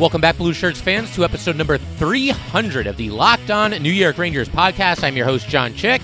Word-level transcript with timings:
Welcome 0.00 0.22
back, 0.22 0.38
Blue 0.38 0.54
Shirts 0.54 0.80
fans, 0.80 1.14
to 1.14 1.24
episode 1.24 1.56
number 1.56 1.76
300 1.76 2.86
of 2.86 2.96
the 2.96 3.10
Locked 3.10 3.50
On 3.50 3.70
New 3.72 3.92
York 3.92 4.16
Rangers 4.16 4.48
podcast. 4.48 5.04
I'm 5.04 5.14
your 5.14 5.26
host, 5.26 5.46
John 5.46 5.74
Chick. 5.74 6.00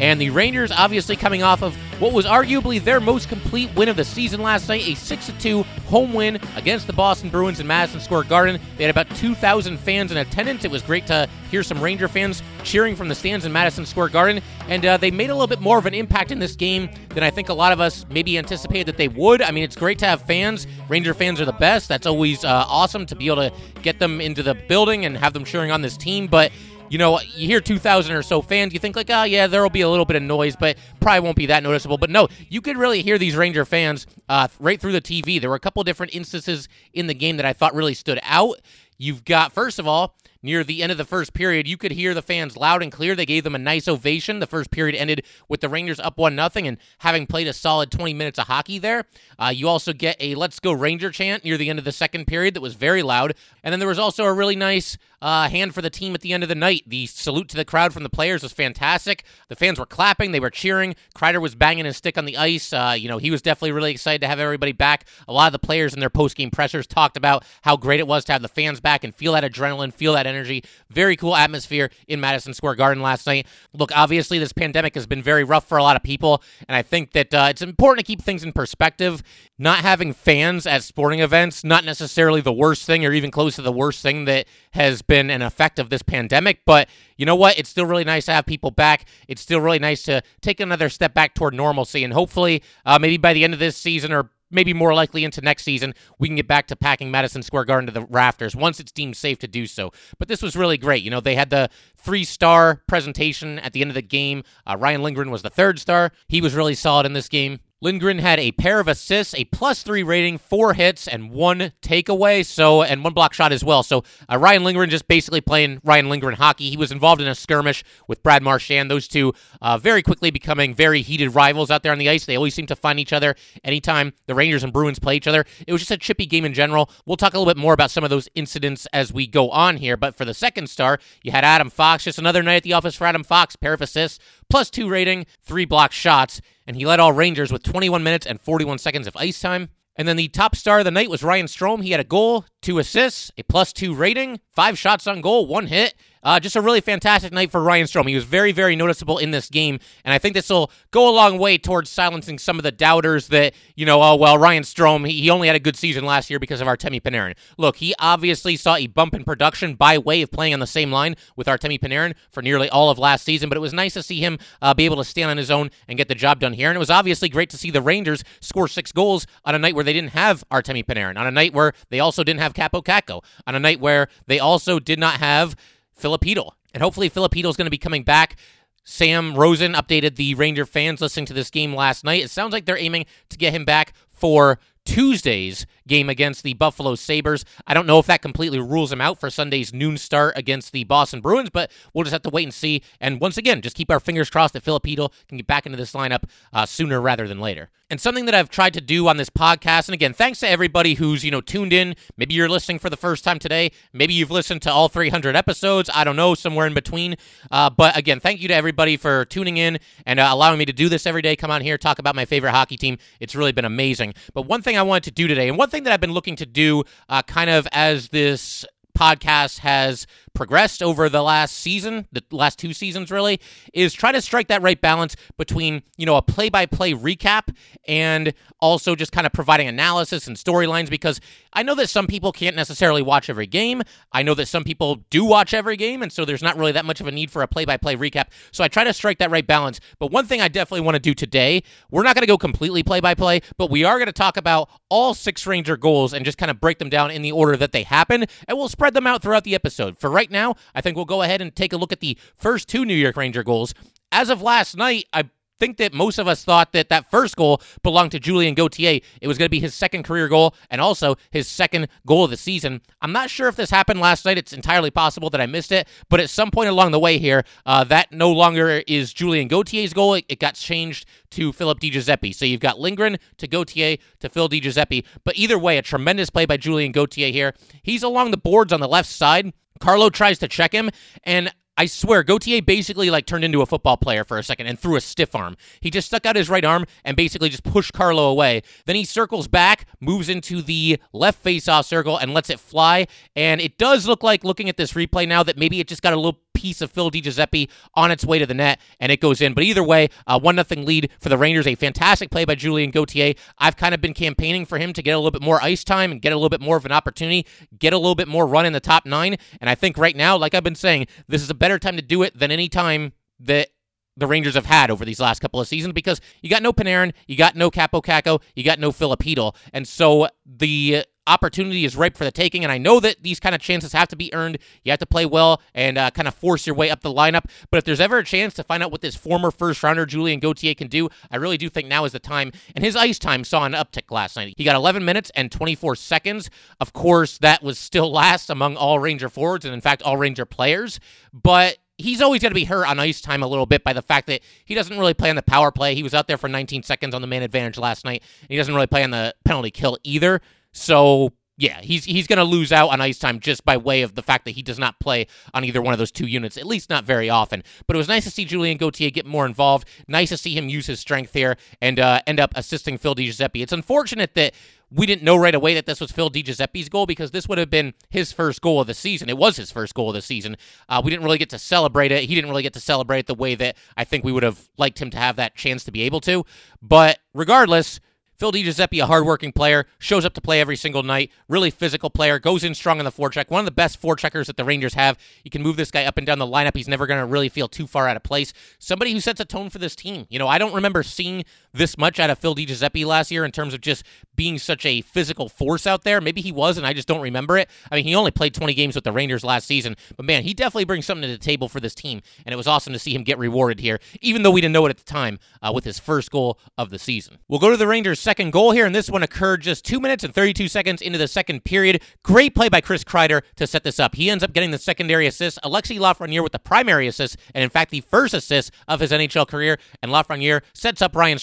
And 0.00 0.20
the 0.20 0.30
Rangers 0.30 0.72
obviously 0.72 1.14
coming 1.14 1.44
off 1.44 1.62
of 1.62 1.76
what 1.98 2.12
was 2.12 2.26
arguably 2.26 2.82
their 2.82 3.00
most 3.00 3.28
complete 3.28 3.74
win 3.74 3.88
of 3.88 3.96
the 3.96 4.04
season 4.04 4.42
last 4.42 4.68
night, 4.68 4.86
a 4.86 4.94
6 4.94 5.32
2 5.38 5.62
home 5.62 6.12
win 6.12 6.38
against 6.56 6.86
the 6.86 6.92
Boston 6.92 7.30
Bruins 7.30 7.58
in 7.58 7.66
Madison 7.66 8.00
Square 8.00 8.24
Garden. 8.24 8.60
They 8.76 8.84
had 8.84 8.90
about 8.90 9.08
2,000 9.16 9.78
fans 9.78 10.12
in 10.12 10.18
attendance. 10.18 10.64
It 10.64 10.70
was 10.70 10.82
great 10.82 11.06
to 11.06 11.28
hear 11.50 11.62
some 11.62 11.80
Ranger 11.80 12.08
fans 12.08 12.42
cheering 12.64 12.96
from 12.96 13.08
the 13.08 13.14
stands 13.14 13.46
in 13.46 13.52
Madison 13.52 13.86
Square 13.86 14.10
Garden. 14.10 14.42
And 14.68 14.84
uh, 14.84 14.96
they 14.98 15.10
made 15.10 15.30
a 15.30 15.34
little 15.34 15.46
bit 15.46 15.60
more 15.60 15.78
of 15.78 15.86
an 15.86 15.94
impact 15.94 16.30
in 16.30 16.38
this 16.38 16.54
game 16.54 16.90
than 17.10 17.22
I 17.22 17.30
think 17.30 17.48
a 17.48 17.54
lot 17.54 17.72
of 17.72 17.80
us 17.80 18.04
maybe 18.10 18.36
anticipated 18.36 18.86
that 18.88 18.98
they 18.98 19.08
would. 19.08 19.40
I 19.40 19.50
mean, 19.50 19.64
it's 19.64 19.76
great 19.76 19.98
to 20.00 20.06
have 20.06 20.22
fans. 20.22 20.66
Ranger 20.88 21.14
fans 21.14 21.40
are 21.40 21.46
the 21.46 21.52
best. 21.52 21.88
That's 21.88 22.06
always 22.06 22.44
uh, 22.44 22.64
awesome 22.68 23.06
to 23.06 23.16
be 23.16 23.26
able 23.28 23.48
to 23.48 23.52
get 23.82 23.98
them 23.98 24.20
into 24.20 24.42
the 24.42 24.54
building 24.54 25.06
and 25.06 25.16
have 25.16 25.32
them 25.32 25.44
cheering 25.44 25.70
on 25.70 25.80
this 25.80 25.96
team. 25.96 26.26
But 26.26 26.52
you 26.88 26.98
know, 26.98 27.20
you 27.20 27.46
hear 27.46 27.60
2,000 27.60 28.14
or 28.14 28.22
so 28.22 28.42
fans, 28.42 28.72
you 28.72 28.78
think 28.78 28.96
like, 28.96 29.10
oh 29.10 29.24
yeah, 29.24 29.46
there 29.46 29.62
will 29.62 29.70
be 29.70 29.80
a 29.80 29.88
little 29.88 30.04
bit 30.04 30.16
of 30.16 30.22
noise, 30.22 30.56
but 30.56 30.76
probably 31.00 31.20
won't 31.20 31.36
be 31.36 31.46
that 31.46 31.62
noticeable. 31.62 31.98
But 31.98 32.10
no, 32.10 32.28
you 32.48 32.60
could 32.60 32.76
really 32.76 33.02
hear 33.02 33.18
these 33.18 33.36
Ranger 33.36 33.64
fans 33.64 34.06
uh, 34.28 34.48
right 34.60 34.80
through 34.80 34.92
the 34.92 35.00
TV. 35.00 35.40
There 35.40 35.50
were 35.50 35.56
a 35.56 35.60
couple 35.60 35.82
different 35.84 36.14
instances 36.14 36.68
in 36.92 37.06
the 37.06 37.14
game 37.14 37.36
that 37.36 37.46
I 37.46 37.52
thought 37.52 37.74
really 37.74 37.94
stood 37.94 38.20
out. 38.22 38.60
You've 38.98 39.24
got, 39.24 39.52
first 39.52 39.78
of 39.78 39.86
all, 39.86 40.14
near 40.42 40.64
the 40.64 40.82
end 40.82 40.92
of 40.92 40.98
the 40.98 41.04
first 41.04 41.32
period, 41.32 41.66
you 41.66 41.76
could 41.76 41.92
hear 41.92 42.14
the 42.14 42.22
fans 42.22 42.56
loud 42.56 42.82
and 42.82 42.92
clear. 42.92 43.14
They 43.14 43.26
gave 43.26 43.44
them 43.44 43.54
a 43.54 43.58
nice 43.58 43.88
ovation. 43.88 44.38
The 44.40 44.46
first 44.46 44.70
period 44.70 44.94
ended 44.94 45.24
with 45.48 45.60
the 45.60 45.68
Rangers 45.68 46.00
up 46.00 46.18
one 46.18 46.36
nothing, 46.36 46.66
and 46.66 46.78
having 46.98 47.26
played 47.26 47.46
a 47.46 47.52
solid 47.52 47.90
20 47.90 48.14
minutes 48.14 48.38
of 48.38 48.46
hockey 48.46 48.78
there, 48.78 49.04
uh, 49.38 49.52
you 49.54 49.68
also 49.68 49.92
get 49.92 50.16
a 50.20 50.34
"Let's 50.34 50.60
Go 50.60 50.72
Ranger" 50.72 51.10
chant 51.10 51.44
near 51.44 51.56
the 51.56 51.70
end 51.70 51.78
of 51.78 51.84
the 51.84 51.92
second 51.92 52.26
period 52.26 52.54
that 52.54 52.60
was 52.60 52.74
very 52.74 53.02
loud. 53.02 53.34
And 53.62 53.72
then 53.72 53.80
there 53.80 53.88
was 53.88 53.98
also 53.98 54.24
a 54.24 54.32
really 54.32 54.56
nice 54.56 54.96
uh, 55.22 55.48
hand 55.48 55.74
for 55.74 55.82
the 55.82 55.90
team 55.90 56.14
at 56.14 56.20
the 56.20 56.32
end 56.32 56.42
of 56.42 56.48
the 56.48 56.54
night. 56.54 56.82
The 56.86 57.06
salute 57.06 57.48
to 57.50 57.56
the 57.56 57.64
crowd 57.64 57.92
from 57.92 58.02
the 58.02 58.08
players 58.08 58.42
was 58.42 58.52
fantastic. 58.52 59.24
The 59.48 59.56
fans 59.56 59.78
were 59.78 59.86
clapping, 59.86 60.32
they 60.32 60.40
were 60.40 60.50
cheering. 60.50 60.94
Kreider 61.14 61.40
was 61.40 61.54
banging 61.54 61.84
his 61.84 61.96
stick 61.96 62.18
on 62.18 62.26
the 62.26 62.36
ice. 62.36 62.72
Uh, 62.72 62.94
you 62.96 63.08
know, 63.08 63.18
he 63.18 63.30
was 63.30 63.42
definitely 63.42 63.72
really 63.72 63.90
excited 63.90 64.20
to 64.20 64.28
have 64.28 64.40
everybody 64.40 64.72
back. 64.72 65.06
A 65.26 65.32
lot 65.32 65.46
of 65.46 65.52
the 65.52 65.58
players 65.58 65.94
in 65.94 66.00
their 66.00 66.10
post 66.10 66.36
game 66.36 66.50
pressers 66.50 66.86
talked 66.86 67.16
about 67.16 67.44
how 67.62 67.76
great 67.76 68.00
it 68.00 68.06
was 68.06 68.24
to 68.26 68.32
have 68.32 68.42
the 68.42 68.48
fans 68.48 68.80
back 68.80 69.04
and 69.04 69.14
feel 69.14 69.32
that 69.32 69.44
adrenaline, 69.44 69.92
feel 69.92 70.12
that 70.12 70.25
energy. 70.26 70.64
Very 70.90 71.16
cool 71.16 71.34
atmosphere 71.34 71.90
in 72.08 72.20
Madison 72.20 72.54
Square 72.54 72.74
Garden 72.76 73.02
last 73.02 73.26
night. 73.26 73.46
Look, 73.72 73.90
obviously, 73.94 74.38
this 74.38 74.52
pandemic 74.52 74.94
has 74.94 75.06
been 75.06 75.22
very 75.22 75.44
rough 75.44 75.66
for 75.66 75.78
a 75.78 75.82
lot 75.82 75.96
of 75.96 76.02
people, 76.02 76.42
and 76.68 76.76
I 76.76 76.82
think 76.82 77.12
that 77.12 77.32
uh, 77.32 77.46
it's 77.50 77.62
important 77.62 78.04
to 78.04 78.10
keep 78.10 78.22
things 78.22 78.44
in 78.44 78.52
perspective. 78.52 79.22
Not 79.58 79.78
having 79.78 80.12
fans 80.12 80.66
at 80.66 80.82
sporting 80.82 81.20
events, 81.20 81.64
not 81.64 81.84
necessarily 81.84 82.42
the 82.42 82.52
worst 82.52 82.84
thing 82.84 83.06
or 83.06 83.12
even 83.12 83.30
close 83.30 83.56
to 83.56 83.62
the 83.62 83.72
worst 83.72 84.02
thing 84.02 84.26
that 84.26 84.46
has 84.72 85.00
been 85.00 85.30
an 85.30 85.40
effect 85.40 85.78
of 85.78 85.88
this 85.88 86.02
pandemic. 86.02 86.60
But 86.66 86.88
you 87.16 87.24
know 87.24 87.36
what? 87.36 87.58
It's 87.58 87.70
still 87.70 87.86
really 87.86 88.04
nice 88.04 88.26
to 88.26 88.32
have 88.32 88.44
people 88.44 88.70
back. 88.70 89.06
It's 89.28 89.40
still 89.40 89.60
really 89.60 89.78
nice 89.78 90.02
to 90.04 90.22
take 90.42 90.60
another 90.60 90.90
step 90.90 91.14
back 91.14 91.34
toward 91.34 91.54
normalcy. 91.54 92.04
And 92.04 92.12
hopefully, 92.12 92.62
uh, 92.84 92.98
maybe 92.98 93.16
by 93.16 93.32
the 93.32 93.44
end 93.44 93.54
of 93.54 93.60
this 93.60 93.76
season 93.76 94.12
or 94.12 94.30
maybe 94.50 94.72
more 94.72 94.94
likely 94.94 95.24
into 95.24 95.40
next 95.40 95.64
season, 95.64 95.94
we 96.18 96.28
can 96.28 96.36
get 96.36 96.48
back 96.48 96.66
to 96.68 96.76
packing 96.76 97.10
Madison 97.10 97.42
Square 97.42 97.64
Garden 97.64 97.86
to 97.86 97.92
the 97.92 98.06
rafters 98.06 98.54
once 98.54 98.80
it's 98.80 98.92
deemed 98.92 99.16
safe 99.16 99.38
to 99.38 99.48
do 99.48 99.66
so. 99.66 99.92
But 100.18 100.28
this 100.28 100.42
was 100.42 100.56
really 100.56 100.78
great. 100.78 101.02
You 101.02 101.10
know, 101.10 101.20
they 101.20 101.34
had 101.34 101.50
the 101.50 101.68
three 101.96 102.24
star 102.24 102.82
presentation 102.86 103.58
at 103.58 103.72
the 103.72 103.80
end 103.80 103.90
of 103.90 103.94
the 103.94 104.02
game. 104.02 104.42
Uh, 104.66 104.76
Ryan 104.78 105.02
Lindgren 105.02 105.30
was 105.30 105.42
the 105.42 105.50
third 105.50 105.78
star. 105.78 106.12
He 106.28 106.40
was 106.40 106.54
really 106.54 106.74
solid 106.74 107.06
in 107.06 107.12
this 107.12 107.28
game. 107.28 107.60
Lindgren 107.82 108.18
had 108.20 108.40
a 108.40 108.52
pair 108.52 108.80
of 108.80 108.88
assists, 108.88 109.34
a 109.34 109.44
plus 109.44 109.82
three 109.82 110.02
rating, 110.02 110.38
four 110.38 110.72
hits, 110.72 111.06
and 111.06 111.30
one 111.30 111.72
takeaway. 111.82 112.44
So, 112.44 112.82
and 112.82 113.04
one 113.04 113.12
block 113.12 113.34
shot 113.34 113.52
as 113.52 113.62
well. 113.62 113.82
So, 113.82 114.02
uh, 114.32 114.38
Ryan 114.38 114.64
Lindgren 114.64 114.88
just 114.88 115.06
basically 115.08 115.42
playing 115.42 115.80
Ryan 115.84 116.08
Lindgren 116.08 116.36
hockey. 116.36 116.70
He 116.70 116.78
was 116.78 116.90
involved 116.90 117.20
in 117.20 117.28
a 117.28 117.34
skirmish 117.34 117.84
with 118.08 118.22
Brad 118.22 118.42
Marchand. 118.42 118.90
Those 118.90 119.06
two 119.06 119.34
uh, 119.60 119.76
very 119.76 120.02
quickly 120.02 120.30
becoming 120.30 120.74
very 120.74 121.02
heated 121.02 121.34
rivals 121.34 121.70
out 121.70 121.82
there 121.82 121.92
on 121.92 121.98
the 121.98 122.08
ice. 122.08 122.24
They 122.24 122.36
always 122.36 122.54
seem 122.54 122.66
to 122.66 122.76
find 122.76 122.98
each 122.98 123.12
other 123.12 123.36
anytime 123.62 124.14
the 124.26 124.34
Rangers 124.34 124.64
and 124.64 124.72
Bruins 124.72 124.98
play 124.98 125.16
each 125.16 125.26
other. 125.26 125.44
It 125.66 125.72
was 125.72 125.82
just 125.82 125.90
a 125.90 125.98
chippy 125.98 126.24
game 126.24 126.46
in 126.46 126.54
general. 126.54 126.90
We'll 127.04 127.18
talk 127.18 127.34
a 127.34 127.38
little 127.38 127.52
bit 127.52 127.60
more 127.60 127.74
about 127.74 127.90
some 127.90 128.04
of 128.04 128.10
those 128.10 128.28
incidents 128.34 128.86
as 128.94 129.12
we 129.12 129.26
go 129.26 129.50
on 129.50 129.76
here. 129.76 129.98
But 129.98 130.16
for 130.16 130.24
the 130.24 130.34
second 130.34 130.70
star, 130.70 130.98
you 131.22 131.30
had 131.30 131.44
Adam 131.44 131.68
Fox. 131.68 132.04
Just 132.04 132.18
another 132.18 132.42
night 132.42 132.56
at 132.56 132.62
the 132.62 132.72
office 132.72 132.94
for 132.94 133.06
Adam 133.06 133.22
Fox. 133.22 133.54
Pair 133.54 133.74
of 133.74 133.82
assists, 133.82 134.18
plus 134.50 134.70
two 134.70 134.88
rating, 134.88 135.26
three 135.42 135.64
block 135.64 135.92
shots 135.92 136.40
and 136.66 136.76
he 136.76 136.84
led 136.84 137.00
all 137.00 137.12
Rangers 137.12 137.52
with 137.52 137.62
21 137.62 138.02
minutes 138.02 138.26
and 138.26 138.40
41 138.40 138.78
seconds 138.78 139.06
of 139.06 139.16
ice 139.16 139.40
time. 139.40 139.68
And 139.98 140.06
then 140.06 140.16
the 140.16 140.28
top 140.28 140.54
star 140.54 140.80
of 140.80 140.84
the 140.84 140.90
night 140.90 141.08
was 141.08 141.22
Ryan 141.22 141.46
Strome. 141.46 141.82
He 141.82 141.92
had 141.92 142.00
a 142.00 142.04
goal, 142.04 142.44
two 142.60 142.78
assists, 142.78 143.30
a 143.38 143.42
plus 143.42 143.72
two 143.72 143.94
rating, 143.94 144.40
five 144.52 144.78
shots 144.78 145.06
on 145.06 145.22
goal, 145.22 145.46
one 145.46 145.68
hit. 145.68 145.94
Uh, 146.26 146.40
just 146.40 146.56
a 146.56 146.60
really 146.60 146.80
fantastic 146.80 147.32
night 147.32 147.52
for 147.52 147.62
Ryan 147.62 147.86
Strome. 147.86 148.08
He 148.08 148.16
was 148.16 148.24
very, 148.24 148.50
very 148.50 148.74
noticeable 148.74 149.18
in 149.18 149.30
this 149.30 149.48
game, 149.48 149.78
and 150.04 150.12
I 150.12 150.18
think 150.18 150.34
this 150.34 150.50
will 150.50 150.72
go 150.90 151.08
a 151.08 151.14
long 151.14 151.38
way 151.38 151.56
towards 151.56 151.88
silencing 151.88 152.40
some 152.40 152.58
of 152.58 152.64
the 152.64 152.72
doubters 152.72 153.28
that, 153.28 153.54
you 153.76 153.86
know, 153.86 154.02
oh, 154.02 154.16
well, 154.16 154.36
Ryan 154.36 154.64
Strome, 154.64 155.06
he, 155.06 155.20
he 155.20 155.30
only 155.30 155.46
had 155.46 155.54
a 155.54 155.60
good 155.60 155.76
season 155.76 156.04
last 156.04 156.28
year 156.28 156.40
because 156.40 156.60
of 156.60 156.66
Artemi 156.66 157.00
Panarin. 157.00 157.36
Look, 157.58 157.76
he 157.76 157.94
obviously 158.00 158.56
saw 158.56 158.74
a 158.74 158.88
bump 158.88 159.14
in 159.14 159.22
production 159.22 159.76
by 159.76 159.98
way 159.98 160.20
of 160.22 160.32
playing 160.32 160.52
on 160.52 160.58
the 160.58 160.66
same 160.66 160.90
line 160.90 161.14
with 161.36 161.46
Artemi 161.46 161.78
Panarin 161.78 162.16
for 162.32 162.42
nearly 162.42 162.68
all 162.70 162.90
of 162.90 162.98
last 162.98 163.24
season, 163.24 163.48
but 163.48 163.56
it 163.56 163.60
was 163.60 163.72
nice 163.72 163.94
to 163.94 164.02
see 164.02 164.18
him 164.18 164.36
uh, 164.60 164.74
be 164.74 164.84
able 164.84 164.96
to 164.96 165.04
stand 165.04 165.30
on 165.30 165.36
his 165.36 165.52
own 165.52 165.70
and 165.86 165.96
get 165.96 166.08
the 166.08 166.14
job 166.16 166.40
done 166.40 166.54
here. 166.54 166.70
And 166.70 166.76
it 166.76 166.80
was 166.80 166.90
obviously 166.90 167.28
great 167.28 167.50
to 167.50 167.56
see 167.56 167.70
the 167.70 167.80
Rangers 167.80 168.24
score 168.40 168.66
six 168.66 168.90
goals 168.90 169.28
on 169.44 169.54
a 169.54 169.60
night 169.60 169.76
where 169.76 169.84
they 169.84 169.92
didn't 169.92 170.10
have 170.10 170.42
Artemi 170.50 170.84
Panarin, 170.84 171.16
on 171.16 171.28
a 171.28 171.30
night 171.30 171.54
where 171.54 171.72
they 171.90 172.00
also 172.00 172.24
didn't 172.24 172.40
have 172.40 172.52
Kaapo 172.52 172.82
Kakko, 172.82 173.22
on 173.46 173.54
a 173.54 173.60
night 173.60 173.78
where 173.78 174.08
they 174.26 174.40
also 174.40 174.80
did 174.80 174.98
not 174.98 175.20
have 175.20 175.54
Filip 175.96 176.22
Chytil. 176.22 176.52
And 176.74 176.82
hopefully 176.82 177.08
Filip 177.08 177.32
Chytil 177.32 177.50
is 177.50 177.56
going 177.56 177.66
to 177.66 177.70
be 177.70 177.78
coming 177.78 178.04
back. 178.04 178.36
Sam 178.84 179.34
Rosen 179.34 179.72
updated 179.72 180.14
the 180.16 180.34
Ranger 180.34 180.64
fans 180.64 181.00
listening 181.00 181.26
to 181.26 181.34
this 181.34 181.50
game 181.50 181.74
last 181.74 182.04
night. 182.04 182.22
It 182.22 182.30
sounds 182.30 182.52
like 182.52 182.66
they're 182.66 182.78
aiming 182.78 183.06
to 183.30 183.36
get 183.36 183.52
him 183.52 183.64
back 183.64 183.94
for 184.08 184.60
Tuesday's 184.86 185.66
game 185.86 186.08
against 186.08 186.42
the 186.42 186.54
Buffalo 186.54 186.94
Sabres. 186.94 187.44
I 187.66 187.74
don't 187.74 187.86
know 187.86 187.98
if 187.98 188.06
that 188.06 188.22
completely 188.22 188.58
rules 188.58 188.92
him 188.92 189.00
out 189.00 189.20
for 189.20 189.28
Sunday's 189.28 189.72
noon 189.72 189.98
start 189.98 190.34
against 190.36 190.72
the 190.72 190.84
Boston 190.84 191.20
Bruins, 191.20 191.50
but 191.50 191.70
we'll 191.92 192.04
just 192.04 192.12
have 192.12 192.22
to 192.22 192.30
wait 192.30 192.44
and 192.44 192.54
see. 192.54 192.82
And 193.00 193.20
once 193.20 193.36
again, 193.36 193.60
just 193.60 193.76
keep 193.76 193.90
our 193.90 194.00
fingers 194.00 194.30
crossed 194.30 194.54
that 194.54 194.62
Filip 194.62 194.84
Chytil 194.84 195.12
can 195.28 195.36
get 195.36 195.46
back 195.46 195.66
into 195.66 195.76
this 195.76 195.92
lineup 195.92 196.24
uh, 196.52 196.64
sooner 196.64 197.00
rather 197.00 197.28
than 197.28 197.40
later. 197.40 197.68
And 197.88 198.00
something 198.00 198.24
that 198.26 198.34
I've 198.34 198.50
tried 198.50 198.74
to 198.74 198.80
do 198.80 199.06
on 199.06 199.16
this 199.16 199.30
podcast, 199.30 199.86
and 199.86 199.94
again, 199.94 200.12
thanks 200.12 200.40
to 200.40 200.48
everybody 200.48 200.94
who's 200.94 201.24
you 201.24 201.30
know 201.30 201.40
tuned 201.40 201.72
in. 201.72 201.94
Maybe 202.16 202.34
you're 202.34 202.48
listening 202.48 202.80
for 202.80 202.90
the 202.90 202.96
first 202.96 203.22
time 203.22 203.38
today. 203.38 203.70
Maybe 203.92 204.12
you've 204.12 204.30
listened 204.30 204.62
to 204.62 204.72
all 204.72 204.88
300 204.88 205.36
episodes. 205.36 205.88
I 205.94 206.02
don't 206.02 206.16
know, 206.16 206.34
somewhere 206.34 206.66
in 206.66 206.74
between. 206.74 207.14
Uh, 207.48 207.70
but 207.70 207.96
again, 207.96 208.18
thank 208.18 208.40
you 208.40 208.48
to 208.48 208.54
everybody 208.54 208.96
for 208.96 209.24
tuning 209.26 209.56
in 209.56 209.78
and 210.04 210.18
uh, 210.18 210.28
allowing 210.28 210.58
me 210.58 210.64
to 210.64 210.72
do 210.72 210.88
this 210.88 211.06
every 211.06 211.22
day. 211.22 211.36
Come 211.36 211.52
on 211.52 211.62
here, 211.62 211.78
talk 211.78 212.00
about 212.00 212.16
my 212.16 212.24
favorite 212.24 212.50
hockey 212.50 212.76
team. 212.76 212.98
It's 213.20 213.36
really 213.36 213.52
been 213.52 213.64
amazing. 213.64 214.14
But 214.34 214.46
one 214.46 214.62
thing 214.62 214.75
I 214.76 214.82
wanted 214.82 215.04
to 215.04 215.10
do 215.10 215.26
today, 215.28 215.48
and 215.48 215.58
one 215.58 215.70
thing 215.70 215.84
that 215.84 215.92
I've 215.92 216.00
been 216.00 216.12
looking 216.12 216.36
to 216.36 216.46
do, 216.46 216.84
uh, 217.08 217.22
kind 217.22 217.50
of 217.50 217.66
as 217.72 218.08
this 218.08 218.64
podcast 218.96 219.58
has 219.58 220.06
progressed 220.36 220.82
over 220.82 221.08
the 221.08 221.22
last 221.22 221.56
season, 221.56 222.06
the 222.12 222.22
last 222.30 222.58
two 222.58 222.72
seasons 222.72 223.10
really, 223.10 223.40
is 223.74 223.92
try 223.92 224.12
to 224.12 224.20
strike 224.20 224.48
that 224.48 224.62
right 224.62 224.80
balance 224.80 225.16
between, 225.36 225.82
you 225.96 226.06
know, 226.06 226.16
a 226.16 226.22
play 226.22 226.48
by 226.48 226.66
play 226.66 226.92
recap 226.92 227.54
and 227.88 228.32
also 228.60 228.94
just 228.94 229.12
kind 229.12 229.26
of 229.26 229.32
providing 229.32 229.66
analysis 229.66 230.26
and 230.26 230.36
storylines 230.36 230.88
because 230.88 231.20
I 231.52 231.62
know 231.62 231.74
that 231.74 231.88
some 231.88 232.06
people 232.06 232.32
can't 232.32 232.56
necessarily 232.56 233.02
watch 233.02 233.28
every 233.28 233.46
game. 233.46 233.82
I 234.12 234.22
know 234.22 234.34
that 234.34 234.46
some 234.46 234.64
people 234.64 235.04
do 235.10 235.24
watch 235.24 235.54
every 235.54 235.76
game, 235.76 236.02
and 236.02 236.12
so 236.12 236.24
there's 236.24 236.42
not 236.42 236.56
really 236.56 236.72
that 236.72 236.84
much 236.84 237.00
of 237.00 237.06
a 237.06 237.12
need 237.12 237.30
for 237.30 237.42
a 237.42 237.48
play 237.48 237.64
by 237.64 237.76
play 237.76 237.96
recap. 237.96 238.26
So 238.52 238.62
I 238.62 238.68
try 238.68 238.84
to 238.84 238.92
strike 238.92 239.18
that 239.18 239.30
right 239.30 239.46
balance. 239.46 239.80
But 239.98 240.10
one 240.10 240.26
thing 240.26 240.40
I 240.40 240.48
definitely 240.48 240.82
want 240.82 240.96
to 240.96 241.00
do 241.00 241.14
today, 241.14 241.62
we're 241.90 242.02
not 242.02 242.14
going 242.14 242.22
to 242.22 242.26
go 242.26 242.38
completely 242.38 242.82
play 242.82 243.00
by 243.00 243.14
play, 243.14 243.40
but 243.56 243.70
we 243.70 243.84
are 243.84 243.98
going 243.98 244.06
to 244.06 244.12
talk 244.12 244.36
about 244.36 244.68
all 244.90 245.14
six 245.14 245.46
Ranger 245.46 245.76
goals 245.76 246.12
and 246.12 246.24
just 246.24 246.38
kind 246.38 246.50
of 246.50 246.60
break 246.60 246.78
them 246.78 246.90
down 246.90 247.10
in 247.10 247.22
the 247.22 247.32
order 247.32 247.56
that 247.56 247.72
they 247.72 247.82
happen, 247.82 248.24
and 248.46 248.58
we'll 248.58 248.68
spread 248.68 248.94
them 248.94 249.06
out 249.06 249.22
throughout 249.22 249.44
the 249.44 249.54
episode. 249.54 249.98
For 249.98 250.10
right 250.10 250.25
now, 250.30 250.54
I 250.74 250.80
think 250.80 250.96
we'll 250.96 251.04
go 251.04 251.22
ahead 251.22 251.40
and 251.40 251.54
take 251.54 251.72
a 251.72 251.76
look 251.76 251.92
at 251.92 252.00
the 252.00 252.18
first 252.36 252.68
two 252.68 252.84
New 252.84 252.94
York 252.94 253.16
Ranger 253.16 253.42
goals. 253.42 253.74
As 254.12 254.30
of 254.30 254.42
last 254.42 254.76
night, 254.76 255.06
I 255.12 255.30
think 255.58 255.78
that 255.78 255.92
most 255.92 256.18
of 256.18 256.28
us 256.28 256.44
thought 256.44 256.72
that 256.72 256.88
that 256.88 257.10
first 257.10 257.36
goal 257.36 257.60
belonged 257.82 258.12
to 258.12 258.20
Julien 258.20 258.54
Gauthier. 258.54 259.00
It 259.20 259.28
was 259.28 259.38
going 259.38 259.46
to 259.46 259.50
be 259.50 259.60
his 259.60 259.74
second 259.74 260.02
career 260.02 260.28
goal 260.28 260.54
and 260.70 260.80
also 260.80 261.16
his 261.30 261.48
second 261.48 261.88
goal 262.06 262.24
of 262.24 262.30
the 262.30 262.36
season. 262.36 262.80
I'm 263.00 263.12
not 263.12 263.30
sure 263.30 263.48
if 263.48 263.56
this 263.56 263.70
happened 263.70 264.00
last 264.00 264.24
night. 264.24 264.38
It's 264.38 264.52
entirely 264.52 264.90
possible 264.90 265.30
that 265.30 265.40
I 265.40 265.46
missed 265.46 265.72
it, 265.72 265.88
but 266.08 266.20
at 266.20 266.30
some 266.30 266.50
point 266.50 266.68
along 266.68 266.90
the 266.90 267.00
way 267.00 267.18
here, 267.18 267.44
uh, 267.64 267.84
that 267.84 268.12
no 268.12 268.30
longer 268.32 268.82
is 268.86 269.12
Julien 269.12 269.48
Gauthier's 269.48 269.92
goal. 269.92 270.14
It, 270.14 270.24
it 270.28 270.40
got 270.40 270.54
changed 270.54 271.06
to 271.30 271.52
Philip 271.52 271.80
Di 271.80 271.90
Giuseppe. 271.90 272.32
So 272.32 272.44
you've 272.44 272.60
got 272.60 272.78
Lindgren 272.78 273.18
to 273.38 273.48
Gauthier 273.48 273.96
to 274.20 274.28
Phil 274.28 274.48
Di 274.48 274.60
Giuseppe. 274.60 275.04
But 275.24 275.36
either 275.36 275.58
way, 275.58 275.78
a 275.78 275.82
tremendous 275.82 276.30
play 276.30 276.46
by 276.46 276.56
Julien 276.56 276.92
Gauthier 276.92 277.30
here. 277.30 277.54
He's 277.82 278.02
along 278.02 278.30
the 278.30 278.36
boards 278.36 278.72
on 278.72 278.80
the 278.80 278.88
left 278.88 279.08
side. 279.08 279.52
Carlo 279.80 280.10
tries 280.10 280.38
to 280.40 280.48
check 280.48 280.72
him, 280.72 280.90
and 281.24 281.52
I 281.78 281.84
swear, 281.84 282.22
Gauthier 282.22 282.62
basically 282.62 283.10
like 283.10 283.26
turned 283.26 283.44
into 283.44 283.60
a 283.60 283.66
football 283.66 283.98
player 283.98 284.24
for 284.24 284.38
a 284.38 284.42
second 284.42 284.66
and 284.66 284.80
threw 284.80 284.96
a 284.96 285.00
stiff 285.00 285.34
arm. 285.34 285.58
He 285.80 285.90
just 285.90 286.06
stuck 286.06 286.24
out 286.24 286.34
his 286.34 286.48
right 286.48 286.64
arm 286.64 286.86
and 287.04 287.18
basically 287.18 287.50
just 287.50 287.64
pushed 287.64 287.92
Carlo 287.92 288.30
away. 288.30 288.62
Then 288.86 288.96
he 288.96 289.04
circles 289.04 289.46
back, 289.46 289.86
moves 290.00 290.30
into 290.30 290.62
the 290.62 290.98
left 291.12 291.42
face-off 291.42 291.84
circle, 291.84 292.16
and 292.16 292.32
lets 292.32 292.48
it 292.48 292.60
fly. 292.60 293.08
And 293.34 293.60
it 293.60 293.76
does 293.76 294.08
look 294.08 294.22
like, 294.22 294.42
looking 294.42 294.70
at 294.70 294.78
this 294.78 294.94
replay 294.94 295.28
now, 295.28 295.42
that 295.42 295.58
maybe 295.58 295.78
it 295.78 295.86
just 295.86 296.00
got 296.00 296.14
a 296.14 296.16
little 296.16 296.40
piece 296.56 296.80
of 296.80 296.90
Phil 296.90 297.10
Di 297.10 297.20
Giuseppe 297.20 297.68
on 297.94 298.10
its 298.10 298.24
way 298.24 298.38
to 298.38 298.46
the 298.46 298.54
net, 298.54 298.80
and 298.98 299.12
it 299.12 299.20
goes 299.20 299.40
in. 299.42 299.52
But 299.52 299.64
either 299.64 299.84
way, 299.84 300.08
uh, 300.26 300.40
one 300.40 300.56
nothing 300.56 300.86
lead 300.86 301.10
for 301.20 301.28
the 301.28 301.36
Rangers. 301.36 301.66
A 301.66 301.74
fantastic 301.74 302.30
play 302.30 302.46
by 302.46 302.54
Julien 302.54 302.90
Gauthier. 302.90 303.34
I've 303.58 303.76
kind 303.76 303.94
of 303.94 304.00
been 304.00 304.14
campaigning 304.14 304.64
for 304.64 304.78
him 304.78 304.92
to 304.94 305.02
get 305.02 305.12
a 305.12 305.18
little 305.18 305.30
bit 305.30 305.42
more 305.42 305.62
ice 305.62 305.84
time 305.84 306.10
and 306.10 306.22
get 306.22 306.32
a 306.32 306.36
little 306.36 306.48
bit 306.48 306.62
more 306.62 306.78
of 306.78 306.86
an 306.86 306.92
opportunity, 306.92 307.46
get 307.78 307.92
a 307.92 307.98
little 307.98 308.14
bit 308.14 308.28
more 308.28 308.46
run 308.46 308.64
in 308.66 308.72
the 308.72 308.80
top 308.80 309.04
nine. 309.04 309.36
And 309.60 309.68
I 309.68 309.74
think 309.74 309.98
right 309.98 310.16
now, 310.16 310.36
like 310.36 310.54
I've 310.54 310.64
been 310.64 310.74
saying, 310.74 311.06
this 311.28 311.42
is 311.42 311.50
a 311.50 311.54
better 311.54 311.78
time 311.78 311.96
to 311.96 312.02
do 312.02 312.22
it 312.22 312.38
than 312.38 312.50
any 312.50 312.68
time 312.68 313.12
that 313.38 313.68
the 314.16 314.26
Rangers 314.26 314.54
have 314.54 314.66
had 314.66 314.90
over 314.90 315.04
these 315.04 315.20
last 315.20 315.40
couple 315.40 315.60
of 315.60 315.68
seasons 315.68 315.92
because 315.92 316.20
you 316.42 316.50
got 316.50 316.62
no 316.62 316.72
Panarin, 316.72 317.12
you 317.26 317.36
got 317.36 317.56
no 317.56 317.70
Kaapo 317.70 318.02
Kakko, 318.02 318.42
you 318.54 318.64
got 318.64 318.78
no 318.78 318.92
Filip 318.92 319.20
Chytil. 319.20 319.54
And 319.72 319.86
so 319.86 320.28
the 320.44 321.04
opportunity 321.26 321.84
is 321.84 321.96
ripe 321.96 322.16
for 322.16 322.24
the 322.24 322.30
taking. 322.30 322.62
And 322.62 322.72
I 322.72 322.78
know 322.78 323.00
that 323.00 323.22
these 323.22 323.40
kind 323.40 323.54
of 323.54 323.60
chances 323.60 323.92
have 323.92 324.08
to 324.08 324.16
be 324.16 324.32
earned. 324.32 324.58
You 324.84 324.92
have 324.92 325.00
to 325.00 325.06
play 325.06 325.26
well 325.26 325.60
and 325.74 325.98
uh, 325.98 326.10
kind 326.10 326.28
of 326.28 326.34
force 326.34 326.66
your 326.66 326.76
way 326.76 326.90
up 326.90 327.00
the 327.00 327.12
lineup. 327.12 327.44
But 327.70 327.78
if 327.78 327.84
there's 327.84 328.00
ever 328.00 328.18
a 328.18 328.24
chance 328.24 328.54
to 328.54 328.62
find 328.62 328.82
out 328.82 328.92
what 328.92 329.00
this 329.00 329.16
former 329.16 329.50
first 329.50 329.82
rounder 329.82 330.06
Julien 330.06 330.40
Gauthier 330.40 330.74
can 330.74 330.88
do, 330.88 331.08
I 331.30 331.36
really 331.36 331.58
do 331.58 331.68
think 331.68 331.88
now 331.88 332.04
is 332.04 332.12
the 332.12 332.18
time. 332.18 332.52
And 332.74 332.84
his 332.84 332.96
ice 332.96 333.18
time 333.18 333.44
saw 333.44 333.64
an 333.64 333.72
uptick 333.72 334.10
last 334.10 334.36
night. 334.36 334.54
He 334.56 334.64
got 334.64 334.76
11 334.76 335.04
minutes 335.04 335.30
and 335.34 335.50
24 335.50 335.96
seconds. 335.96 336.50
Of 336.80 336.92
course, 336.92 337.38
that 337.38 337.62
was 337.62 337.78
still 337.78 338.10
last 338.16 338.50
among 338.50 338.76
all 338.76 338.98
Ranger 338.98 339.28
forwards 339.28 339.64
and, 339.64 339.74
in 339.74 339.80
fact, 339.80 340.02
all 340.02 340.16
Ranger 340.16 340.46
players. 340.46 341.00
But 341.32 341.78
he's 341.98 342.20
always 342.20 342.42
going 342.42 342.50
to 342.50 342.54
be 342.54 342.64
hurt 342.64 342.86
on 342.86 342.98
ice 342.98 343.20
time 343.20 343.42
a 343.42 343.46
little 343.46 343.66
bit 343.66 343.82
by 343.82 343.92
the 343.92 344.02
fact 344.02 344.26
that 344.26 344.42
he 344.64 344.74
doesn't 344.74 344.98
really 344.98 345.14
play 345.14 345.30
on 345.30 345.36
the 345.36 345.42
power 345.42 345.70
play. 345.70 345.94
He 345.94 346.02
was 346.02 346.14
out 346.14 346.26
there 346.28 346.36
for 346.36 346.48
19 346.48 346.82
seconds 346.82 347.14
on 347.14 347.22
the 347.22 347.26
man 347.26 347.42
advantage 347.42 347.78
last 347.78 348.04
night. 348.04 348.22
And 348.42 348.50
he 348.50 348.56
doesn't 348.56 348.74
really 348.74 348.86
play 348.86 349.02
on 349.02 349.10
the 349.10 349.34
penalty 349.44 349.70
kill 349.70 349.98
either. 350.04 350.40
So 350.72 351.32
yeah, 351.58 351.80
he's 351.80 352.04
he's 352.04 352.26
going 352.26 352.38
to 352.38 352.44
lose 352.44 352.70
out 352.70 352.88
on 352.88 353.00
ice 353.00 353.18
time 353.18 353.40
just 353.40 353.64
by 353.64 353.76
way 353.76 354.02
of 354.02 354.14
the 354.14 354.22
fact 354.22 354.44
that 354.44 354.50
he 354.52 354.62
does 354.62 354.78
not 354.78 355.00
play 355.00 355.26
on 355.54 355.64
either 355.64 355.80
one 355.80 355.94
of 355.94 355.98
those 355.98 356.12
two 356.12 356.26
units, 356.26 356.58
at 356.58 356.66
least 356.66 356.90
not 356.90 357.04
very 357.04 357.30
often. 357.30 357.62
But 357.86 357.96
it 357.96 357.98
was 357.98 358.08
nice 358.08 358.24
to 358.24 358.30
see 358.30 358.44
Julien 358.44 358.76
Gauthier 358.76 359.10
get 359.10 359.24
more 359.24 359.46
involved. 359.46 359.88
Nice 360.06 360.28
to 360.28 360.36
see 360.36 360.56
him 360.56 360.68
use 360.68 360.86
his 360.86 361.00
strength 361.00 361.32
here 361.32 361.56
and 361.80 361.98
uh, 361.98 362.20
end 362.26 362.40
up 362.40 362.52
assisting 362.56 362.98
Phil 362.98 363.14
Di 363.14 363.24
Giuseppe. 363.24 363.62
It's 363.62 363.72
unfortunate 363.72 364.34
that 364.34 364.52
we 364.90 365.06
didn't 365.06 365.24
know 365.24 365.36
right 365.36 365.54
away 365.54 365.74
that 365.74 365.86
this 365.86 366.00
was 366.00 366.12
Phil 366.12 366.28
Di 366.28 366.42
Giuseppe's 366.42 366.88
goal 366.88 367.06
because 367.06 367.30
this 367.30 367.48
would 367.48 367.58
have 367.58 367.70
been 367.70 367.94
his 368.10 368.32
first 368.32 368.60
goal 368.60 368.80
of 368.80 368.86
the 368.86 368.94
season. 368.94 369.28
It 369.30 369.38
was 369.38 369.56
his 369.56 369.70
first 369.70 369.94
goal 369.94 370.10
of 370.10 370.14
the 370.14 370.22
season. 370.22 370.56
Uh, 370.88 371.00
we 371.02 371.10
didn't 371.10 371.24
really 371.24 371.38
get 371.38 371.50
to 371.50 371.58
celebrate 371.58 372.12
it. 372.12 372.24
He 372.24 372.34
didn't 372.34 372.50
really 372.50 372.62
get 372.62 372.74
to 372.74 372.80
celebrate 372.80 373.20
it 373.20 373.26
the 373.26 373.34
way 373.34 373.54
that 373.54 373.76
I 373.96 374.04
think 374.04 374.24
we 374.24 374.32
would 374.32 374.42
have 374.42 374.68
liked 374.76 375.00
him 375.00 375.10
to 375.10 375.16
have 375.16 375.36
that 375.36 375.56
chance 375.56 375.84
to 375.84 375.90
be 375.90 376.02
able 376.02 376.20
to. 376.20 376.44
But 376.82 377.18
regardless, 377.34 377.98
Phil 378.38 378.50
Di 378.50 378.62
Giuseppe, 378.62 379.00
a 379.00 379.06
hardworking 379.06 379.52
player, 379.52 379.86
shows 379.98 380.24
up 380.24 380.34
to 380.34 380.40
play 380.40 380.60
every 380.60 380.76
single 380.76 381.02
night. 381.02 381.30
Really 381.48 381.70
physical 381.70 382.10
player, 382.10 382.38
goes 382.38 382.64
in 382.64 382.74
strong 382.74 382.98
on 382.98 383.04
the 383.04 383.12
forecheck. 383.12 383.50
One 383.50 383.60
of 383.60 383.64
the 383.64 383.70
best 383.70 384.00
forecheckers 384.00 384.46
that 384.46 384.56
the 384.56 384.64
Rangers 384.64 384.94
have. 384.94 385.18
You 385.42 385.50
can 385.50 385.62
move 385.62 385.76
this 385.76 385.90
guy 385.90 386.04
up 386.04 386.18
and 386.18 386.26
down 386.26 386.38
the 386.38 386.46
lineup. 386.46 386.76
He's 386.76 386.88
never 386.88 387.06
going 387.06 387.20
to 387.20 387.26
really 387.26 387.48
feel 387.48 387.68
too 387.68 387.86
far 387.86 388.08
out 388.08 388.16
of 388.16 388.22
place. 388.22 388.52
Somebody 388.78 389.12
who 389.12 389.20
sets 389.20 389.40
a 389.40 389.44
tone 389.44 389.70
for 389.70 389.78
this 389.78 389.96
team. 389.96 390.26
You 390.28 390.38
know, 390.38 390.48
I 390.48 390.58
don't 390.58 390.74
remember 390.74 391.02
seeing 391.02 391.44
this 391.76 391.98
much 391.98 392.18
out 392.18 392.30
of 392.30 392.38
Phil 392.38 392.54
Di 392.54 392.66
Giuseppe 392.66 393.04
last 393.04 393.30
year 393.30 393.44
in 393.44 393.52
terms 393.52 393.74
of 393.74 393.80
just 393.80 394.04
being 394.34 394.58
such 394.58 394.84
a 394.84 395.00
physical 395.00 395.48
force 395.48 395.86
out 395.86 396.04
there. 396.04 396.20
Maybe 396.20 396.40
he 396.40 396.52
was, 396.52 396.76
and 396.76 396.86
I 396.86 396.92
just 396.92 397.08
don't 397.08 397.20
remember 397.20 397.56
it. 397.58 397.70
I 397.90 397.96
mean, 397.96 398.04
he 398.04 398.14
only 398.14 398.30
played 398.30 398.54
20 398.54 398.74
games 398.74 398.94
with 398.94 399.04
the 399.04 399.12
Rangers 399.12 399.44
last 399.44 399.66
season, 399.66 399.96
but 400.16 400.26
man, 400.26 400.42
he 400.44 400.54
definitely 400.54 400.84
brings 400.84 401.06
something 401.06 401.22
to 401.22 401.28
the 401.28 401.38
table 401.38 401.68
for 401.68 401.80
this 401.80 401.94
team, 401.94 402.20
and 402.44 402.52
it 402.52 402.56
was 402.56 402.66
awesome 402.66 402.92
to 402.92 402.98
see 402.98 403.14
him 403.14 403.22
get 403.22 403.38
rewarded 403.38 403.80
here, 403.80 403.98
even 404.20 404.42
though 404.42 404.50
we 404.50 404.60
didn't 404.60 404.72
know 404.72 404.86
it 404.86 404.90
at 404.90 404.98
the 404.98 405.04
time 405.04 405.38
uh, 405.62 405.72
with 405.74 405.84
his 405.84 405.98
first 405.98 406.30
goal 406.30 406.58
of 406.76 406.90
the 406.90 406.98
season. 406.98 407.38
We'll 407.48 407.60
go 407.60 407.70
to 407.70 407.76
the 407.76 407.86
Rangers' 407.86 408.20
second 408.20 408.52
goal 408.52 408.72
here, 408.72 408.86
and 408.86 408.94
this 408.94 409.10
one 409.10 409.22
occurred 409.22 409.62
just 409.62 409.84
two 409.84 410.00
minutes 410.00 410.24
and 410.24 410.34
32 410.34 410.68
seconds 410.68 411.00
into 411.00 411.18
the 411.18 411.28
second 411.28 411.64
period. 411.64 412.02
Great 412.22 412.54
play 412.54 412.68
by 412.68 412.80
Chris 412.80 413.04
Kreider 413.04 413.42
to 413.56 413.66
set 413.66 413.84
this 413.84 413.98
up. 413.98 414.14
He 414.14 414.30
ends 414.30 414.44
up 414.44 414.52
getting 414.52 414.70
the 414.70 414.78
secondary 414.78 415.26
assist. 415.26 415.58
Alexi 415.64 415.98
Lafreniere 415.98 416.42
with 416.42 416.52
the 416.52 416.58
primary 416.58 417.06
assist, 417.06 417.36
and 417.54 417.64
in 417.64 417.70
fact, 417.70 417.90
the 417.90 418.00
first 418.02 418.34
assist 418.34 418.70
of 418.88 419.00
his 419.00 419.10
NHL 419.10 419.48
career, 419.48 419.78
and 420.02 420.12
Lafreniere 420.12 420.62
sets 420.72 421.02
up 421.02 421.16
Ryan 421.16 421.38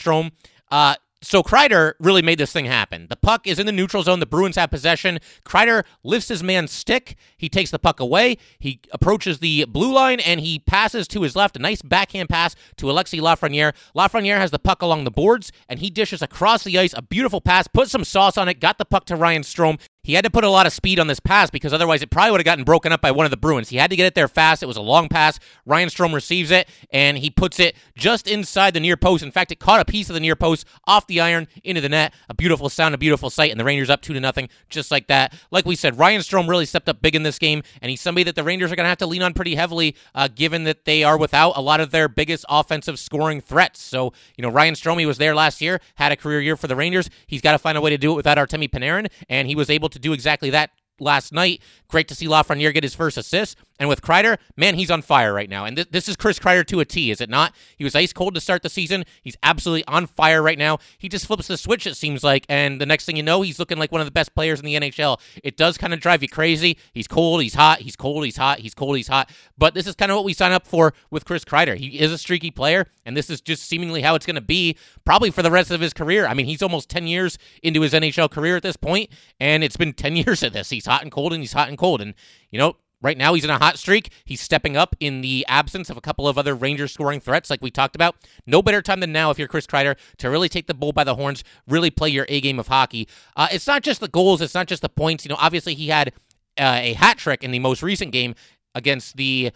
Uh, 0.71 0.95
so 1.23 1.41
Kreider 1.41 1.93
really 1.99 2.21
made 2.21 2.37
this 2.37 2.51
thing 2.51 2.65
happen. 2.65 3.07
The 3.07 3.15
puck 3.15 3.47
is 3.47 3.57
in 3.57 3.65
the 3.65 3.71
neutral 3.71 4.03
zone. 4.03 4.19
The 4.19 4.25
Bruins 4.25 4.57
have 4.57 4.69
possession. 4.69 5.19
Kreider 5.45 5.85
lifts 6.03 6.27
his 6.27 6.43
man's 6.43 6.71
stick. 6.71 7.15
He 7.37 7.47
takes 7.47 7.71
the 7.71 7.79
puck 7.79 8.01
away. 8.01 8.37
He 8.59 8.81
approaches 8.91 9.39
the 9.39 9.63
blue 9.65 9.93
line 9.93 10.19
and 10.19 10.41
he 10.41 10.59
passes 10.59 11.07
to 11.09 11.21
his 11.21 11.35
left. 11.35 11.55
A 11.55 11.59
nice 11.59 11.81
backhand 11.81 12.27
pass 12.27 12.55
to 12.75 12.87
Alexi 12.87 13.21
Lafreniere. 13.21 13.73
Lafreniere 13.95 14.37
has 14.37 14.51
the 14.51 14.59
puck 14.59 14.81
along 14.81 15.05
the 15.05 15.11
boards 15.11 15.51
and 15.69 15.79
he 15.79 15.89
dishes 15.89 16.21
across 16.21 16.65
the 16.65 16.77
ice. 16.77 16.93
A 16.93 17.01
beautiful 17.01 17.39
pass. 17.39 17.67
Put 17.67 17.89
some 17.89 18.03
sauce 18.03 18.37
on 18.37 18.49
it. 18.49 18.59
Got 18.59 18.77
the 18.77 18.85
puck 18.85 19.05
to 19.05 19.15
Ryan 19.15 19.43
Strome. 19.43 19.79
He 20.03 20.15
had 20.15 20.25
to 20.25 20.29
put 20.29 20.43
a 20.43 20.49
lot 20.49 20.65
of 20.65 20.73
speed 20.73 20.99
on 20.99 21.07
this 21.07 21.21
pass 21.21 21.49
because 21.49 21.71
otherwise 21.71 22.01
it 22.01 22.09
probably 22.09 22.31
would 22.31 22.41
have 22.41 22.45
gotten 22.45 22.65
broken 22.65 22.91
up 22.91 22.99
by 22.99 23.11
one 23.11 23.25
of 23.25 23.31
the 23.31 23.37
Bruins. 23.37 23.69
He 23.69 23.77
had 23.77 23.89
to 23.89 23.95
get 23.95 24.05
it 24.05 24.15
there 24.15 24.27
fast. 24.27 24.61
It 24.61 24.65
was 24.65 24.75
a 24.75 24.81
long 24.81 25.07
pass. 25.07 25.39
Ryan 25.65 25.87
Strome 25.87 26.13
receives 26.13 26.51
it 26.51 26.67
and 26.91 27.17
he 27.17 27.29
puts 27.29 27.57
it 27.57 27.73
just 27.95 28.27
inside 28.27 28.73
the 28.73 28.81
near 28.81 28.97
post. 28.97 29.23
In 29.23 29.31
fact, 29.31 29.53
it 29.53 29.59
caught 29.59 29.79
a 29.79 29.85
piece 29.85 30.09
of 30.09 30.13
the 30.13 30.19
near 30.19 30.35
post 30.35 30.65
off 30.85 31.07
the 31.07 31.21
iron 31.21 31.47
into 31.63 31.79
the 31.79 31.87
net. 31.87 32.13
A 32.27 32.33
beautiful 32.33 32.67
sound, 32.67 32.93
a 32.93 32.97
beautiful 32.97 33.29
sight, 33.29 33.51
and 33.51 33.59
the 33.59 33.63
Rangers 33.63 33.89
up 33.89 34.01
two 34.01 34.13
to 34.13 34.19
nothing, 34.19 34.49
just 34.69 34.91
like 34.91 35.07
that. 35.07 35.33
Like 35.51 35.65
we 35.65 35.75
said, 35.75 35.97
Ryan 35.97 36.19
Strome 36.19 36.49
really 36.49 36.65
stepped 36.65 36.89
up 36.89 37.01
big 37.01 37.15
in 37.15 37.23
this 37.23 37.39
game, 37.39 37.63
and 37.81 37.89
he's 37.89 38.01
somebody 38.01 38.23
that 38.25 38.35
the 38.35 38.43
Rangers 38.43 38.73
are 38.73 38.75
going 38.75 38.85
to 38.85 38.89
have 38.89 38.97
to 38.97 39.07
lean 39.07 39.21
on 39.21 39.33
pretty 39.33 39.55
heavily, 39.55 39.95
uh, 40.13 40.27
given 40.27 40.65
that 40.65 40.83
they 40.83 41.05
are 41.05 41.17
without 41.17 41.55
a 41.55 41.61
lot 41.61 41.79
of 41.79 41.91
their 41.91 42.09
biggest 42.09 42.43
offensive 42.49 42.99
scoring 42.99 43.39
threats. 43.39 43.81
So, 43.81 44.11
you 44.35 44.41
know, 44.41 44.49
Ryan 44.49 44.73
Strome 44.73 45.05
was 45.07 45.17
there 45.17 45.33
last 45.33 45.61
year, 45.61 45.79
had 45.95 46.11
a 46.11 46.17
career 46.17 46.41
year 46.41 46.57
for 46.57 46.67
the 46.67 46.75
Rangers. 46.75 47.09
He's 47.25 47.41
got 47.41 47.53
to 47.53 47.59
find 47.59 47.77
a 47.77 47.81
way 47.81 47.89
to 47.89 47.97
do 47.97 48.11
it 48.11 48.15
without 48.15 48.37
Artemi 48.37 48.69
Panarin, 48.69 49.09
and 49.29 49.47
he 49.47 49.55
was 49.55 49.69
able 49.69 49.89
to 49.93 49.99
do 49.99 50.13
exactly 50.13 50.49
that 50.51 50.71
last 50.99 51.31
night. 51.33 51.61
Great 51.87 52.07
to 52.09 52.15
see 52.15 52.27
Lafreniere 52.27 52.73
get 52.73 52.83
his 52.83 52.95
first 52.95 53.17
assist. 53.17 53.57
And 53.83 53.89
with 53.89 54.01
Kreider, 54.01 54.37
man, 54.55 54.75
he's 54.75 54.89
on 54.89 55.01
fire 55.01 55.33
right 55.33 55.49
now. 55.49 55.65
And 55.65 55.75
th- 55.75 55.89
this 55.91 56.07
is 56.07 56.15
Chris 56.15 56.39
Kreider 56.39 56.65
to 56.67 56.79
a 56.79 56.85
T, 56.85 57.11
is 57.11 57.19
it 57.19 57.29
not? 57.29 57.53
He 57.77 57.83
was 57.83 57.95
ice 57.95 58.13
cold 58.13 58.33
to 58.35 58.39
start 58.39 58.63
the 58.63 58.69
season. 58.69 59.03
He's 59.21 59.35
absolutely 59.43 59.83
on 59.89 60.07
fire 60.07 60.41
right 60.41 60.57
now. 60.57 60.77
He 60.97 61.09
just 61.09 61.27
flips 61.27 61.47
the 61.47 61.57
switch, 61.57 61.85
it 61.85 61.97
seems 61.97 62.23
like. 62.23 62.45
And 62.47 62.79
the 62.79 62.85
next 62.85 63.03
thing 63.03 63.17
you 63.17 63.23
know, 63.23 63.41
he's 63.41 63.59
looking 63.59 63.77
like 63.77 63.91
one 63.91 63.99
of 63.99 64.07
the 64.07 64.11
best 64.11 64.33
players 64.35 64.61
in 64.61 64.65
the 64.65 64.75
NHL. 64.75 65.19
It 65.43 65.57
does 65.57 65.77
kind 65.77 65.93
of 65.93 65.99
drive 65.99 66.21
you 66.21 66.29
crazy. 66.29 66.77
He's 66.93 67.09
cold, 67.09 67.41
he's 67.41 67.55
hot, 67.55 67.81
he's 67.81 67.97
cold, 67.97 68.23
he's 68.23 68.37
hot, 68.37 68.59
he's 68.59 68.73
cold, 68.73 68.95
he's 68.95 69.09
hot. 69.09 69.29
But 69.57 69.73
this 69.73 69.85
is 69.85 69.95
kind 69.95 70.13
of 70.13 70.15
what 70.15 70.23
we 70.23 70.31
sign 70.31 70.53
up 70.53 70.65
for 70.65 70.93
with 71.11 71.25
Chris 71.25 71.43
Kreider. 71.43 71.75
He 71.75 71.99
is 71.99 72.13
a 72.13 72.17
streaky 72.17 72.51
player, 72.51 72.87
and 73.05 73.17
this 73.17 73.29
is 73.29 73.41
just 73.41 73.63
seemingly 73.63 74.01
how 74.01 74.15
it's 74.15 74.25
going 74.25 74.35
to 74.35 74.41
be 74.41 74.77
probably 75.03 75.29
for 75.29 75.41
the 75.41 75.51
rest 75.51 75.71
of 75.71 75.81
his 75.81 75.91
career. 75.91 76.25
I 76.25 76.33
mean, 76.33 76.45
he's 76.45 76.61
almost 76.61 76.87
10 76.87 77.05
years 77.05 77.37
into 77.61 77.81
his 77.81 77.91
NHL 77.91 78.31
career 78.31 78.55
at 78.55 78.63
this 78.63 78.77
point, 78.77 79.09
and 79.41 79.61
it's 79.61 79.75
been 79.75 79.91
10 79.91 80.15
years 80.25 80.41
of 80.41 80.53
this. 80.53 80.69
He's 80.69 80.85
hot 80.85 81.01
and 81.01 81.11
cold, 81.11 81.33
and 81.33 81.43
he's 81.43 81.51
hot 81.51 81.67
and 81.67 81.77
cold. 81.77 81.99
And, 81.99 82.13
you 82.49 82.57
know, 82.57 82.77
Right 83.03 83.17
now, 83.17 83.33
he's 83.33 83.43
in 83.43 83.49
a 83.49 83.57
hot 83.57 83.77
streak. 83.77 84.11
He's 84.23 84.39
stepping 84.39 84.77
up 84.77 84.95
in 84.99 85.19
the 85.21 85.45
absence 85.49 85.89
of 85.89 85.97
a 85.97 86.01
couple 86.01 86.25
of 86.27 86.37
other 86.37 86.55
Rangers 86.55 86.93
scoring 86.93 87.19
threats, 87.19 87.49
like 87.49 87.61
we 87.61 87.69
talked 87.69 87.95
about. 87.95 88.15
No 88.47 88.61
better 88.61 88.81
time 88.81 89.01
than 89.01 89.11
now, 89.11 89.29
if 89.29 89.37
you're 89.37 89.49
Chris 89.49 89.67
Kreider, 89.67 89.97
to 90.17 90.29
really 90.29 90.47
take 90.47 90.67
the 90.67 90.73
bull 90.73 90.93
by 90.93 91.03
the 91.03 91.15
horns, 91.15 91.43
really 91.67 91.91
play 91.91 92.09
your 92.09 92.25
A 92.29 92.39
game 92.39 92.59
of 92.59 92.69
hockey. 92.69 93.09
Uh, 93.35 93.49
it's 93.51 93.67
not 93.67 93.83
just 93.83 93.99
the 93.99 94.07
goals, 94.07 94.41
it's 94.41 94.55
not 94.55 94.67
just 94.67 94.81
the 94.81 94.89
points. 94.89 95.25
You 95.25 95.29
know, 95.29 95.37
obviously, 95.37 95.75
he 95.75 95.89
had 95.89 96.13
uh, 96.57 96.79
a 96.81 96.93
hat 96.93 97.17
trick 97.17 97.43
in 97.43 97.51
the 97.51 97.59
most 97.59 97.83
recent 97.83 98.13
game 98.13 98.35
against 98.73 99.17
the 99.17 99.51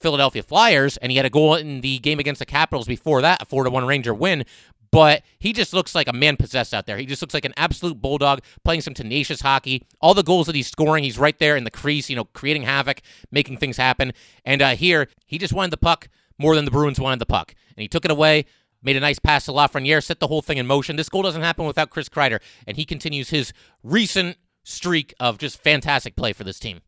Philadelphia 0.00 0.42
Flyers, 0.42 0.96
and 0.98 1.10
he 1.10 1.16
had 1.16 1.26
a 1.26 1.30
goal 1.30 1.54
in 1.54 1.80
the 1.80 1.98
game 1.98 2.18
against 2.18 2.38
the 2.38 2.46
Capitals 2.46 2.86
before 2.86 3.20
that, 3.22 3.42
a 3.42 3.44
four 3.44 3.64
to 3.64 3.70
one 3.70 3.86
Ranger 3.86 4.14
win 4.14 4.44
but 4.90 5.22
he 5.38 5.52
just 5.52 5.72
looks 5.72 5.94
like 5.94 6.08
a 6.08 6.12
man 6.12 6.36
possessed 6.36 6.72
out 6.72 6.86
there. 6.86 6.96
He 6.96 7.06
just 7.06 7.22
looks 7.22 7.34
like 7.34 7.44
an 7.44 7.54
absolute 7.56 8.00
bulldog 8.00 8.40
playing 8.64 8.80
some 8.80 8.94
tenacious 8.94 9.40
hockey. 9.40 9.84
All 10.00 10.14
the 10.14 10.22
goals 10.22 10.46
that 10.46 10.54
he's 10.54 10.68
scoring, 10.68 11.04
he's 11.04 11.18
right 11.18 11.38
there 11.38 11.56
in 11.56 11.64
the 11.64 11.70
crease, 11.70 12.08
you 12.08 12.16
know, 12.16 12.24
creating 12.24 12.62
havoc, 12.62 13.02
making 13.30 13.58
things 13.58 13.76
happen. 13.76 14.12
And 14.44 14.62
uh, 14.62 14.70
here, 14.70 15.08
he 15.26 15.38
just 15.38 15.52
wanted 15.52 15.72
the 15.72 15.78
puck 15.78 16.08
more 16.38 16.54
than 16.54 16.64
the 16.64 16.70
Bruins 16.70 17.00
wanted 17.00 17.18
the 17.18 17.26
puck. 17.26 17.54
And 17.76 17.82
he 17.82 17.88
took 17.88 18.04
it 18.04 18.10
away, 18.10 18.46
made 18.82 18.96
a 18.96 19.00
nice 19.00 19.18
pass 19.18 19.44
to 19.44 19.52
Lafreniere, 19.52 20.02
set 20.02 20.20
the 20.20 20.28
whole 20.28 20.42
thing 20.42 20.58
in 20.58 20.66
motion. 20.66 20.96
This 20.96 21.08
goal 21.08 21.22
doesn't 21.22 21.42
happen 21.42 21.66
without 21.66 21.90
Chris 21.90 22.08
Kreider, 22.08 22.40
and 22.66 22.76
he 22.76 22.84
continues 22.84 23.30
his 23.30 23.52
recent 23.82 24.36
streak 24.64 25.14
of 25.18 25.38
just 25.38 25.62
fantastic 25.62 26.16
play 26.16 26.32
for 26.32 26.44
this 26.44 26.58
team. 26.58 26.80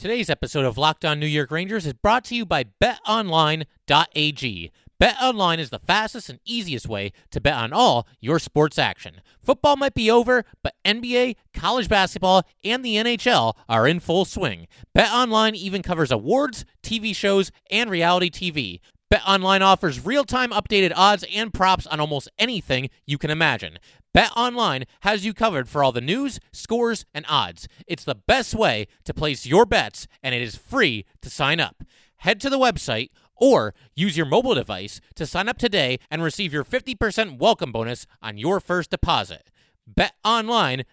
Today's 0.00 0.30
episode 0.30 0.64
of 0.64 0.78
Locked 0.78 1.04
On 1.04 1.20
New 1.20 1.26
York 1.26 1.50
Rangers 1.50 1.84
is 1.84 1.92
brought 1.92 2.24
to 2.24 2.34
you 2.34 2.46
by 2.46 2.64
betonline.ag. 2.82 4.72
BetOnline 4.98 5.58
is 5.58 5.68
the 5.68 5.78
fastest 5.78 6.30
and 6.30 6.40
easiest 6.46 6.88
way 6.88 7.12
to 7.30 7.38
bet 7.38 7.52
on 7.52 7.74
all 7.74 8.08
your 8.18 8.38
sports 8.38 8.78
action. 8.78 9.20
Football 9.44 9.76
might 9.76 9.92
be 9.92 10.10
over, 10.10 10.46
but 10.62 10.72
NBA, 10.86 11.36
college 11.52 11.90
basketball, 11.90 12.44
and 12.64 12.82
the 12.82 12.96
NHL 12.96 13.52
are 13.68 13.86
in 13.86 14.00
full 14.00 14.24
swing. 14.24 14.68
BetOnline 14.96 15.54
even 15.54 15.82
covers 15.82 16.10
awards, 16.10 16.64
TV 16.82 17.14
shows, 17.14 17.52
and 17.70 17.90
reality 17.90 18.30
TV. 18.30 18.80
BetOnline 19.12 19.60
offers 19.60 20.06
real-time 20.06 20.50
updated 20.50 20.92
odds 20.94 21.24
and 21.34 21.52
props 21.52 21.84
on 21.88 21.98
almost 21.98 22.30
anything 22.38 22.90
you 23.06 23.18
can 23.18 23.28
imagine. 23.28 23.80
BetOnline 24.16 24.84
has 25.00 25.24
you 25.24 25.34
covered 25.34 25.68
for 25.68 25.82
all 25.82 25.90
the 25.90 26.00
news, 26.00 26.38
scores, 26.52 27.04
and 27.12 27.24
odds. 27.28 27.66
It's 27.88 28.04
the 28.04 28.14
best 28.14 28.54
way 28.54 28.86
to 29.04 29.12
place 29.12 29.46
your 29.46 29.66
bets, 29.66 30.06
and 30.22 30.32
it 30.32 30.42
is 30.42 30.54
free 30.54 31.06
to 31.22 31.30
sign 31.30 31.58
up. 31.58 31.82
Head 32.18 32.40
to 32.42 32.50
the 32.50 32.58
website 32.58 33.10
or 33.34 33.74
use 33.96 34.16
your 34.16 34.26
mobile 34.26 34.54
device 34.54 35.00
to 35.16 35.26
sign 35.26 35.48
up 35.48 35.58
today 35.58 35.98
and 36.08 36.22
receive 36.22 36.52
your 36.52 36.64
50% 36.64 37.38
welcome 37.38 37.72
bonus 37.72 38.06
on 38.22 38.38
your 38.38 38.60
first 38.60 38.90
deposit. 38.90 39.50
BetOnline.ag, 39.92 40.84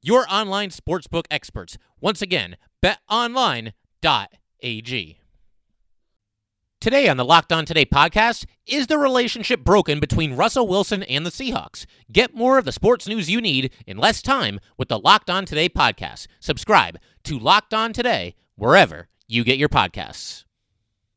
your 0.00 0.24
online 0.30 0.70
sportsbook 0.70 1.24
experts. 1.30 1.76
Once 2.00 2.22
again, 2.22 2.56
betonline.ag. 2.82 3.74
Today 6.80 7.08
on 7.08 7.16
the 7.16 7.24
Locked 7.24 7.52
On 7.52 7.64
Today 7.64 7.84
podcast, 7.84 8.46
is 8.64 8.86
the 8.86 8.98
relationship 8.98 9.64
broken 9.64 9.98
between 9.98 10.36
Russell 10.36 10.68
Wilson 10.68 11.02
and 11.02 11.26
the 11.26 11.30
Seahawks? 11.30 11.86
Get 12.12 12.36
more 12.36 12.56
of 12.56 12.64
the 12.64 12.70
sports 12.70 13.08
news 13.08 13.28
you 13.28 13.40
need 13.40 13.72
in 13.84 13.98
less 13.98 14.22
time 14.22 14.60
with 14.76 14.86
the 14.86 15.00
Locked 15.00 15.28
On 15.28 15.44
Today 15.44 15.68
podcast. 15.68 16.28
Subscribe 16.38 16.96
to 17.24 17.36
Locked 17.36 17.74
On 17.74 17.92
Today 17.92 18.36
wherever 18.54 19.08
you 19.26 19.42
get 19.42 19.58
your 19.58 19.68
podcasts. 19.68 20.44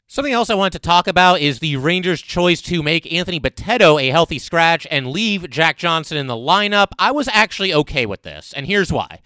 Something 0.07 0.33
else 0.33 0.49
I 0.49 0.55
want 0.55 0.73
to 0.73 0.79
talk 0.79 1.07
about 1.07 1.41
is 1.41 1.59
the 1.59 1.77
Rangers' 1.77 2.23
choice 2.23 2.59
to 2.63 2.81
make 2.81 3.13
Anthony 3.13 3.39
Bitetto 3.39 4.01
a 4.01 4.09
healthy 4.09 4.39
scratch 4.39 4.87
and 4.89 5.11
leave 5.11 5.47
Jack 5.51 5.77
Johnson 5.77 6.17
in 6.17 6.25
the 6.25 6.33
lineup. 6.33 6.87
I 6.97 7.11
was 7.11 7.27
actually 7.27 7.71
okay 7.71 8.07
with 8.07 8.23
this, 8.23 8.51
and 8.51 8.65
here's 8.65 8.91
why. 8.91 9.19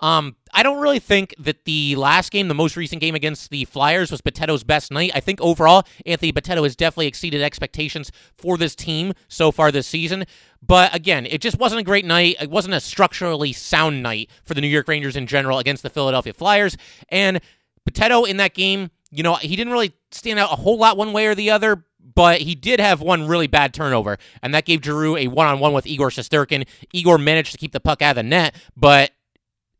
Um, 0.00 0.36
I 0.52 0.62
don't 0.62 0.80
really 0.80 0.98
think 0.98 1.34
that 1.38 1.64
the 1.64 1.96
last 1.96 2.30
game, 2.30 2.48
the 2.48 2.54
most 2.54 2.76
recent 2.76 3.00
game 3.00 3.14
against 3.14 3.50
the 3.50 3.64
Flyers, 3.64 4.10
was 4.10 4.20
Bitetto's 4.20 4.62
best 4.62 4.90
night. 4.90 5.10
I 5.14 5.20
think 5.20 5.40
overall, 5.40 5.84
Anthony 6.04 6.32
Bitetto 6.32 6.64
has 6.64 6.76
definitely 6.76 7.06
exceeded 7.06 7.42
expectations 7.42 8.12
for 8.36 8.58
this 8.58 8.74
team 8.74 9.14
so 9.28 9.50
far 9.50 9.72
this 9.72 9.86
season. 9.86 10.24
But 10.60 10.94
again, 10.94 11.26
it 11.26 11.40
just 11.40 11.58
wasn't 11.58 11.80
a 11.80 11.84
great 11.84 12.04
night. 12.04 12.36
It 12.40 12.50
wasn't 12.50 12.74
a 12.74 12.80
structurally 12.80 13.52
sound 13.52 14.02
night 14.02 14.30
for 14.44 14.54
the 14.54 14.60
New 14.60 14.68
York 14.68 14.88
Rangers 14.88 15.16
in 15.16 15.26
general 15.26 15.58
against 15.58 15.82
the 15.82 15.90
Philadelphia 15.90 16.34
Flyers. 16.34 16.76
And 17.08 17.40
Bitetto 17.88 18.28
in 18.28 18.36
that 18.38 18.52
game, 18.52 18.90
you 19.10 19.22
know, 19.22 19.36
he 19.36 19.56
didn't 19.56 19.72
really 19.72 19.94
stand 20.10 20.38
out 20.38 20.52
a 20.52 20.56
whole 20.56 20.78
lot 20.78 20.96
one 20.96 21.12
way 21.12 21.26
or 21.26 21.34
the 21.34 21.50
other, 21.50 21.84
but 22.14 22.40
he 22.40 22.54
did 22.54 22.80
have 22.80 23.00
one 23.00 23.26
really 23.26 23.46
bad 23.46 23.74
turnover, 23.74 24.16
and 24.42 24.54
that 24.54 24.64
gave 24.64 24.82
Giroux 24.82 25.16
a 25.16 25.28
one-on-one 25.28 25.72
with 25.72 25.86
Igor 25.86 26.10
Shesterkin. 26.10 26.66
Igor 26.92 27.18
managed 27.18 27.52
to 27.52 27.58
keep 27.58 27.72
the 27.72 27.80
puck 27.80 28.02
out 28.02 28.10
of 28.10 28.16
the 28.16 28.22
net, 28.22 28.54
but 28.76 29.12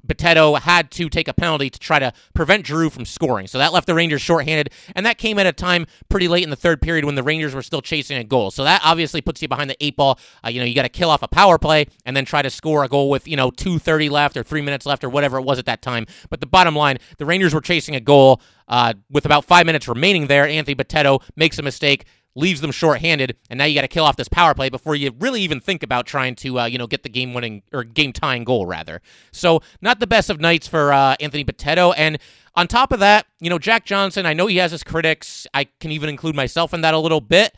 Bitetto 0.06 0.58
had 0.60 0.90
to 0.92 1.08
take 1.08 1.28
a 1.28 1.34
penalty 1.34 1.70
to 1.70 1.78
try 1.78 1.98
to 1.98 2.12
prevent 2.34 2.66
Giroux 2.66 2.90
from 2.90 3.04
scoring. 3.04 3.46
So 3.46 3.58
that 3.58 3.72
left 3.72 3.86
the 3.86 3.94
Rangers 3.94 4.22
shorthanded, 4.22 4.70
and 4.94 5.04
that 5.06 5.18
came 5.18 5.38
at 5.38 5.46
a 5.46 5.52
time 5.52 5.86
pretty 6.08 6.28
late 6.28 6.44
in 6.44 6.50
the 6.50 6.56
third 6.56 6.80
period 6.80 7.04
when 7.04 7.14
the 7.14 7.22
Rangers 7.22 7.54
were 7.54 7.62
still 7.62 7.82
chasing 7.82 8.16
a 8.18 8.24
goal. 8.24 8.50
So 8.50 8.64
that 8.64 8.80
obviously 8.84 9.20
puts 9.20 9.42
you 9.42 9.48
behind 9.48 9.70
the 9.70 9.76
eight 9.84 9.96
ball. 9.96 10.18
Uh, 10.44 10.48
you 10.48 10.60
know, 10.60 10.66
you 10.66 10.74
got 10.74 10.82
to 10.82 10.88
kill 10.88 11.10
off 11.10 11.22
a 11.22 11.28
power 11.28 11.58
play 11.58 11.86
and 12.04 12.16
then 12.16 12.24
try 12.24 12.42
to 12.42 12.50
score 12.50 12.84
a 12.84 12.88
goal 12.88 13.10
with, 13.10 13.26
you 13.26 13.36
know, 13.36 13.50
2.30 13.50 14.10
left 14.10 14.36
or 14.36 14.42
three 14.42 14.62
minutes 14.62 14.86
left 14.86 15.04
or 15.04 15.08
whatever 15.08 15.38
it 15.38 15.42
was 15.42 15.58
at 15.58 15.66
that 15.66 15.82
time. 15.82 16.06
But 16.30 16.40
the 16.40 16.46
bottom 16.46 16.76
line, 16.76 16.98
the 17.18 17.26
Rangers 17.26 17.54
were 17.54 17.60
chasing 17.60 17.94
a 17.94 18.00
goal 18.00 18.40
uh, 18.68 18.94
with 19.10 19.24
about 19.24 19.44
five 19.44 19.66
minutes 19.66 19.88
remaining 19.88 20.26
there. 20.26 20.46
Anthony 20.46 20.74
Bitetto 20.74 21.22
makes 21.36 21.58
a 21.58 21.62
mistake 21.62 22.06
leaves 22.36 22.60
them 22.60 22.70
shorthanded, 22.70 23.36
and 23.50 23.58
now 23.58 23.64
you 23.64 23.74
got 23.74 23.82
to 23.82 23.88
kill 23.88 24.04
off 24.04 24.14
this 24.14 24.28
power 24.28 24.54
play 24.54 24.68
before 24.68 24.94
you 24.94 25.10
really 25.18 25.40
even 25.40 25.58
think 25.58 25.82
about 25.82 26.06
trying 26.06 26.36
to, 26.36 26.60
uh, 26.60 26.66
you 26.66 26.78
know, 26.78 26.86
get 26.86 27.02
the 27.02 27.08
game 27.08 27.34
winning 27.34 27.62
or 27.72 27.82
game 27.82 28.12
tying 28.12 28.44
goal 28.44 28.66
rather. 28.66 29.00
So 29.32 29.62
not 29.80 29.98
the 29.98 30.06
best 30.06 30.30
of 30.30 30.40
nights 30.40 30.68
for 30.68 30.92
uh, 30.92 31.16
Anthony 31.18 31.44
Bitetto, 31.44 31.94
and 31.96 32.18
on 32.54 32.68
top 32.68 32.92
of 32.92 33.00
that, 33.00 33.26
you 33.40 33.50
know, 33.50 33.58
Jack 33.58 33.84
Johnson. 33.84 34.24
I 34.24 34.32
know 34.32 34.46
he 34.46 34.56
has 34.56 34.70
his 34.70 34.82
critics. 34.82 35.46
I 35.52 35.64
can 35.80 35.90
even 35.90 36.08
include 36.08 36.34
myself 36.34 36.72
in 36.72 36.80
that 36.82 36.94
a 36.94 36.98
little 36.98 37.20
bit. 37.20 37.54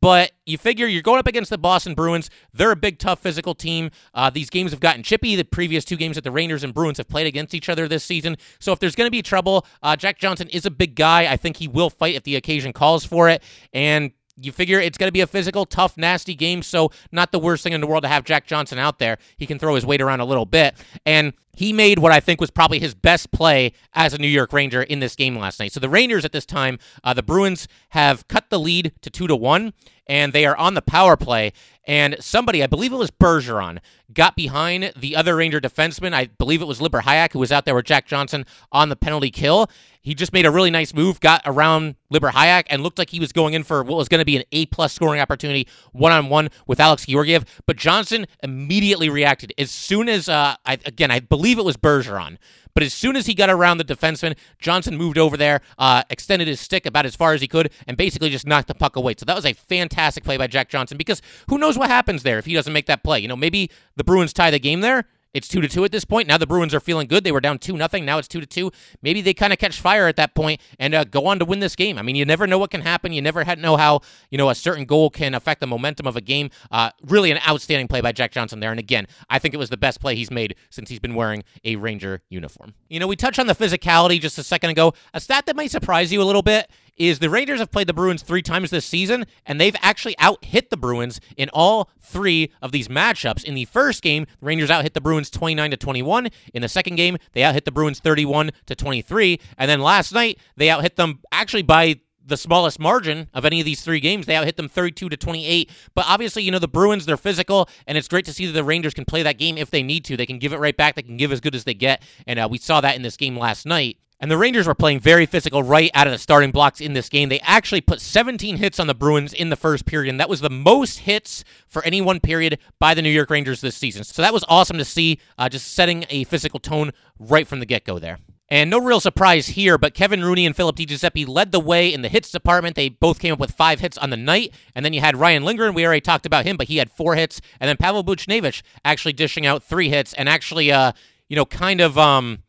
But 0.00 0.32
you 0.46 0.56
figure 0.56 0.86
you're 0.86 1.02
going 1.02 1.18
up 1.18 1.26
against 1.26 1.50
the 1.50 1.58
Boston 1.58 1.92
Bruins. 1.92 2.30
They're 2.54 2.70
a 2.70 2.76
big, 2.76 2.98
tough, 2.98 3.18
physical 3.18 3.54
team. 3.54 3.90
Uh, 4.14 4.30
these 4.30 4.48
games 4.48 4.70
have 4.70 4.80
gotten 4.80 5.02
chippy. 5.02 5.36
The 5.36 5.44
previous 5.44 5.84
two 5.84 5.96
games 5.96 6.14
that 6.14 6.24
the 6.24 6.30
Rangers 6.30 6.64
and 6.64 6.72
Bruins 6.72 6.96
have 6.96 7.08
played 7.08 7.26
against 7.26 7.54
each 7.54 7.68
other 7.68 7.86
this 7.86 8.02
season. 8.02 8.36
So 8.58 8.72
if 8.72 8.78
there's 8.78 8.94
going 8.94 9.06
to 9.06 9.10
be 9.10 9.20
trouble, 9.20 9.66
uh, 9.82 9.94
Jack 9.96 10.18
Johnson 10.18 10.48
is 10.48 10.64
a 10.64 10.70
big 10.70 10.94
guy. 10.94 11.30
I 11.30 11.36
think 11.36 11.58
he 11.58 11.68
will 11.68 11.90
fight 11.90 12.14
if 12.14 12.22
the 12.22 12.36
occasion 12.36 12.72
calls 12.72 13.04
for 13.04 13.28
it. 13.28 13.42
And 13.74 14.12
you 14.36 14.52
figure 14.52 14.80
it's 14.80 14.98
going 14.98 15.08
to 15.08 15.12
be 15.12 15.20
a 15.20 15.26
physical, 15.26 15.66
tough, 15.66 15.96
nasty 15.96 16.34
game, 16.34 16.62
so 16.62 16.90
not 17.10 17.32
the 17.32 17.38
worst 17.38 17.62
thing 17.62 17.72
in 17.72 17.80
the 17.80 17.86
world 17.86 18.02
to 18.02 18.08
have 18.08 18.24
Jack 18.24 18.46
Johnson 18.46 18.78
out 18.78 18.98
there. 18.98 19.18
He 19.36 19.46
can 19.46 19.58
throw 19.58 19.74
his 19.74 19.84
weight 19.84 20.00
around 20.00 20.20
a 20.20 20.24
little 20.24 20.46
bit. 20.46 20.74
And 21.04 21.34
he 21.54 21.72
made 21.72 21.98
what 21.98 22.12
I 22.12 22.20
think 22.20 22.40
was 22.40 22.50
probably 22.50 22.78
his 22.78 22.94
best 22.94 23.30
play 23.30 23.72
as 23.92 24.14
a 24.14 24.18
New 24.18 24.28
York 24.28 24.52
Ranger 24.52 24.82
in 24.82 25.00
this 25.00 25.14
game 25.14 25.36
last 25.36 25.60
night. 25.60 25.72
So 25.72 25.80
the 25.80 25.88
Rangers 25.88 26.24
at 26.24 26.32
this 26.32 26.46
time, 26.46 26.78
uh, 27.04 27.12
the 27.12 27.22
Bruins 27.22 27.68
have 27.90 28.26
cut 28.28 28.48
the 28.48 28.58
lead 28.58 28.92
to 29.02 29.10
two 29.10 29.26
to 29.26 29.36
one, 29.36 29.74
and 30.06 30.32
they 30.32 30.46
are 30.46 30.56
on 30.56 30.74
the 30.74 30.82
power 30.82 31.16
play. 31.16 31.52
And 31.84 32.16
somebody, 32.20 32.62
I 32.62 32.68
believe 32.68 32.92
it 32.92 32.96
was 32.96 33.10
Bergeron, 33.10 33.78
got 34.12 34.36
behind 34.36 34.92
the 34.96 35.16
other 35.16 35.34
Ranger 35.34 35.60
defenseman. 35.60 36.12
I 36.12 36.26
believe 36.26 36.62
it 36.62 36.66
was 36.66 36.80
Libor 36.80 37.00
Hajek, 37.00 37.32
who 37.32 37.40
was 37.40 37.50
out 37.50 37.64
there 37.64 37.74
with 37.74 37.86
Jack 37.86 38.06
Johnson 38.06 38.46
on 38.70 38.88
the 38.88 38.96
penalty 38.96 39.30
kill. 39.30 39.68
He 40.00 40.14
just 40.14 40.32
made 40.32 40.46
a 40.46 40.50
really 40.50 40.70
nice 40.70 40.94
move, 40.94 41.20
got 41.20 41.42
around 41.44 41.96
Libor 42.10 42.30
Hajek, 42.30 42.64
and 42.70 42.82
looked 42.82 42.98
like 42.98 43.10
he 43.10 43.20
was 43.20 43.32
going 43.32 43.54
in 43.54 43.64
for 43.64 43.82
what 43.82 43.96
was 43.96 44.08
going 44.08 44.20
to 44.20 44.24
be 44.24 44.36
an 44.36 44.44
A 44.52 44.66
plus 44.66 44.92
scoring 44.92 45.20
opportunity 45.20 45.66
one 45.92 46.12
on 46.12 46.28
one 46.28 46.50
with 46.66 46.78
Alex 46.78 47.06
Georgiev. 47.06 47.44
But 47.66 47.76
Johnson 47.76 48.26
immediately 48.42 49.08
reacted 49.08 49.52
as 49.58 49.70
soon 49.70 50.08
as, 50.08 50.28
uh, 50.28 50.56
I, 50.64 50.78
again, 50.84 51.10
I 51.10 51.20
believe 51.20 51.58
it 51.58 51.64
was 51.64 51.76
Bergeron. 51.76 52.38
But 52.74 52.82
as 52.82 52.94
soon 52.94 53.16
as 53.16 53.26
he 53.26 53.34
got 53.34 53.50
around 53.50 53.78
the 53.78 53.84
defenseman, 53.84 54.36
Johnson 54.58 54.96
moved 54.96 55.18
over 55.18 55.36
there, 55.36 55.60
uh, 55.78 56.02
extended 56.10 56.48
his 56.48 56.60
stick 56.60 56.86
about 56.86 57.06
as 57.06 57.14
far 57.14 57.32
as 57.34 57.40
he 57.40 57.48
could, 57.48 57.70
and 57.86 57.96
basically 57.96 58.30
just 58.30 58.46
knocked 58.46 58.68
the 58.68 58.74
puck 58.74 58.96
away. 58.96 59.14
So 59.18 59.24
that 59.26 59.36
was 59.36 59.46
a 59.46 59.52
fantastic 59.52 60.24
play 60.24 60.36
by 60.36 60.46
Jack 60.46 60.68
Johnson 60.68 60.96
because 60.96 61.20
who 61.48 61.58
knows 61.58 61.78
what 61.78 61.90
happens 61.90 62.22
there 62.22 62.38
if 62.38 62.46
he 62.46 62.54
doesn't 62.54 62.72
make 62.72 62.86
that 62.86 63.02
play? 63.02 63.20
You 63.20 63.28
know, 63.28 63.36
maybe 63.36 63.70
the 63.96 64.04
Bruins 64.04 64.32
tie 64.32 64.50
the 64.50 64.58
game 64.58 64.80
there 64.80 65.04
it's 65.34 65.48
two 65.48 65.60
to 65.60 65.68
two 65.68 65.84
at 65.84 65.92
this 65.92 66.04
point. 66.04 66.28
Now 66.28 66.38
the 66.38 66.46
Bruins 66.46 66.74
are 66.74 66.80
feeling 66.80 67.06
good. 67.06 67.24
They 67.24 67.32
were 67.32 67.40
down 67.40 67.58
two 67.58 67.76
nothing. 67.76 68.04
Now 68.04 68.18
it's 68.18 68.28
two 68.28 68.40
to 68.40 68.46
two. 68.46 68.70
Maybe 69.02 69.20
they 69.20 69.34
kind 69.34 69.52
of 69.52 69.58
catch 69.58 69.80
fire 69.80 70.06
at 70.06 70.16
that 70.16 70.34
point 70.34 70.60
and 70.78 70.94
uh, 70.94 71.04
go 71.04 71.26
on 71.26 71.38
to 71.38 71.44
win 71.44 71.60
this 71.60 71.76
game. 71.76 71.98
I 71.98 72.02
mean, 72.02 72.16
you 72.16 72.24
never 72.24 72.46
know 72.46 72.58
what 72.58 72.70
can 72.70 72.82
happen. 72.82 73.12
You 73.12 73.22
never 73.22 73.44
know 73.56 73.76
how 73.76 74.00
you 74.30 74.38
know 74.38 74.50
a 74.50 74.54
certain 74.54 74.84
goal 74.84 75.10
can 75.10 75.34
affect 75.34 75.60
the 75.60 75.66
momentum 75.66 76.06
of 76.06 76.16
a 76.16 76.20
game. 76.20 76.50
Uh, 76.70 76.90
really, 77.04 77.30
an 77.30 77.38
outstanding 77.48 77.88
play 77.88 78.00
by 78.00 78.12
Jack 78.12 78.32
Johnson 78.32 78.60
there. 78.60 78.70
And 78.70 78.80
again, 78.80 79.06
I 79.30 79.38
think 79.38 79.54
it 79.54 79.58
was 79.58 79.70
the 79.70 79.76
best 79.76 80.00
play 80.00 80.14
he's 80.14 80.30
made 80.30 80.56
since 80.70 80.90
he's 80.90 81.00
been 81.00 81.14
wearing 81.14 81.44
a 81.64 81.76
Ranger 81.76 82.22
uniform. 82.28 82.74
You 82.88 83.00
know, 83.00 83.06
we 83.06 83.16
touched 83.16 83.38
on 83.38 83.46
the 83.46 83.54
physicality 83.54 84.20
just 84.20 84.38
a 84.38 84.42
second 84.42 84.70
ago. 84.70 84.94
A 85.14 85.20
stat 85.20 85.46
that 85.46 85.56
might 85.56 85.70
surprise 85.70 86.12
you 86.12 86.22
a 86.22 86.24
little 86.24 86.42
bit 86.42 86.70
is 86.96 87.18
the 87.18 87.30
Rangers 87.30 87.58
have 87.58 87.70
played 87.70 87.86
the 87.86 87.94
Bruins 87.94 88.22
three 88.22 88.42
times 88.42 88.70
this 88.70 88.86
season, 88.86 89.24
and 89.46 89.60
they've 89.60 89.76
actually 89.80 90.16
out 90.18 90.44
hit 90.44 90.70
the 90.70 90.76
Bruins 90.76 91.20
in 91.36 91.48
all 91.52 91.90
three 92.00 92.52
of 92.60 92.72
these 92.72 92.88
matchups. 92.88 93.44
In 93.44 93.54
the 93.54 93.64
first 93.64 94.02
game, 94.02 94.26
the 94.40 94.46
Rangers 94.46 94.70
out 94.70 94.82
hit 94.82 94.94
the 94.94 95.00
Bruins 95.00 95.30
29 95.30 95.70
to 95.70 95.76
21. 95.76 96.28
In 96.54 96.62
the 96.62 96.68
second 96.68 96.96
game, 96.96 97.16
they 97.32 97.42
out 97.42 97.54
hit 97.54 97.64
the 97.64 97.72
Bruins 97.72 98.00
31 98.00 98.50
to 98.66 98.74
23. 98.74 99.40
And 99.58 99.70
then 99.70 99.80
last 99.80 100.12
night, 100.12 100.38
they 100.56 100.70
out 100.70 100.82
hit 100.82 100.96
them 100.96 101.20
actually 101.32 101.62
by 101.62 102.00
the 102.24 102.36
smallest 102.36 102.78
margin 102.78 103.28
of 103.34 103.44
any 103.44 103.60
of 103.60 103.64
these 103.64 103.82
three 103.82 104.00
games. 104.00 104.26
They 104.26 104.36
out 104.36 104.44
hit 104.44 104.56
them 104.56 104.68
32 104.68 105.08
to 105.08 105.16
28. 105.16 105.70
But 105.94 106.04
obviously, 106.06 106.42
you 106.42 106.50
know, 106.50 106.58
the 106.58 106.68
Bruins, 106.68 107.06
they're 107.06 107.16
physical, 107.16 107.68
and 107.86 107.98
it's 107.98 108.08
great 108.08 108.24
to 108.26 108.32
see 108.32 108.46
that 108.46 108.52
the 108.52 108.64
Rangers 108.64 108.94
can 108.94 109.04
play 109.04 109.22
that 109.22 109.38
game 109.38 109.58
if 109.58 109.70
they 109.70 109.82
need 109.82 110.04
to. 110.06 110.16
They 110.16 110.26
can 110.26 110.38
give 110.38 110.52
it 110.52 110.58
right 110.58 110.76
back. 110.76 110.94
They 110.94 111.02
can 111.02 111.16
give 111.16 111.32
as 111.32 111.40
good 111.40 111.54
as 111.54 111.64
they 111.64 111.74
get. 111.74 112.02
And 112.26 112.38
uh, 112.38 112.48
we 112.50 112.58
saw 112.58 112.80
that 112.80 112.96
in 112.96 113.02
this 113.02 113.16
game 113.16 113.36
last 113.36 113.66
night. 113.66 113.98
And 114.22 114.30
the 114.30 114.38
Rangers 114.38 114.68
were 114.68 114.74
playing 114.76 115.00
very 115.00 115.26
physical 115.26 115.64
right 115.64 115.90
out 115.94 116.06
of 116.06 116.12
the 116.12 116.18
starting 116.18 116.52
blocks 116.52 116.80
in 116.80 116.92
this 116.92 117.08
game. 117.08 117.28
They 117.28 117.40
actually 117.40 117.80
put 117.80 118.00
17 118.00 118.58
hits 118.58 118.78
on 118.78 118.86
the 118.86 118.94
Bruins 118.94 119.32
in 119.32 119.48
the 119.48 119.56
first 119.56 119.84
period, 119.84 120.08
and 120.10 120.20
that 120.20 120.28
was 120.28 120.40
the 120.40 120.48
most 120.48 121.00
hits 121.00 121.42
for 121.66 121.84
any 121.84 122.00
one 122.00 122.20
period 122.20 122.60
by 122.78 122.94
the 122.94 123.02
New 123.02 123.10
York 123.10 123.30
Rangers 123.30 123.60
this 123.60 123.74
season. 123.74 124.04
So 124.04 124.22
that 124.22 124.32
was 124.32 124.44
awesome 124.48 124.78
to 124.78 124.84
see, 124.84 125.18
uh, 125.38 125.48
just 125.48 125.74
setting 125.74 126.04
a 126.08 126.22
physical 126.22 126.60
tone 126.60 126.92
right 127.18 127.48
from 127.48 127.58
the 127.58 127.66
get 127.66 127.84
go 127.84 127.98
there. 127.98 128.18
And 128.48 128.70
no 128.70 128.78
real 128.78 129.00
surprise 129.00 129.48
here, 129.48 129.76
but 129.76 129.92
Kevin 129.92 130.22
Rooney 130.22 130.46
and 130.46 130.54
Philip 130.54 130.76
Di 130.76 130.86
Giuseppe 130.86 131.24
led 131.24 131.50
the 131.50 131.58
way 131.58 131.92
in 131.92 132.02
the 132.02 132.08
hits 132.08 132.30
department. 132.30 132.76
They 132.76 132.90
both 132.90 133.18
came 133.18 133.32
up 133.32 133.40
with 133.40 133.50
five 133.50 133.80
hits 133.80 133.98
on 133.98 134.10
the 134.10 134.16
night. 134.16 134.54
And 134.76 134.84
then 134.84 134.92
you 134.92 135.00
had 135.00 135.16
Ryan 135.16 135.42
Lindgren. 135.42 135.74
We 135.74 135.84
already 135.84 136.00
talked 136.02 136.26
about 136.26 136.44
him, 136.44 136.56
but 136.56 136.68
he 136.68 136.76
had 136.76 136.92
four 136.92 137.16
hits. 137.16 137.40
And 137.58 137.68
then 137.68 137.76
Pavel 137.76 138.04
Buchnevich 138.04 138.62
actually 138.84 139.14
dishing 139.14 139.46
out 139.46 139.64
three 139.64 139.88
hits 139.88 140.12
and 140.12 140.28
actually, 140.28 140.70
uh, 140.70 140.92
you 141.28 141.34
know, 141.34 141.46
kind 141.46 141.80
of 141.80 141.96
um, 141.96 142.42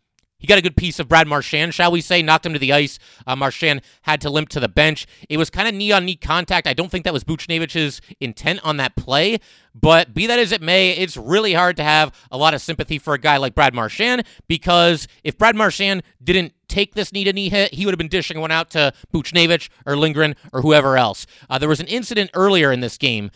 he 0.44 0.48
got 0.48 0.58
a 0.58 0.62
good 0.62 0.76
piece 0.76 1.00
of 1.00 1.08
Brad 1.08 1.26
Marchand, 1.26 1.74
shall 1.74 1.90
we 1.90 2.02
say, 2.02 2.22
knocked 2.22 2.46
him 2.46 2.52
to 2.52 2.60
the 2.60 2.74
ice. 2.74 3.00
Uh, 3.26 3.34
Marchand 3.34 3.82
had 4.02 4.20
to 4.20 4.30
limp 4.30 4.50
to 4.50 4.60
the 4.60 4.68
bench. 4.68 5.08
It 5.30 5.38
was 5.38 5.50
kind 5.50 5.70
of 5.70 5.74
knee 5.74 5.94
on 5.94 6.04
knee 6.04 6.18
contact. 6.18 6.68
I 6.68 6.74
don't 6.74 6.92
think 6.92 7.06
that 7.06 7.14
was 7.14 7.24
Buchnevich's 7.24 8.02
intent 8.20 8.60
on 8.62 8.76
that 8.76 8.98
play, 8.98 9.40
but 9.74 10.14
be 10.14 10.28
that 10.28 10.40
as 10.40 10.52
it 10.52 10.62
may, 10.62 10.92
it's 10.92 11.16
really 11.16 11.54
hard 11.54 11.78
to 11.78 11.84
have 11.86 12.14
a 12.30 12.38
lot 12.38 12.54
of 12.54 12.60
sympathy 12.60 13.00
for 13.00 13.14
a 13.14 13.18
guy 13.18 13.38
like 13.38 13.56
Brad 13.56 13.74
Marchand 13.74 14.26
because 14.50 15.08
if 15.24 15.38
Brad 15.38 15.56
Marchand 15.56 16.04
didn't 16.22 16.52
take 16.68 16.94
this 16.94 17.14
knee 17.14 17.24
to 17.24 17.32
knee 17.32 17.48
hit, 17.48 17.74
he 17.74 17.86
would 17.86 17.94
have 17.94 17.98
been 17.98 18.10
dishing 18.10 18.42
one 18.42 18.52
out 18.52 18.70
to 18.72 18.92
Buchnevich 19.14 19.70
or 19.86 19.96
Lindgren 19.96 20.36
or 20.52 20.62
whoever 20.62 20.98
else. 20.98 21.26
Uh, 21.50 21.58
there 21.58 21.70
was 21.70 21.80
an 21.80 21.88
incident 21.88 22.32
earlier 22.34 22.70
in 22.70 22.82
this 22.82 22.98
game 22.98 23.32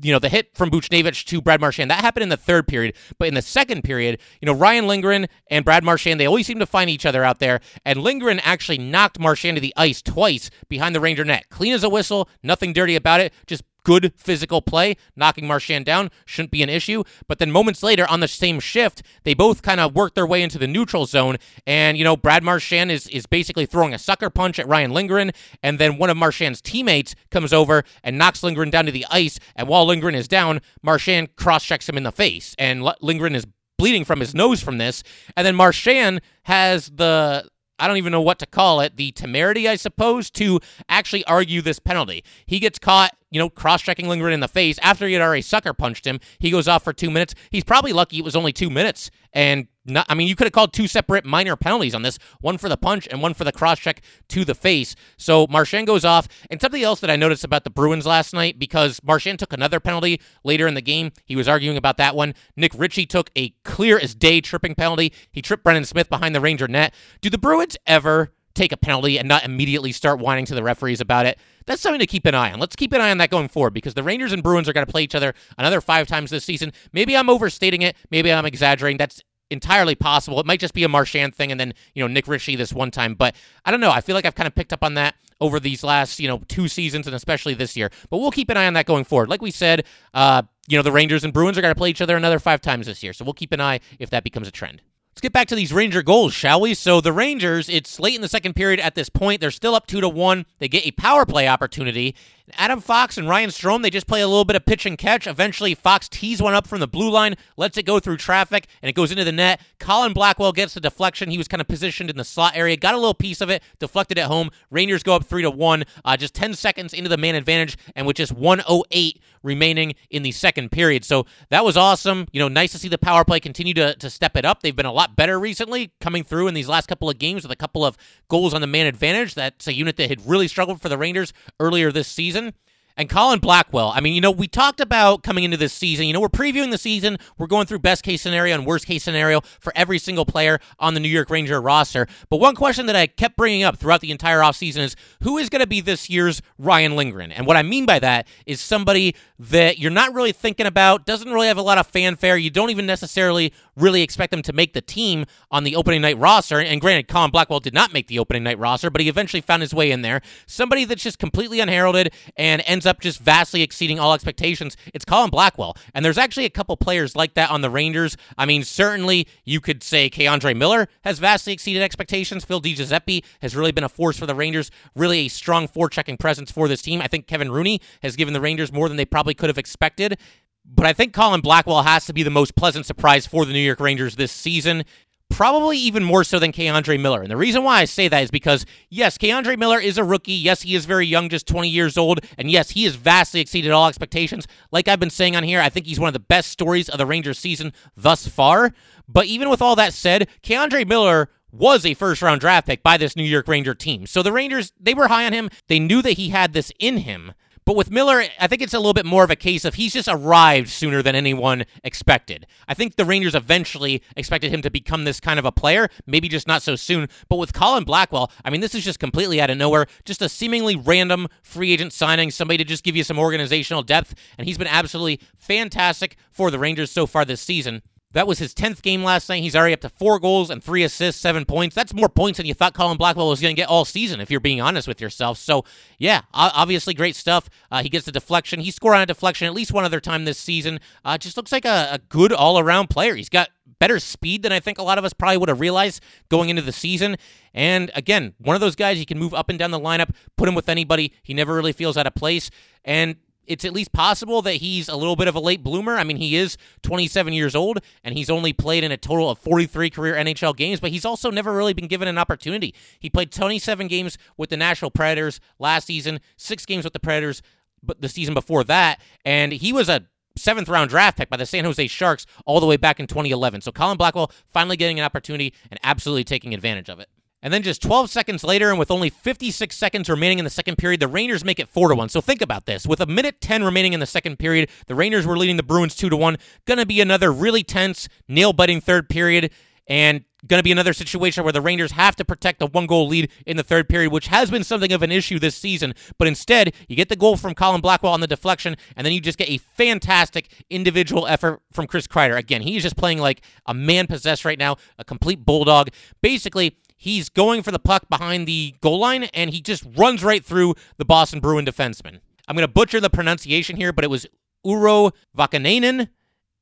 you 0.00 0.12
know, 0.12 0.18
the 0.18 0.28
hit 0.28 0.54
from 0.54 0.70
Buchnevich 0.70 1.24
to 1.24 1.40
Brad 1.40 1.60
Marchand, 1.60 1.90
that 1.90 2.00
happened 2.00 2.22
in 2.22 2.28
the 2.28 2.36
third 2.36 2.68
period. 2.68 2.94
But 3.18 3.28
in 3.28 3.34
the 3.34 3.42
second 3.42 3.82
period, 3.82 4.20
you 4.40 4.46
know, 4.46 4.52
Ryan 4.52 4.86
Lindgren 4.86 5.26
and 5.50 5.64
Brad 5.64 5.84
Marchand, 5.84 6.20
they 6.20 6.26
always 6.26 6.46
seem 6.46 6.58
to 6.58 6.66
find 6.66 6.88
each 6.88 7.06
other 7.06 7.24
out 7.24 7.38
there. 7.38 7.60
And 7.84 8.02
Lindgren 8.02 8.40
actually 8.40 8.78
knocked 8.78 9.18
Marchand 9.18 9.56
to 9.56 9.60
the 9.60 9.74
ice 9.76 10.00
twice 10.02 10.50
behind 10.68 10.94
the 10.94 11.00
Ranger 11.00 11.24
net. 11.24 11.48
Clean 11.50 11.72
as 11.72 11.84
a 11.84 11.88
whistle, 11.88 12.28
nothing 12.42 12.72
dirty 12.72 12.96
about 12.96 13.20
it, 13.20 13.32
just 13.46 13.64
good 13.88 14.12
physical 14.16 14.60
play. 14.60 14.96
Knocking 15.16 15.46
Marchand 15.46 15.86
down 15.86 16.10
shouldn't 16.26 16.50
be 16.50 16.62
an 16.62 16.68
issue. 16.68 17.04
But 17.26 17.38
then 17.38 17.50
moments 17.50 17.82
later 17.82 18.06
on 18.10 18.20
the 18.20 18.28
same 18.28 18.60
shift, 18.60 19.02
they 19.24 19.32
both 19.32 19.62
kind 19.62 19.80
of 19.80 19.94
work 19.94 20.14
their 20.14 20.26
way 20.26 20.42
into 20.42 20.58
the 20.58 20.66
neutral 20.66 21.06
zone. 21.06 21.38
And, 21.66 21.96
you 21.96 22.04
know, 22.04 22.14
Brad 22.14 22.42
Marchand 22.44 22.90
is, 22.90 23.08
is 23.08 23.24
basically 23.24 23.64
throwing 23.64 23.94
a 23.94 23.98
sucker 23.98 24.28
punch 24.28 24.58
at 24.58 24.68
Ryan 24.68 24.90
Lindgren. 24.90 25.30
And 25.62 25.78
then 25.78 25.96
one 25.96 26.10
of 26.10 26.18
Marchand's 26.18 26.60
teammates 26.60 27.14
comes 27.30 27.50
over 27.50 27.82
and 28.04 28.18
knocks 28.18 28.42
Lindgren 28.42 28.68
down 28.68 28.84
to 28.84 28.92
the 28.92 29.06
ice. 29.10 29.38
And 29.56 29.66
while 29.68 29.86
Lindgren 29.86 30.14
is 30.14 30.28
down, 30.28 30.60
Marchand 30.82 31.34
cross 31.36 31.64
checks 31.64 31.88
him 31.88 31.96
in 31.96 32.02
the 32.02 32.12
face. 32.12 32.54
And 32.58 32.86
Lindgren 33.00 33.34
is 33.34 33.46
bleeding 33.78 34.04
from 34.04 34.20
his 34.20 34.34
nose 34.34 34.62
from 34.62 34.76
this. 34.76 35.02
And 35.34 35.46
then 35.46 35.56
Marchand 35.56 36.20
has 36.42 36.90
the 36.90 37.48
I 37.78 37.86
don't 37.86 37.96
even 37.96 38.12
know 38.12 38.20
what 38.20 38.40
to 38.40 38.46
call 38.46 38.80
it, 38.80 38.96
the 38.96 39.12
temerity, 39.12 39.68
I 39.68 39.76
suppose, 39.76 40.30
to 40.32 40.58
actually 40.88 41.24
argue 41.24 41.62
this 41.62 41.78
penalty. 41.78 42.24
He 42.44 42.58
gets 42.58 42.78
caught 42.78 43.16
you 43.30 43.38
know, 43.38 43.50
cross 43.50 43.82
checking 43.82 44.08
Lindgren 44.08 44.32
in 44.32 44.40
the 44.40 44.48
face 44.48 44.78
after 44.82 45.06
he 45.06 45.12
had 45.12 45.22
already 45.22 45.42
sucker 45.42 45.74
punched 45.74 46.06
him. 46.06 46.20
He 46.38 46.50
goes 46.50 46.68
off 46.68 46.84
for 46.84 46.92
two 46.92 47.10
minutes. 47.10 47.34
He's 47.50 47.64
probably 47.64 47.92
lucky 47.92 48.18
it 48.18 48.24
was 48.24 48.36
only 48.36 48.52
two 48.52 48.70
minutes. 48.70 49.10
And 49.32 49.68
not, 49.84 50.06
I 50.08 50.14
mean, 50.14 50.28
you 50.28 50.36
could 50.36 50.46
have 50.46 50.52
called 50.52 50.72
two 50.72 50.86
separate 50.86 51.24
minor 51.24 51.56
penalties 51.56 51.94
on 51.94 52.02
this 52.02 52.18
one 52.40 52.58
for 52.58 52.68
the 52.68 52.76
punch 52.76 53.06
and 53.10 53.20
one 53.20 53.34
for 53.34 53.44
the 53.44 53.52
cross 53.52 53.78
check 53.78 54.02
to 54.28 54.44
the 54.44 54.54
face. 54.54 54.94
So 55.16 55.46
Marchand 55.48 55.86
goes 55.86 56.04
off. 56.04 56.28
And 56.50 56.60
something 56.60 56.82
else 56.82 57.00
that 57.00 57.10
I 57.10 57.16
noticed 57.16 57.44
about 57.44 57.64
the 57.64 57.70
Bruins 57.70 58.06
last 58.06 58.32
night, 58.32 58.58
because 58.58 59.00
Marchand 59.02 59.38
took 59.38 59.52
another 59.52 59.80
penalty 59.80 60.20
later 60.44 60.66
in 60.66 60.74
the 60.74 60.82
game, 60.82 61.12
he 61.24 61.36
was 61.36 61.48
arguing 61.48 61.76
about 61.76 61.96
that 61.98 62.16
one. 62.16 62.34
Nick 62.56 62.72
Ritchie 62.74 63.06
took 63.06 63.30
a 63.36 63.50
clear 63.64 63.98
as 63.98 64.14
day 64.14 64.40
tripping 64.40 64.74
penalty. 64.74 65.12
He 65.30 65.42
tripped 65.42 65.64
Brendan 65.64 65.84
Smith 65.84 66.08
behind 66.08 66.34
the 66.34 66.40
Ranger 66.40 66.68
net. 66.68 66.94
Do 67.20 67.30
the 67.30 67.38
Bruins 67.38 67.76
ever 67.86 68.32
take 68.54 68.72
a 68.72 68.76
penalty 68.76 69.18
and 69.18 69.28
not 69.28 69.44
immediately 69.44 69.92
start 69.92 70.18
whining 70.18 70.44
to 70.46 70.54
the 70.54 70.62
referees 70.62 71.00
about 71.00 71.26
it? 71.26 71.38
That's 71.68 71.82
something 71.82 72.00
to 72.00 72.06
keep 72.06 72.24
an 72.24 72.34
eye 72.34 72.50
on. 72.50 72.58
Let's 72.58 72.74
keep 72.74 72.94
an 72.94 73.00
eye 73.00 73.10
on 73.10 73.18
that 73.18 73.30
going 73.30 73.48
forward 73.48 73.74
because 73.74 73.92
the 73.92 74.02
Rangers 74.02 74.32
and 74.32 74.42
Bruins 74.42 74.68
are 74.68 74.72
going 74.72 74.86
to 74.86 74.90
play 74.90 75.02
each 75.02 75.14
other 75.14 75.34
another 75.58 75.82
five 75.82 76.06
times 76.06 76.30
this 76.30 76.44
season. 76.44 76.72
Maybe 76.94 77.14
I'm 77.14 77.28
overstating 77.28 77.82
it. 77.82 77.94
Maybe 78.10 78.32
I'm 78.32 78.46
exaggerating. 78.46 78.96
That's 78.96 79.22
entirely 79.50 79.94
possible. 79.94 80.40
It 80.40 80.46
might 80.46 80.60
just 80.60 80.72
be 80.72 80.82
a 80.82 80.88
Marchand 80.88 81.34
thing 81.34 81.50
and 81.52 81.60
then, 81.60 81.74
you 81.94 82.02
know, 82.02 82.08
Nick 82.08 82.26
Ritchie 82.26 82.56
this 82.56 82.72
one 82.72 82.90
time. 82.90 83.14
But 83.14 83.36
I 83.66 83.70
don't 83.70 83.80
know. 83.80 83.90
I 83.90 84.00
feel 84.00 84.14
like 84.14 84.24
I've 84.24 84.34
kind 84.34 84.46
of 84.46 84.54
picked 84.54 84.72
up 84.72 84.82
on 84.82 84.94
that 84.94 85.14
over 85.42 85.60
these 85.60 85.84
last, 85.84 86.18
you 86.18 86.26
know, 86.26 86.40
two 86.48 86.68
seasons 86.68 87.06
and 87.06 87.14
especially 87.14 87.52
this 87.52 87.76
year. 87.76 87.90
But 88.08 88.18
we'll 88.18 88.30
keep 88.30 88.48
an 88.48 88.56
eye 88.56 88.66
on 88.66 88.72
that 88.72 88.86
going 88.86 89.04
forward. 89.04 89.28
Like 89.28 89.42
we 89.42 89.50
said, 89.50 89.84
uh, 90.14 90.42
you 90.68 90.78
know, 90.78 90.82
the 90.82 90.92
Rangers 90.92 91.22
and 91.22 91.34
Bruins 91.34 91.58
are 91.58 91.62
going 91.62 91.74
to 91.74 91.78
play 91.78 91.90
each 91.90 92.00
other 92.00 92.16
another 92.16 92.38
five 92.38 92.62
times 92.62 92.86
this 92.86 93.02
year. 93.02 93.12
So 93.12 93.26
we'll 93.26 93.34
keep 93.34 93.52
an 93.52 93.60
eye 93.60 93.80
if 93.98 94.08
that 94.10 94.24
becomes 94.24 94.48
a 94.48 94.50
trend. 94.50 94.80
Let's 95.18 95.24
get 95.24 95.32
back 95.32 95.48
to 95.48 95.56
these 95.56 95.72
Ranger 95.72 96.04
goals, 96.04 96.32
shall 96.32 96.60
we? 96.60 96.74
So 96.74 97.00
the 97.00 97.12
Rangers, 97.12 97.68
it's 97.68 97.98
late 97.98 98.14
in 98.14 98.20
the 98.20 98.28
second 98.28 98.54
period 98.54 98.78
at 98.78 98.94
this 98.94 99.08
point. 99.08 99.40
They're 99.40 99.50
still 99.50 99.74
up 99.74 99.88
two 99.88 100.00
to 100.00 100.08
one. 100.08 100.46
They 100.60 100.68
get 100.68 100.86
a 100.86 100.92
power 100.92 101.26
play 101.26 101.48
opportunity, 101.48 102.14
Adam 102.56 102.80
Fox 102.80 103.18
and 103.18 103.28
Ryan 103.28 103.50
Strome, 103.50 103.82
they 103.82 103.90
just 103.90 104.06
play 104.06 104.20
a 104.20 104.28
little 104.28 104.44
bit 104.44 104.56
of 104.56 104.64
pitch 104.64 104.86
and 104.86 104.96
catch. 104.96 105.26
Eventually, 105.26 105.74
Fox 105.74 106.08
tees 106.08 106.40
one 106.40 106.54
up 106.54 106.66
from 106.66 106.80
the 106.80 106.88
blue 106.88 107.10
line, 107.10 107.34
lets 107.56 107.76
it 107.76 107.84
go 107.84 108.00
through 108.00 108.16
traffic, 108.16 108.66
and 108.82 108.88
it 108.88 108.94
goes 108.94 109.10
into 109.10 109.24
the 109.24 109.32
net. 109.32 109.60
Colin 109.78 110.12
Blackwell 110.12 110.52
gets 110.52 110.74
the 110.74 110.80
deflection. 110.80 111.30
He 111.30 111.38
was 111.38 111.48
kind 111.48 111.60
of 111.60 111.68
positioned 111.68 112.10
in 112.10 112.16
the 112.16 112.24
slot 112.24 112.56
area, 112.56 112.76
got 112.76 112.94
a 112.94 112.98
little 112.98 113.14
piece 113.14 113.40
of 113.40 113.50
it, 113.50 113.62
deflected 113.78 114.18
at 114.18 114.26
home. 114.26 114.50
Rangers 114.70 115.02
go 115.02 115.14
up 115.14 115.24
three 115.24 115.42
to 115.42 115.50
one, 115.50 115.84
uh, 116.04 116.16
just 116.16 116.34
10 116.34 116.54
seconds 116.54 116.94
into 116.94 117.08
the 117.08 117.16
man 117.16 117.34
advantage, 117.34 117.76
and 117.94 118.06
with 118.06 118.16
just 118.16 118.32
108 118.32 119.20
remaining 119.42 119.94
in 120.10 120.22
the 120.22 120.32
second 120.32 120.70
period. 120.70 121.04
So 121.04 121.26
that 121.50 121.64
was 121.64 121.76
awesome. 121.76 122.26
You 122.32 122.40
know, 122.40 122.48
nice 122.48 122.72
to 122.72 122.78
see 122.78 122.88
the 122.88 122.98
power 122.98 123.24
play 123.24 123.40
continue 123.40 123.74
to, 123.74 123.94
to 123.94 124.10
step 124.10 124.36
it 124.36 124.44
up. 124.44 124.62
They've 124.62 124.74
been 124.74 124.86
a 124.86 124.92
lot 124.92 125.16
better 125.16 125.38
recently, 125.38 125.92
coming 126.00 126.24
through 126.24 126.48
in 126.48 126.54
these 126.54 126.68
last 126.68 126.86
couple 126.88 127.10
of 127.10 127.18
games 127.18 127.42
with 127.42 127.52
a 127.52 127.56
couple 127.56 127.84
of 127.84 127.96
goals 128.28 128.54
on 128.54 128.60
the 128.60 128.66
man 128.66 128.86
advantage. 128.86 129.34
That's 129.34 129.66
a 129.66 129.74
unit 129.74 129.96
that 129.96 130.08
had 130.08 130.26
really 130.26 130.48
struggled 130.48 130.80
for 130.80 130.88
the 130.88 130.98
Rangers 130.98 131.32
earlier 131.60 131.92
this 131.92 132.08
season 132.08 132.37
season. 132.38 132.54
And 132.98 133.08
Colin 133.08 133.38
Blackwell, 133.38 133.92
I 133.94 134.00
mean, 134.00 134.12
you 134.12 134.20
know, 134.20 134.32
we 134.32 134.48
talked 134.48 134.80
about 134.80 135.22
coming 135.22 135.44
into 135.44 135.56
this 135.56 135.72
season. 135.72 136.06
You 136.06 136.12
know, 136.12 136.20
we're 136.20 136.28
previewing 136.28 136.72
the 136.72 136.78
season. 136.78 137.16
We're 137.38 137.46
going 137.46 137.66
through 137.66 137.78
best 137.78 138.02
case 138.02 138.20
scenario 138.20 138.56
and 138.56 138.66
worst 138.66 138.86
case 138.86 139.04
scenario 139.04 139.40
for 139.60 139.72
every 139.76 140.00
single 140.00 140.26
player 140.26 140.58
on 140.80 140.94
the 140.94 141.00
New 141.00 141.08
York 141.08 141.30
Ranger 141.30 141.60
roster. 141.60 142.08
But 142.28 142.38
one 142.38 142.56
question 142.56 142.86
that 142.86 142.96
I 142.96 143.06
kept 143.06 143.36
bringing 143.36 143.62
up 143.62 143.76
throughout 143.76 144.00
the 144.00 144.10
entire 144.10 144.40
offseason 144.40 144.78
is 144.78 144.96
who 145.22 145.38
is 145.38 145.48
going 145.48 145.60
to 145.60 145.66
be 145.68 145.80
this 145.80 146.10
year's 146.10 146.42
Ryan 146.58 146.96
Lindgren? 146.96 147.30
And 147.30 147.46
what 147.46 147.56
I 147.56 147.62
mean 147.62 147.86
by 147.86 148.00
that 148.00 148.26
is 148.46 148.60
somebody 148.60 149.14
that 149.38 149.78
you're 149.78 149.92
not 149.92 150.12
really 150.12 150.32
thinking 150.32 150.66
about, 150.66 151.06
doesn't 151.06 151.32
really 151.32 151.46
have 151.46 151.56
a 151.56 151.62
lot 151.62 151.78
of 151.78 151.86
fanfare. 151.86 152.36
You 152.36 152.50
don't 152.50 152.70
even 152.70 152.86
necessarily 152.86 153.52
really 153.76 154.02
expect 154.02 154.32
them 154.32 154.42
to 154.42 154.52
make 154.52 154.72
the 154.72 154.80
team 154.80 155.24
on 155.52 155.62
the 155.62 155.76
opening 155.76 156.02
night 156.02 156.18
roster. 156.18 156.58
And 156.58 156.80
granted, 156.80 157.06
Colin 157.06 157.30
Blackwell 157.30 157.60
did 157.60 157.74
not 157.74 157.92
make 157.92 158.08
the 158.08 158.18
opening 158.18 158.42
night 158.42 158.58
roster, 158.58 158.90
but 158.90 159.00
he 159.00 159.08
eventually 159.08 159.40
found 159.40 159.62
his 159.62 159.72
way 159.72 159.92
in 159.92 160.02
there. 160.02 160.20
Somebody 160.46 160.84
that's 160.84 161.04
just 161.04 161.20
completely 161.20 161.60
unheralded 161.60 162.12
and 162.36 162.60
ends 162.66 162.87
up 162.88 163.00
just 163.00 163.20
vastly 163.20 163.62
exceeding 163.62 164.00
all 164.00 164.14
expectations. 164.14 164.76
It's 164.92 165.04
Colin 165.04 165.30
Blackwell. 165.30 165.76
And 165.94 166.04
there's 166.04 166.18
actually 166.18 166.46
a 166.46 166.50
couple 166.50 166.76
players 166.76 167.14
like 167.14 167.34
that 167.34 167.50
on 167.50 167.60
the 167.60 167.70
Rangers. 167.70 168.16
I 168.36 168.46
mean, 168.46 168.64
certainly 168.64 169.28
you 169.44 169.60
could 169.60 169.82
say 169.82 170.10
K'Andre 170.10 170.56
Miller 170.56 170.88
has 171.04 171.18
vastly 171.18 171.52
exceeded 171.52 171.82
expectations. 171.82 172.44
Phil 172.44 172.60
Di 172.60 172.74
Giuseppe 172.74 173.24
has 173.42 173.54
really 173.54 173.72
been 173.72 173.84
a 173.84 173.88
force 173.88 174.18
for 174.18 174.26
the 174.26 174.34
Rangers, 174.34 174.70
really 174.96 175.20
a 175.20 175.28
strong 175.28 175.68
forechecking 175.68 176.18
presence 176.18 176.50
for 176.50 176.66
this 176.66 176.82
team. 176.82 177.00
I 177.00 177.06
think 177.06 177.26
Kevin 177.26 177.52
Rooney 177.52 177.80
has 178.02 178.16
given 178.16 178.34
the 178.34 178.40
Rangers 178.40 178.72
more 178.72 178.88
than 178.88 178.96
they 178.96 179.04
probably 179.04 179.34
could 179.34 179.48
have 179.48 179.58
expected. 179.58 180.18
But 180.64 180.84
I 180.84 180.92
think 180.92 181.14
Colin 181.14 181.40
Blackwell 181.40 181.82
has 181.82 182.04
to 182.06 182.12
be 182.12 182.22
the 182.22 182.30
most 182.30 182.54
pleasant 182.54 182.84
surprise 182.84 183.26
for 183.26 183.46
the 183.46 183.52
New 183.52 183.58
York 183.58 183.80
Rangers 183.80 184.16
this 184.16 184.32
season 184.32 184.84
probably 185.30 185.76
even 185.78 186.02
more 186.02 186.24
so 186.24 186.38
than 186.38 186.52
K'Andre 186.52 187.00
Miller. 187.00 187.22
And 187.22 187.30
the 187.30 187.36
reason 187.36 187.62
why 187.62 187.80
I 187.80 187.84
say 187.84 188.08
that 188.08 188.22
is 188.22 188.30
because, 188.30 188.66
yes, 188.88 189.18
K'Andre 189.18 189.58
Miller 189.58 189.78
is 189.78 189.98
a 189.98 190.04
rookie. 190.04 190.32
Yes, 190.32 190.62
he 190.62 190.74
is 190.74 190.84
very 190.84 191.06
young, 191.06 191.28
just 191.28 191.46
20 191.46 191.68
years 191.68 191.96
old. 191.96 192.20
And 192.36 192.50
yes, 192.50 192.70
he 192.70 192.84
has 192.84 192.96
vastly 192.96 193.40
exceeded 193.40 193.70
all 193.70 193.88
expectations. 193.88 194.46
Like 194.70 194.88
I've 194.88 195.00
been 195.00 195.10
saying 195.10 195.36
on 195.36 195.44
here, 195.44 195.60
I 195.60 195.68
think 195.68 195.86
he's 195.86 196.00
one 196.00 196.08
of 196.08 196.14
the 196.14 196.20
best 196.20 196.50
stories 196.50 196.88
of 196.88 196.98
the 196.98 197.06
Rangers 197.06 197.38
season 197.38 197.72
thus 197.96 198.26
far. 198.26 198.72
But 199.08 199.26
even 199.26 199.48
with 199.48 199.62
all 199.62 199.76
that 199.76 199.92
said, 199.92 200.28
K'Andre 200.42 200.86
Miller 200.86 201.30
was 201.52 201.86
a 201.86 201.94
first 201.94 202.22
round 202.22 202.40
draft 202.40 202.66
pick 202.66 202.82
by 202.82 202.96
this 202.96 203.16
New 203.16 203.24
York 203.24 203.48
Ranger 203.48 203.74
team. 203.74 204.06
So 204.06 204.22
the 204.22 204.32
Rangers, 204.32 204.72
they 204.78 204.94
were 204.94 205.08
high 205.08 205.26
on 205.26 205.32
him. 205.32 205.50
They 205.68 205.78
knew 205.78 206.02
that 206.02 206.12
he 206.12 206.30
had 206.30 206.52
this 206.52 206.72
in 206.78 206.98
him. 206.98 207.32
But 207.68 207.76
with 207.76 207.90
Miller, 207.90 208.24
I 208.40 208.46
think 208.46 208.62
it's 208.62 208.72
a 208.72 208.78
little 208.78 208.94
bit 208.94 209.04
more 209.04 209.24
of 209.24 209.30
a 209.30 209.36
case 209.36 209.66
of 209.66 209.74
he's 209.74 209.92
just 209.92 210.08
arrived 210.08 210.70
sooner 210.70 211.02
than 211.02 211.14
anyone 211.14 211.66
expected. 211.84 212.46
I 212.66 212.72
think 212.72 212.96
the 212.96 213.04
Rangers 213.04 213.34
eventually 213.34 214.02
expected 214.16 214.50
him 214.50 214.62
to 214.62 214.70
become 214.70 215.04
this 215.04 215.20
kind 215.20 215.38
of 215.38 215.44
a 215.44 215.52
player, 215.52 215.90
maybe 216.06 216.30
just 216.30 216.46
not 216.46 216.62
so 216.62 216.76
soon. 216.76 217.10
But 217.28 217.36
with 217.36 217.52
Colin 217.52 217.84
Blackwell, 217.84 218.32
I 218.42 218.48
mean, 218.48 218.62
this 218.62 218.74
is 218.74 218.86
just 218.86 218.98
completely 218.98 219.38
out 219.38 219.50
of 219.50 219.58
nowhere, 219.58 219.84
just 220.06 220.22
a 220.22 220.30
seemingly 220.30 220.76
random 220.76 221.28
free 221.42 221.74
agent 221.74 221.92
signing, 221.92 222.30
somebody 222.30 222.56
to 222.56 222.64
just 222.64 222.84
give 222.84 222.96
you 222.96 223.04
some 223.04 223.18
organizational 223.18 223.82
depth. 223.82 224.14
And 224.38 224.46
he's 224.46 224.56
been 224.56 224.66
absolutely 224.66 225.20
fantastic 225.36 226.16
for 226.30 226.50
the 226.50 226.58
Rangers 226.58 226.90
so 226.90 227.06
far 227.06 227.26
this 227.26 227.42
season. 227.42 227.82
That 228.12 228.26
was 228.26 228.38
his 228.38 228.54
10th 228.54 228.80
game 228.80 229.04
last 229.04 229.28
night. 229.28 229.42
He's 229.42 229.54
already 229.54 229.74
up 229.74 229.82
to 229.82 229.90
four 229.90 230.18
goals 230.18 230.48
and 230.48 230.64
three 230.64 230.82
assists, 230.82 231.20
seven 231.20 231.44
points. 231.44 231.74
That's 231.74 231.92
more 231.92 232.08
points 232.08 232.38
than 232.38 232.46
you 232.46 232.54
thought 232.54 232.72
Colin 232.72 232.96
Blackwell 232.96 233.28
was 233.28 233.40
going 233.40 233.54
to 233.54 233.60
get 233.60 233.68
all 233.68 233.84
season, 233.84 234.20
if 234.20 234.30
you're 234.30 234.40
being 234.40 234.62
honest 234.62 234.88
with 234.88 235.00
yourself. 235.00 235.36
So, 235.36 235.64
yeah, 235.98 236.22
obviously 236.32 236.94
great 236.94 237.16
stuff. 237.16 237.50
Uh, 237.70 237.82
he 237.82 237.90
gets 237.90 238.06
the 238.06 238.12
deflection. 238.12 238.60
He 238.60 238.70
scored 238.70 238.96
on 238.96 239.02
a 239.02 239.06
deflection 239.06 239.46
at 239.46 239.52
least 239.52 239.72
one 239.72 239.84
other 239.84 240.00
time 240.00 240.24
this 240.24 240.38
season. 240.38 240.80
Uh, 241.04 241.18
just 241.18 241.36
looks 241.36 241.52
like 241.52 241.66
a, 241.66 241.88
a 241.92 241.98
good 242.08 242.32
all 242.32 242.58
around 242.58 242.88
player. 242.88 243.14
He's 243.14 243.28
got 243.28 243.50
better 243.78 244.00
speed 244.00 244.42
than 244.42 244.52
I 244.52 244.60
think 244.60 244.78
a 244.78 244.82
lot 244.82 244.98
of 244.98 245.04
us 245.04 245.12
probably 245.12 245.36
would 245.36 245.48
have 245.48 245.60
realized 245.60 246.02
going 246.28 246.48
into 246.48 246.62
the 246.62 246.72
season. 246.72 247.16
And 247.54 247.90
again, 247.94 248.34
one 248.38 248.54
of 248.54 248.60
those 248.60 248.74
guys 248.76 248.98
you 248.98 249.06
can 249.06 249.18
move 249.18 249.34
up 249.34 249.48
and 249.48 249.58
down 249.58 249.70
the 249.70 249.80
lineup, 249.80 250.10
put 250.36 250.48
him 250.48 250.54
with 250.54 250.68
anybody. 250.68 251.12
He 251.22 251.34
never 251.34 251.54
really 251.54 251.72
feels 251.72 251.96
out 251.96 252.06
of 252.06 252.14
place. 252.14 252.50
And 252.84 253.16
it's 253.48 253.64
at 253.64 253.72
least 253.72 253.92
possible 253.92 254.42
that 254.42 254.54
he's 254.54 254.88
a 254.88 254.96
little 254.96 255.16
bit 255.16 255.28
of 255.28 255.34
a 255.34 255.40
late 255.40 255.62
bloomer. 255.62 255.96
I 255.96 256.04
mean, 256.04 256.18
he 256.18 256.36
is 256.36 256.56
27 256.82 257.32
years 257.32 257.54
old 257.54 257.80
and 258.04 258.16
he's 258.16 258.30
only 258.30 258.52
played 258.52 258.84
in 258.84 258.92
a 258.92 258.96
total 258.96 259.30
of 259.30 259.38
43 259.38 259.90
career 259.90 260.14
NHL 260.14 260.56
games, 260.56 260.80
but 260.80 260.90
he's 260.90 261.04
also 261.04 261.30
never 261.30 261.52
really 261.52 261.72
been 261.72 261.88
given 261.88 262.08
an 262.08 262.18
opportunity. 262.18 262.74
He 263.00 263.10
played 263.10 263.32
27 263.32 263.88
games 263.88 264.18
with 264.36 264.50
the 264.50 264.56
Nashville 264.56 264.90
Predators 264.90 265.40
last 265.58 265.86
season, 265.86 266.20
six 266.36 266.66
games 266.66 266.84
with 266.84 266.92
the 266.92 267.00
Predators 267.00 267.42
but 267.82 268.00
the 268.00 268.08
season 268.08 268.34
before 268.34 268.64
that, 268.64 269.00
and 269.24 269.52
he 269.52 269.72
was 269.72 269.88
a 269.88 270.06
seventh 270.36 270.68
round 270.68 270.90
draft 270.90 271.18
pick 271.18 271.28
by 271.28 271.36
the 271.36 271.46
San 271.46 271.64
Jose 271.64 271.86
Sharks 271.88 272.26
all 272.46 272.60
the 272.60 272.66
way 272.66 272.76
back 272.76 273.00
in 273.00 273.06
2011. 273.06 273.60
So 273.60 273.72
Colin 273.72 273.96
Blackwell 273.96 274.30
finally 274.48 274.76
getting 274.76 274.98
an 274.98 275.04
opportunity 275.04 275.52
and 275.70 275.78
absolutely 275.82 276.24
taking 276.24 276.54
advantage 276.54 276.88
of 276.88 277.00
it. 277.00 277.08
And 277.42 277.52
then 277.52 277.62
just 277.62 277.80
12 277.82 278.10
seconds 278.10 278.42
later, 278.42 278.70
and 278.70 278.78
with 278.78 278.90
only 278.90 279.10
56 279.10 279.76
seconds 279.76 280.08
remaining 280.08 280.38
in 280.38 280.44
the 280.44 280.50
second 280.50 280.76
period, 280.76 281.00
the 281.00 281.06
Rangers 281.06 281.44
make 281.44 281.60
it 281.60 281.68
4 281.68 281.88
to 281.88 281.94
1. 281.94 282.08
So 282.08 282.20
think 282.20 282.42
about 282.42 282.66
this. 282.66 282.86
With 282.86 283.00
a 283.00 283.06
minute 283.06 283.40
10 283.40 283.62
remaining 283.62 283.92
in 283.92 284.00
the 284.00 284.06
second 284.06 284.38
period, 284.38 284.70
the 284.88 284.94
Rangers 284.96 285.26
were 285.26 285.38
leading 285.38 285.56
the 285.56 285.62
Bruins 285.62 285.94
2 285.94 286.08
to 286.08 286.16
1. 286.16 286.36
Gonna 286.64 286.86
be 286.86 287.00
another 287.00 287.32
really 287.32 287.62
tense, 287.62 288.08
nail 288.26 288.52
biting 288.52 288.80
third 288.80 289.08
period. 289.08 289.52
And 289.86 290.24
going 290.46 290.58
to 290.58 290.64
be 290.64 290.72
another 290.72 290.92
situation 290.92 291.42
where 291.42 291.52
the 291.52 291.60
Rangers 291.60 291.92
have 291.92 292.14
to 292.16 292.24
protect 292.24 292.60
the 292.60 292.66
one 292.66 292.86
goal 292.86 293.08
lead 293.08 293.30
in 293.46 293.56
the 293.56 293.62
third 293.62 293.88
period, 293.88 294.12
which 294.12 294.28
has 294.28 294.50
been 294.50 294.62
something 294.62 294.92
of 294.92 295.02
an 295.02 295.10
issue 295.10 295.38
this 295.38 295.56
season. 295.56 295.94
But 296.16 296.28
instead, 296.28 296.74
you 296.88 296.94
get 296.94 297.08
the 297.08 297.16
goal 297.16 297.36
from 297.36 297.54
Colin 297.54 297.80
Blackwell 297.80 298.12
on 298.12 298.20
the 298.20 298.26
deflection, 298.26 298.76
and 298.96 299.04
then 299.04 299.12
you 299.12 299.20
just 299.20 299.38
get 299.38 299.48
a 299.48 299.58
fantastic 299.58 300.64
individual 300.70 301.26
effort 301.26 301.60
from 301.72 301.86
Chris 301.86 302.06
Kreider. 302.06 302.36
Again, 302.36 302.62
he's 302.62 302.82
just 302.82 302.96
playing 302.96 303.18
like 303.18 303.42
a 303.66 303.74
man 303.74 304.06
possessed 304.06 304.44
right 304.44 304.58
now, 304.58 304.76
a 304.98 305.04
complete 305.04 305.44
bulldog. 305.44 305.88
Basically, 306.22 306.76
he's 306.98 307.30
going 307.30 307.62
for 307.62 307.70
the 307.70 307.78
puck 307.78 308.08
behind 308.10 308.46
the 308.46 308.74
goal 308.82 308.98
line, 308.98 309.24
and 309.32 309.50
he 309.50 309.62
just 309.62 309.84
runs 309.96 310.22
right 310.22 310.44
through 310.44 310.74
the 310.98 311.04
Boston 311.06 311.40
Bruin 311.40 311.64
defenseman. 311.64 312.20
I'm 312.46 312.56
going 312.56 312.66
to 312.66 312.72
butcher 312.72 313.00
the 313.00 313.08
pronunciation 313.08 313.76
here, 313.76 313.92
but 313.92 314.04
it 314.04 314.10
was 314.10 314.26
Urho 314.66 315.12
Vaakanainen. 315.36 316.08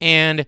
and 0.00 0.46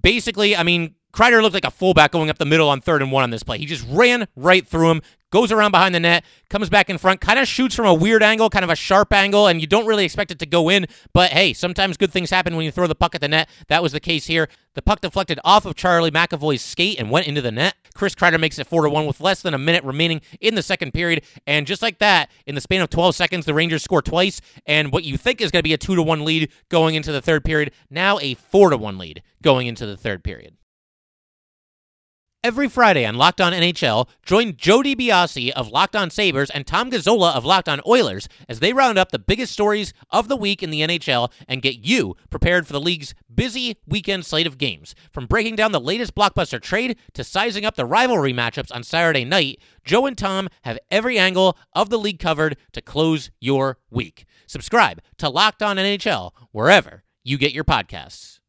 basically, 0.00 0.56
I 0.56 0.62
mean, 0.62 0.94
Kreider 1.12 1.42
looked 1.42 1.54
like 1.54 1.66
a 1.66 1.70
fullback 1.70 2.10
going 2.10 2.30
up 2.30 2.38
the 2.38 2.46
middle 2.46 2.68
on 2.70 2.80
third 2.80 3.02
and 3.02 3.12
one 3.12 3.22
on 3.22 3.30
this 3.30 3.42
play. 3.42 3.58
He 3.58 3.66
just 3.66 3.86
ran 3.88 4.26
right 4.34 4.66
through 4.66 4.90
him, 4.90 5.02
goes 5.30 5.52
around 5.52 5.70
behind 5.70 5.94
the 5.94 6.00
net, 6.00 6.24
comes 6.48 6.70
back 6.70 6.88
in 6.88 6.96
front, 6.96 7.20
kind 7.20 7.38
of 7.38 7.46
shoots 7.46 7.74
from 7.74 7.86
a 7.86 7.92
weird 7.92 8.22
angle, 8.22 8.48
kind 8.48 8.64
of 8.64 8.70
a 8.70 8.76
sharp 8.76 9.12
angle, 9.12 9.46
and 9.46 9.60
you 9.60 9.66
don't 9.66 9.84
really 9.84 10.06
expect 10.06 10.30
it 10.30 10.38
to 10.38 10.46
go 10.46 10.70
in. 10.70 10.86
But 11.12 11.32
hey, 11.32 11.52
sometimes 11.52 11.98
good 11.98 12.12
things 12.12 12.30
happen 12.30 12.56
when 12.56 12.64
you 12.64 12.70
throw 12.70 12.86
the 12.86 12.94
puck 12.94 13.14
at 13.14 13.20
the 13.20 13.28
net. 13.28 13.50
That 13.68 13.82
was 13.82 13.92
the 13.92 14.00
case 14.00 14.26
here. 14.26 14.48
The 14.74 14.80
puck 14.80 15.02
deflected 15.02 15.38
off 15.44 15.66
of 15.66 15.74
Charlie 15.74 16.10
McAvoy's 16.10 16.62
skate 16.62 16.98
and 16.98 17.10
went 17.10 17.26
into 17.26 17.42
the 17.42 17.52
net. 17.52 17.74
Chris 17.94 18.14
Kreider 18.14 18.40
makes 18.40 18.58
it 18.58 18.66
4 18.66 18.84
to 18.84 18.88
1 18.88 19.06
with 19.06 19.20
less 19.20 19.42
than 19.42 19.52
a 19.52 19.58
minute 19.58 19.84
remaining 19.84 20.22
in 20.40 20.54
the 20.54 20.62
second 20.62 20.92
period. 20.94 21.24
And 21.46 21.66
just 21.66 21.82
like 21.82 21.98
that, 21.98 22.30
in 22.46 22.54
the 22.54 22.60
span 22.62 22.80
of 22.80 22.88
12 22.88 23.14
seconds, 23.14 23.44
the 23.44 23.52
Rangers 23.52 23.82
score 23.82 24.00
twice. 24.00 24.40
And 24.64 24.90
what 24.90 25.04
you 25.04 25.18
think 25.18 25.42
is 25.42 25.50
going 25.50 25.60
to 25.60 25.68
be 25.68 25.74
a 25.74 25.78
2 25.78 25.94
to 25.94 26.02
1 26.02 26.24
lead 26.24 26.50
going 26.70 26.94
into 26.94 27.12
the 27.12 27.20
third 27.20 27.44
period, 27.44 27.72
now 27.90 28.18
a 28.20 28.32
4 28.32 28.70
to 28.70 28.78
1 28.78 28.96
lead 28.96 29.22
going 29.42 29.66
into 29.66 29.84
the 29.84 29.96
third 29.98 30.24
period. 30.24 30.56
Every 32.44 32.68
Friday 32.68 33.06
on 33.06 33.14
Locked 33.14 33.40
On 33.40 33.52
NHL, 33.52 34.08
join 34.24 34.56
Jody 34.56 34.96
DiBiase 34.96 35.52
of 35.52 35.68
Locked 35.68 35.94
On 35.94 36.10
Sabres 36.10 36.50
and 36.50 36.66
Tom 36.66 36.90
Gazzola 36.90 37.36
of 37.36 37.44
Locked 37.44 37.68
On 37.68 37.80
Oilers 37.86 38.28
as 38.48 38.58
they 38.58 38.72
round 38.72 38.98
up 38.98 39.12
the 39.12 39.20
biggest 39.20 39.52
stories 39.52 39.94
of 40.10 40.26
the 40.26 40.34
week 40.34 40.60
in 40.60 40.70
the 40.70 40.80
NHL 40.80 41.30
and 41.46 41.62
get 41.62 41.86
you 41.86 42.16
prepared 42.30 42.66
for 42.66 42.72
the 42.72 42.80
league's 42.80 43.14
busy 43.32 43.76
weekend 43.86 44.26
slate 44.26 44.48
of 44.48 44.58
games. 44.58 44.96
From 45.12 45.26
breaking 45.26 45.54
down 45.54 45.70
the 45.70 45.78
latest 45.78 46.16
blockbuster 46.16 46.60
trade 46.60 46.98
to 47.14 47.22
sizing 47.22 47.64
up 47.64 47.76
the 47.76 47.86
rivalry 47.86 48.34
matchups 48.34 48.74
on 48.74 48.82
Saturday 48.82 49.24
night, 49.24 49.60
Joe 49.84 50.06
and 50.06 50.18
Tom 50.18 50.48
have 50.62 50.80
every 50.90 51.20
angle 51.20 51.56
of 51.74 51.90
the 51.90 51.98
league 51.98 52.18
covered 52.18 52.56
to 52.72 52.82
close 52.82 53.30
your 53.38 53.78
week. 53.88 54.24
Subscribe 54.48 55.00
to 55.18 55.28
Locked 55.28 55.62
On 55.62 55.76
NHL 55.76 56.32
wherever 56.50 57.04
you 57.22 57.38
get 57.38 57.52
your 57.52 57.62
podcasts. 57.62 58.40